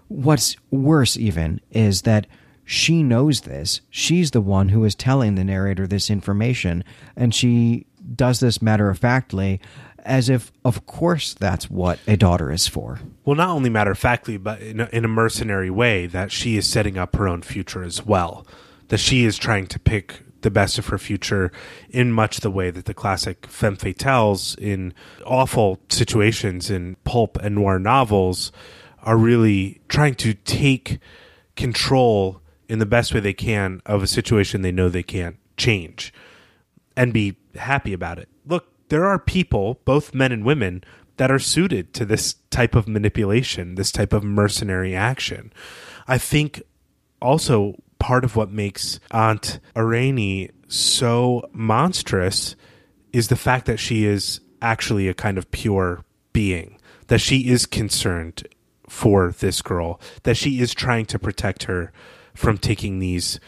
What's 0.07 0.55
worse, 0.71 1.17
even, 1.17 1.59
is 1.71 2.03
that 2.03 2.27
she 2.63 3.03
knows 3.03 3.41
this. 3.41 3.81
She's 3.89 4.31
the 4.31 4.41
one 4.41 4.69
who 4.69 4.83
is 4.85 4.95
telling 4.95 5.35
the 5.35 5.43
narrator 5.43 5.87
this 5.87 6.09
information, 6.09 6.83
and 7.15 7.33
she 7.33 7.87
does 8.15 8.39
this 8.39 8.61
matter 8.61 8.89
of 8.89 8.99
factly 8.99 9.59
as 10.07 10.29
if, 10.29 10.51
of 10.65 10.85
course, 10.85 11.33
that's 11.33 11.69
what 11.69 11.99
a 12.07 12.17
daughter 12.17 12.51
is 12.51 12.67
for. 12.67 12.99
Well, 13.25 13.35
not 13.35 13.49
only 13.49 13.69
matter 13.69 13.91
of 13.91 13.99
factly, 13.99 14.37
but 14.37 14.61
in 14.61 14.79
a, 14.79 14.89
in 14.91 15.05
a 15.05 15.09
mercenary 15.09 15.69
way 15.69 16.07
that 16.07 16.31
she 16.31 16.57
is 16.57 16.67
setting 16.67 16.97
up 16.97 17.15
her 17.15 17.27
own 17.27 17.41
future 17.41 17.83
as 17.83 18.05
well. 18.05 18.47
That 18.87 18.99
she 18.99 19.25
is 19.25 19.37
trying 19.37 19.67
to 19.67 19.79
pick 19.79 20.23
the 20.41 20.49
best 20.49 20.77
of 20.77 20.87
her 20.87 20.97
future 20.97 21.51
in 21.89 22.11
much 22.11 22.37
the 22.37 22.51
way 22.51 22.71
that 22.71 22.85
the 22.85 22.93
classic 22.93 23.47
femme 23.47 23.75
fatales 23.75 24.57
in 24.57 24.93
awful 25.25 25.79
situations 25.89 26.69
in 26.69 26.95
pulp 27.03 27.37
and 27.37 27.55
noir 27.55 27.79
novels 27.79 28.51
are 29.03 29.17
really 29.17 29.81
trying 29.89 30.15
to 30.15 30.33
take 30.33 30.99
control 31.55 32.41
in 32.69 32.79
the 32.79 32.85
best 32.85 33.13
way 33.13 33.19
they 33.19 33.33
can 33.33 33.81
of 33.85 34.03
a 34.03 34.07
situation 34.07 34.61
they 34.61 34.71
know 34.71 34.89
they 34.89 35.03
can't 35.03 35.37
change 35.57 36.13
and 36.95 37.13
be 37.13 37.35
happy 37.55 37.93
about 37.93 38.19
it. 38.19 38.29
Look, 38.45 38.71
there 38.89 39.05
are 39.05 39.19
people, 39.19 39.81
both 39.85 40.13
men 40.13 40.31
and 40.31 40.43
women, 40.43 40.83
that 41.17 41.31
are 41.31 41.39
suited 41.39 41.93
to 41.95 42.05
this 42.05 42.35
type 42.51 42.75
of 42.75 42.87
manipulation, 42.87 43.75
this 43.75 43.91
type 43.91 44.13
of 44.13 44.23
mercenary 44.23 44.95
action. 44.95 45.51
I 46.07 46.17
think 46.17 46.61
also 47.21 47.75
part 47.99 48.23
of 48.23 48.35
what 48.35 48.51
makes 48.51 48.99
Aunt 49.11 49.59
Irene 49.75 50.51
so 50.67 51.49
monstrous 51.53 52.55
is 53.11 53.29
the 53.29 53.35
fact 53.35 53.65
that 53.65 53.79
she 53.79 54.05
is 54.05 54.39
actually 54.61 55.07
a 55.07 55.13
kind 55.13 55.37
of 55.37 55.49
pure 55.51 56.03
being, 56.33 56.79
that 57.07 57.19
she 57.19 57.49
is 57.49 57.65
concerned 57.65 58.47
for 58.87 59.31
this 59.31 59.61
girl, 59.61 59.99
that 60.23 60.37
she 60.37 60.59
is 60.59 60.73
trying 60.73 61.05
to 61.05 61.19
protect 61.19 61.63
her 61.63 61.91
from 62.33 62.57
taking 62.57 62.99
these 62.99 63.39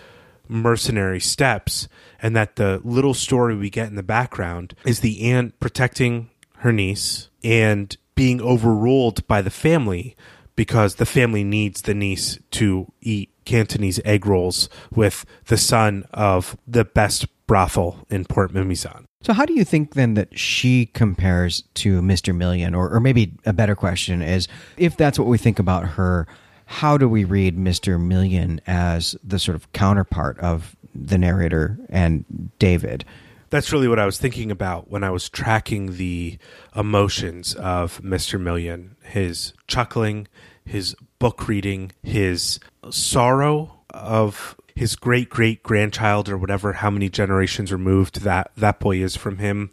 mercenary 0.50 1.22
steps, 1.22 1.88
and 2.22 2.36
that 2.36 2.58
the 2.58 2.82
little 2.84 3.14
story 3.14 3.56
we 3.56 3.70
get 3.70 3.88
in 3.88 3.96
the 3.96 4.04
background 4.04 4.74
is 4.86 5.00
the 5.00 5.32
aunt 5.32 5.58
protecting 5.60 6.30
her 6.58 6.74
niece 6.74 7.30
and 7.44 7.96
being 8.16 8.42
overruled 8.42 9.26
by 9.28 9.42
the 9.42 9.50
family 9.50 10.18
because 10.56 10.96
the 10.96 11.06
family 11.06 11.44
needs 11.44 11.84
the 11.84 11.94
niece 11.94 12.38
to 12.52 12.92
eat 13.00 13.30
Cantonese 13.46 14.02
egg 14.04 14.26
rolls 14.26 14.68
with 14.94 15.26
the 15.46 15.58
son 15.58 16.06
of 16.12 16.58
the 16.68 16.84
best 16.84 17.28
brothel 17.48 18.06
in 18.10 18.26
Port 18.26 18.52
Mimizan. 18.52 19.06
So, 19.22 19.34
how 19.34 19.46
do 19.46 19.54
you 19.54 19.64
think 19.64 19.94
then 19.94 20.14
that 20.14 20.38
she 20.38 20.86
compares 20.86 21.64
to 21.76 22.02
Mr. 22.02 22.36
Million? 22.36 22.76
Or, 22.76 22.90
or 22.90 23.00
maybe 23.00 23.38
a 23.46 23.54
better 23.54 23.76
question 23.76 24.22
is 24.22 24.48
if 24.78 24.96
that's 24.96 25.18
what 25.18 25.28
we 25.28 25.38
think 25.38 25.60
about 25.60 25.90
her, 25.90 26.28
how 26.72 27.00
do 27.00 27.10
we 27.10 27.24
read 27.24 27.58
Mr. 27.58 28.00
Million 28.00 28.62
as 28.68 29.16
the 29.24 29.40
sort 29.40 29.56
of 29.56 29.72
counterpart 29.74 30.38
of 30.38 30.76
the 30.94 31.18
narrator 31.18 31.80
and 31.90 32.52
David? 32.60 33.04
That's 33.50 33.74
really 33.74 33.88
what 33.88 33.98
I 33.98 34.06
was 34.06 34.20
thinking 34.20 34.52
about 34.52 34.88
when 34.88 35.04
I 35.04 35.10
was 35.10 35.30
tracking 35.30 35.98
the 35.98 36.38
emotions 36.76 37.56
of 37.56 38.00
Mr. 38.04 38.40
Million 38.40 38.96
his 39.02 39.54
chuckling, 39.66 40.28
his 40.64 40.96
book 41.18 41.48
reading, 41.48 41.92
his 42.04 42.60
sorrow 42.92 43.80
of 43.90 44.56
his 44.76 44.96
great 44.96 45.32
great 45.32 45.64
grandchild 45.64 46.30
or 46.30 46.38
whatever, 46.38 46.74
how 46.74 46.92
many 46.92 47.10
generations 47.10 47.74
removed 47.74 48.22
that, 48.22 48.52
that 48.56 48.80
boy 48.80 48.98
is 48.98 49.16
from 49.16 49.40
him, 49.40 49.72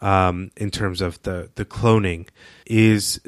um, 0.00 0.50
in 0.56 0.70
terms 0.70 1.02
of 1.02 1.20
the, 1.22 1.50
the 1.56 1.66
cloning, 1.66 2.26
is 2.64 3.20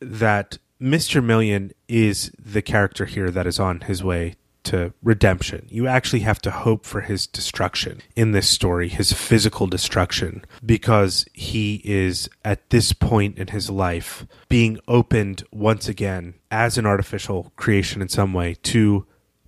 that 0.00 0.56
Mr. 0.80 1.24
Million 1.24 1.72
is 1.88 2.30
the 2.38 2.62
character 2.62 3.04
here 3.04 3.30
that 3.30 3.46
is 3.46 3.58
on 3.58 3.80
his 3.80 4.02
way 4.04 4.36
to 4.64 4.92
redemption. 5.02 5.66
You 5.70 5.86
actually 5.86 6.20
have 6.20 6.40
to 6.42 6.50
hope 6.50 6.84
for 6.84 7.00
his 7.00 7.26
destruction 7.26 8.00
in 8.14 8.32
this 8.32 8.48
story, 8.48 8.88
his 8.88 9.12
physical 9.12 9.66
destruction, 9.66 10.44
because 10.64 11.24
he 11.32 11.80
is 11.84 12.28
at 12.44 12.68
this 12.70 12.92
point 12.92 13.38
in 13.38 13.48
his 13.48 13.70
life 13.70 14.26
being 14.48 14.78
opened 14.86 15.42
once 15.50 15.88
again 15.88 16.34
as 16.50 16.76
an 16.76 16.86
artificial 16.86 17.52
creation 17.56 18.02
in 18.02 18.08
some 18.08 18.32
way 18.32 18.54
to 18.64 19.06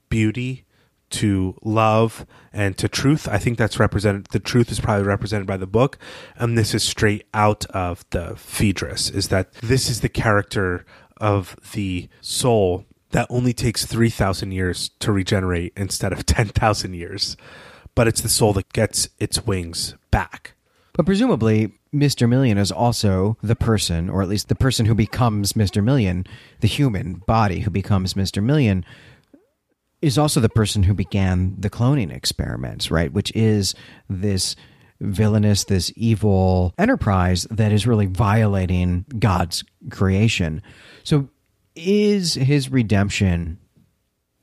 beauty, 0.09 0.65
to 1.11 1.57
love, 1.63 2.25
and 2.53 2.79
to 2.79 2.89
truth. 2.89 3.29
I 3.29 3.39
think 3.39 3.59
that's 3.59 3.79
represented, 3.79 4.27
the 4.31 4.41
truth 4.41 4.71
is 4.73 4.81
probably 4.81 5.05
represented 5.05 5.47
by 5.47 5.57
the 5.57 5.67
book. 5.67 5.99
And 6.37 6.57
this 6.57 6.73
is 6.73 6.83
straight 6.83 7.27
out 7.35 7.67
of 7.67 8.05
the 8.11 8.37
Phaedrus, 8.37 9.11
is 9.11 9.29
that 9.29 9.53
this 9.55 9.91
is 9.91 10.01
the 10.01 10.09
character 10.09 10.87
of 11.21 11.57
the 11.73 12.09
soul 12.21 12.85
that 13.11 13.27
only 13.29 13.53
takes 13.53 13.85
3,000 13.87 14.53
years 14.53 14.91
to 15.01 15.13
regenerate 15.13 15.73
instead 15.77 16.13
of 16.13 16.27
10,000 16.27 16.95
years. 16.95 17.37
But 17.95 18.09
it's 18.09 18.21
the 18.21 18.29
soul 18.29 18.53
that 18.55 18.73
gets 18.73 19.09
its 19.19 19.45
wings 19.45 19.95
back. 20.11 20.55
But 20.95 21.07
presumably, 21.07 21.73
Mr. 21.95 22.29
Million 22.29 22.57
is 22.57 22.71
also 22.71 23.37
the 23.43 23.57
person, 23.57 24.09
or 24.09 24.23
at 24.23 24.29
least 24.29 24.49
the 24.49 24.55
person 24.55 24.87
who 24.87 24.95
becomes 24.95 25.55
Mr. 25.55 25.83
Million, 25.83 26.25
the 26.61 26.69
human 26.69 27.15
body 27.27 27.61
who 27.61 27.71
becomes 27.71 28.15
Mr. 28.15 28.43
Million, 28.43 28.85
is 30.01 30.17
also 30.17 30.41
the 30.41 30.49
person 30.49 30.85
who 30.85 30.95
began 30.95 31.57
the 31.59 31.71
cloning 31.71 32.15
experiments, 32.15 32.91
right? 32.91 33.13
Which 33.13 33.33
is 33.35 33.75
this 34.09 34.57
villainous, 35.01 35.65
this 35.65 35.93
evil 35.97 36.75
enterprise 36.79 37.47
that 37.51 37.73
is 37.73 37.87
really 37.87 38.07
violating 38.07 39.05
God's 39.19 39.65
creation. 39.91 40.63
So 41.05 41.29
is 41.75 42.35
his 42.35 42.71
redemption 42.71 43.59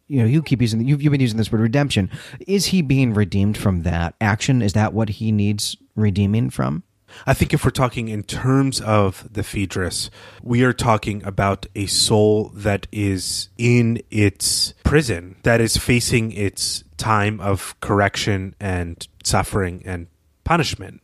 you 0.08 0.20
know 0.20 0.26
you 0.26 0.41
keep 0.41 0.62
using 0.62 0.86
you've, 0.86 1.01
you've 1.01 1.12
been 1.12 1.22
using 1.22 1.38
this 1.38 1.51
word 1.51 1.62
redemption. 1.62 2.10
Is 2.47 2.68
he 2.68 2.82
being 2.82 3.14
redeemed 3.14 3.58
from 3.58 3.84
that 3.84 4.16
action? 4.22 4.62
Is 4.62 4.74
that 4.74 4.93
what 4.93 5.10
he 5.10 5.32
needs 5.32 5.76
redeeming 5.95 6.49
from? 6.49 6.84
I 7.26 7.34
think 7.34 7.53
if 7.53 7.64
we're 7.64 7.72
talking 7.72 8.10
in 8.10 8.24
terms 8.24 8.82
of 8.82 9.28
the 9.32 9.43
Phaedrus, 9.43 10.10
we 10.43 10.64
are 10.64 10.74
talking 10.74 11.24
about 11.24 11.66
a 11.74 11.86
soul 11.86 12.51
that 12.53 12.86
is 12.91 13.49
in 13.58 14.01
its 14.12 14.74
prison, 14.84 15.38
that 15.43 15.62
is 15.62 15.78
facing 15.78 16.34
its 16.34 16.84
time 16.97 17.39
of 17.39 17.80
correction 17.80 18.55
and 18.60 19.08
suffering 19.24 19.84
and 19.86 20.08
punishment. 20.43 21.01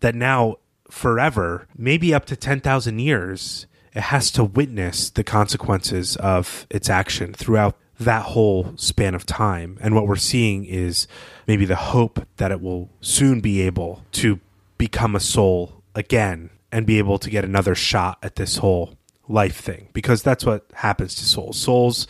That 0.00 0.16
now, 0.16 0.56
forever, 0.90 1.68
maybe 1.76 2.12
up 2.12 2.24
to 2.26 2.36
10,000 2.36 2.98
years, 2.98 3.66
it 3.94 4.02
has 4.02 4.30
to 4.32 4.44
witness 4.44 5.10
the 5.10 5.24
consequences 5.24 6.16
of 6.16 6.66
its 6.70 6.88
action 6.88 7.32
throughout 7.34 7.76
that 8.00 8.22
whole 8.22 8.72
span 8.76 9.14
of 9.14 9.26
time. 9.26 9.78
And 9.80 9.94
what 9.94 10.06
we're 10.06 10.16
seeing 10.16 10.64
is 10.64 11.06
maybe 11.46 11.64
the 11.64 11.76
hope 11.76 12.26
that 12.38 12.50
it 12.50 12.60
will 12.60 12.90
soon 13.00 13.40
be 13.40 13.60
able 13.62 14.04
to 14.12 14.40
become 14.78 15.14
a 15.14 15.20
soul 15.20 15.82
again 15.94 16.50
and 16.70 16.86
be 16.86 16.98
able 16.98 17.18
to 17.18 17.30
get 17.30 17.44
another 17.44 17.74
shot 17.74 18.18
at 18.22 18.36
this 18.36 18.56
whole 18.56 18.96
life 19.28 19.56
thing 19.56 19.88
because 19.92 20.22
that's 20.22 20.44
what 20.44 20.66
happens 20.74 21.14
to 21.14 21.24
souls. 21.24 21.58
Souls 21.58 22.06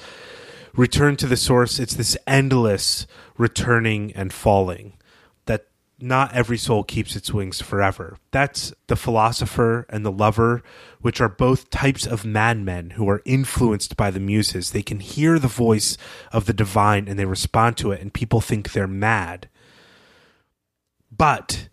return 0.75 1.17
to 1.17 1.27
the 1.27 1.37
source. 1.37 1.79
It's 1.79 1.95
this 1.95 2.17
endless 2.27 3.07
returning 3.37 4.13
and 4.13 4.33
falling 4.33 4.95
not 6.03 6.35
every 6.35 6.59
soul 6.59 6.83
keeps 6.83 7.15
its 7.15 7.33
wings 7.33 7.63
forever. 7.63 8.19
That's 8.33 8.75
the 8.89 8.97
philosopher 8.97 9.87
and 9.89 10.05
the 10.05 10.11
lover, 10.11 10.63
which 11.01 11.21
are 11.21 11.29
both 11.29 11.71
types 11.71 12.07
of 12.07 12.25
madmen 12.25 12.91
who 12.91 13.09
are 13.09 13.23
influenced 13.25 13.97
by 13.97 14.11
the 14.11 14.21
muses. 14.21 14.73
They 14.73 14.83
can 14.83 15.01
hear 15.01 15.39
the 15.39 15.49
voice 15.49 15.97
of 16.33 16.47
the 16.47 16.53
divine 16.53 17.09
and 17.09 17.19
they 17.19 17.25
respond 17.25 17.77
to 17.79 17.93
it, 17.93 18.01
and 18.01 18.13
people 18.13 18.41
think 18.41 18.73
they're 18.73 18.89
mad. 18.89 19.49
But 21.17 21.69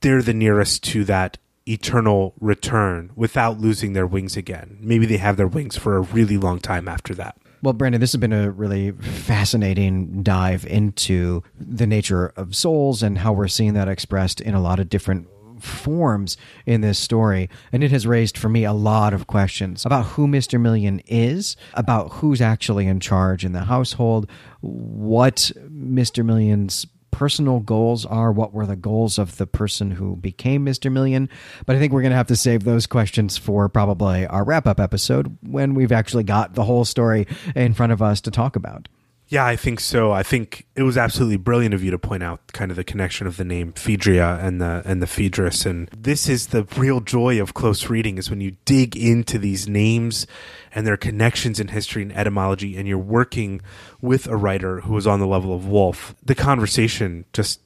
they're 0.00 0.22
the 0.22 0.34
nearest 0.34 0.84
to 0.84 1.04
that 1.04 1.38
eternal 1.66 2.34
return 2.40 3.10
without 3.16 3.58
losing 3.58 3.94
their 3.94 4.06
wings 4.06 4.36
again. 4.36 4.76
Maybe 4.80 5.06
they 5.06 5.16
have 5.16 5.38
their 5.38 5.48
wings 5.48 5.76
for 5.76 5.96
a 5.96 6.02
really 6.02 6.36
long 6.36 6.60
time 6.60 6.88
after 6.88 7.14
that. 7.14 7.38
Well, 7.64 7.72
Brandon, 7.72 7.98
this 7.98 8.12
has 8.12 8.20
been 8.20 8.34
a 8.34 8.50
really 8.50 8.92
fascinating 8.92 10.22
dive 10.22 10.66
into 10.66 11.42
the 11.58 11.86
nature 11.86 12.34
of 12.36 12.54
souls 12.54 13.02
and 13.02 13.16
how 13.16 13.32
we're 13.32 13.48
seeing 13.48 13.72
that 13.72 13.88
expressed 13.88 14.42
in 14.42 14.52
a 14.52 14.60
lot 14.60 14.80
of 14.80 14.90
different 14.90 15.28
forms 15.60 16.36
in 16.66 16.82
this 16.82 16.98
story. 16.98 17.48
And 17.72 17.82
it 17.82 17.90
has 17.90 18.06
raised 18.06 18.36
for 18.36 18.50
me 18.50 18.64
a 18.64 18.74
lot 18.74 19.14
of 19.14 19.26
questions 19.26 19.86
about 19.86 20.04
who 20.08 20.26
Mr. 20.26 20.60
Million 20.60 21.00
is, 21.06 21.56
about 21.72 22.12
who's 22.12 22.42
actually 22.42 22.86
in 22.86 23.00
charge 23.00 23.46
in 23.46 23.52
the 23.52 23.64
household, 23.64 24.30
what 24.60 25.50
Mr. 25.70 26.22
Million's 26.22 26.86
personal 27.14 27.60
goals 27.60 28.04
are, 28.04 28.32
what 28.32 28.52
were 28.52 28.66
the 28.66 28.74
goals 28.74 29.18
of 29.20 29.36
the 29.36 29.46
person 29.46 29.92
who 29.92 30.16
became 30.16 30.66
Mr. 30.66 30.90
Million. 30.90 31.28
But 31.64 31.76
I 31.76 31.78
think 31.78 31.92
we're 31.92 32.02
going 32.02 32.10
to 32.10 32.16
have 32.16 32.26
to 32.26 32.36
save 32.36 32.64
those 32.64 32.88
questions 32.88 33.36
for 33.36 33.68
probably 33.68 34.26
our 34.26 34.42
wrap 34.42 34.66
up 34.66 34.80
episode 34.80 35.38
when 35.40 35.74
we've 35.74 35.92
actually 35.92 36.24
got 36.24 36.54
the 36.54 36.64
whole 36.64 36.84
story 36.84 37.28
in 37.54 37.72
front 37.72 37.92
of 37.92 38.02
us 38.02 38.20
to 38.22 38.32
talk 38.32 38.56
about. 38.56 38.88
Yeah, 39.34 39.44
I 39.44 39.56
think 39.56 39.80
so. 39.80 40.12
I 40.12 40.22
think 40.22 40.64
it 40.76 40.84
was 40.84 40.96
absolutely 40.96 41.38
brilliant 41.38 41.74
of 41.74 41.82
you 41.82 41.90
to 41.90 41.98
point 41.98 42.22
out 42.22 42.52
kind 42.52 42.70
of 42.70 42.76
the 42.76 42.84
connection 42.84 43.26
of 43.26 43.36
the 43.36 43.44
name 43.44 43.72
Phaedria 43.72 44.38
and 44.40 44.60
the 44.60 44.80
and 44.84 45.02
the 45.02 45.08
Phaedrus. 45.08 45.66
And 45.66 45.88
this 45.88 46.28
is 46.28 46.46
the 46.46 46.62
real 46.76 47.00
joy 47.00 47.42
of 47.42 47.52
close 47.52 47.90
reading 47.90 48.16
is 48.16 48.30
when 48.30 48.40
you 48.40 48.52
dig 48.64 48.96
into 48.96 49.40
these 49.40 49.66
names 49.66 50.28
and 50.72 50.86
their 50.86 50.96
connections 50.96 51.58
in 51.58 51.66
history 51.66 52.02
and 52.02 52.16
etymology, 52.16 52.76
and 52.76 52.86
you're 52.86 52.96
working 52.96 53.60
with 54.00 54.28
a 54.28 54.36
writer 54.36 54.82
who 54.82 54.96
is 54.96 55.04
on 55.04 55.18
the 55.18 55.26
level 55.26 55.52
of 55.52 55.66
Wolfe. 55.66 56.14
The 56.22 56.36
conversation 56.36 57.24
just 57.32 57.60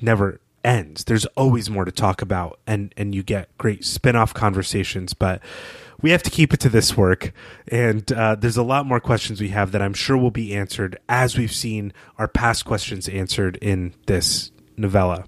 never 0.00 0.40
ends. 0.64 1.04
There's 1.04 1.26
always 1.36 1.70
more 1.70 1.84
to 1.84 1.92
talk 1.92 2.22
about, 2.22 2.58
and 2.66 2.92
and 2.96 3.14
you 3.14 3.22
get 3.22 3.56
great 3.56 3.84
spin-off 3.84 4.34
conversations, 4.34 5.14
but 5.14 5.40
we 6.00 6.10
have 6.10 6.22
to 6.22 6.30
keep 6.30 6.54
it 6.54 6.60
to 6.60 6.68
this 6.68 6.96
work. 6.96 7.32
And 7.68 8.10
uh, 8.12 8.36
there's 8.36 8.56
a 8.56 8.62
lot 8.62 8.86
more 8.86 9.00
questions 9.00 9.40
we 9.40 9.48
have 9.48 9.72
that 9.72 9.82
I'm 9.82 9.94
sure 9.94 10.16
will 10.16 10.30
be 10.30 10.54
answered 10.54 10.98
as 11.08 11.36
we've 11.36 11.52
seen 11.52 11.92
our 12.18 12.28
past 12.28 12.64
questions 12.64 13.08
answered 13.08 13.56
in 13.60 13.94
this 14.06 14.50
novella. 14.76 15.24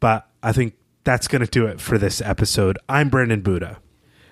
But 0.00 0.28
I 0.42 0.52
think 0.52 0.74
that's 1.04 1.28
going 1.28 1.44
to 1.44 1.50
do 1.50 1.66
it 1.66 1.80
for 1.80 1.96
this 1.96 2.20
episode. 2.20 2.78
I'm 2.88 3.08
Brandon 3.08 3.40
Buddha. 3.40 3.78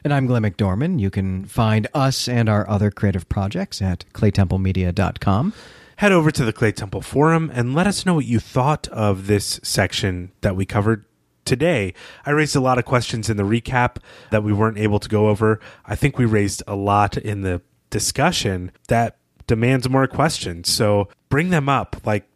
And 0.04 0.12
I'm 0.14 0.26
Glenn 0.26 0.42
McDorman. 0.42 1.00
You 1.00 1.10
can 1.10 1.46
find 1.46 1.88
us 1.92 2.28
and 2.28 2.48
our 2.48 2.68
other 2.68 2.90
creative 2.90 3.28
projects 3.28 3.82
at 3.82 4.04
claytemplemedia.com. 4.12 5.52
Head 5.96 6.12
over 6.12 6.30
to 6.30 6.44
the 6.44 6.52
Claytemple 6.52 7.02
Forum 7.02 7.50
and 7.52 7.74
let 7.74 7.86
us 7.86 8.04
know 8.04 8.14
what 8.14 8.26
you 8.26 8.38
thought 8.38 8.86
of 8.88 9.26
this 9.26 9.58
section 9.62 10.30
that 10.42 10.54
we 10.54 10.66
covered 10.66 11.06
today. 11.46 11.94
I 12.24 12.30
raised 12.32 12.56
a 12.56 12.60
lot 12.60 12.78
of 12.78 12.84
questions 12.84 13.30
in 13.30 13.36
the 13.36 13.42
recap 13.42 13.96
that 14.30 14.42
we 14.42 14.52
weren't 14.52 14.78
able 14.78 14.98
to 14.98 15.08
go 15.08 15.28
over. 15.28 15.60
I 15.84 15.94
think 15.94 16.18
we 16.18 16.24
raised 16.24 16.62
a 16.66 16.76
lot 16.76 17.16
in 17.16 17.42
the 17.42 17.62
discussion 17.90 18.72
that 18.88 19.16
demands 19.46 19.88
more 19.88 20.06
questions. 20.06 20.70
So 20.70 21.08
bring 21.28 21.50
them 21.50 21.68
up. 21.68 21.96
Like 22.04 22.28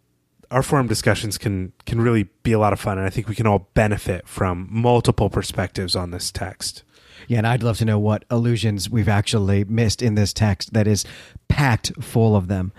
our 0.50 0.62
forum 0.62 0.86
discussions 0.86 1.38
can 1.38 1.72
can 1.86 2.00
really 2.00 2.24
be 2.42 2.52
a 2.52 2.58
lot 2.58 2.72
of 2.72 2.80
fun 2.80 2.98
and 2.98 3.06
I 3.06 3.10
think 3.10 3.28
we 3.28 3.34
can 3.34 3.46
all 3.46 3.68
benefit 3.74 4.26
from 4.26 4.68
multiple 4.70 5.30
perspectives 5.30 5.94
on 5.94 6.10
this 6.10 6.30
text. 6.30 6.82
Yeah, 7.28 7.38
and 7.38 7.46
I'd 7.46 7.62
love 7.62 7.78
to 7.78 7.84
know 7.84 7.98
what 7.98 8.24
allusions 8.30 8.90
we've 8.90 9.08
actually 9.08 9.64
missed 9.64 10.02
in 10.02 10.14
this 10.14 10.32
text 10.32 10.72
that 10.72 10.86
is 10.86 11.04
packed 11.48 11.92
full 12.02 12.34
of 12.34 12.48
them. 12.48 12.72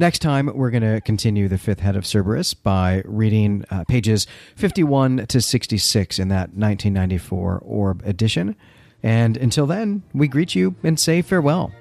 Next 0.00 0.20
time, 0.20 0.48
we're 0.54 0.70
going 0.70 0.84
to 0.84 1.00
continue 1.00 1.48
the 1.48 1.58
fifth 1.58 1.80
head 1.80 1.96
of 1.96 2.06
Cerberus 2.06 2.54
by 2.54 3.02
reading 3.04 3.64
uh, 3.68 3.82
pages 3.88 4.28
51 4.54 5.26
to 5.26 5.40
66 5.40 6.20
in 6.20 6.28
that 6.28 6.50
1994 6.54 7.58
Orb 7.64 8.02
edition. 8.06 8.54
And 9.02 9.36
until 9.36 9.66
then, 9.66 10.04
we 10.14 10.28
greet 10.28 10.54
you 10.54 10.76
and 10.84 11.00
say 11.00 11.20
farewell. 11.20 11.72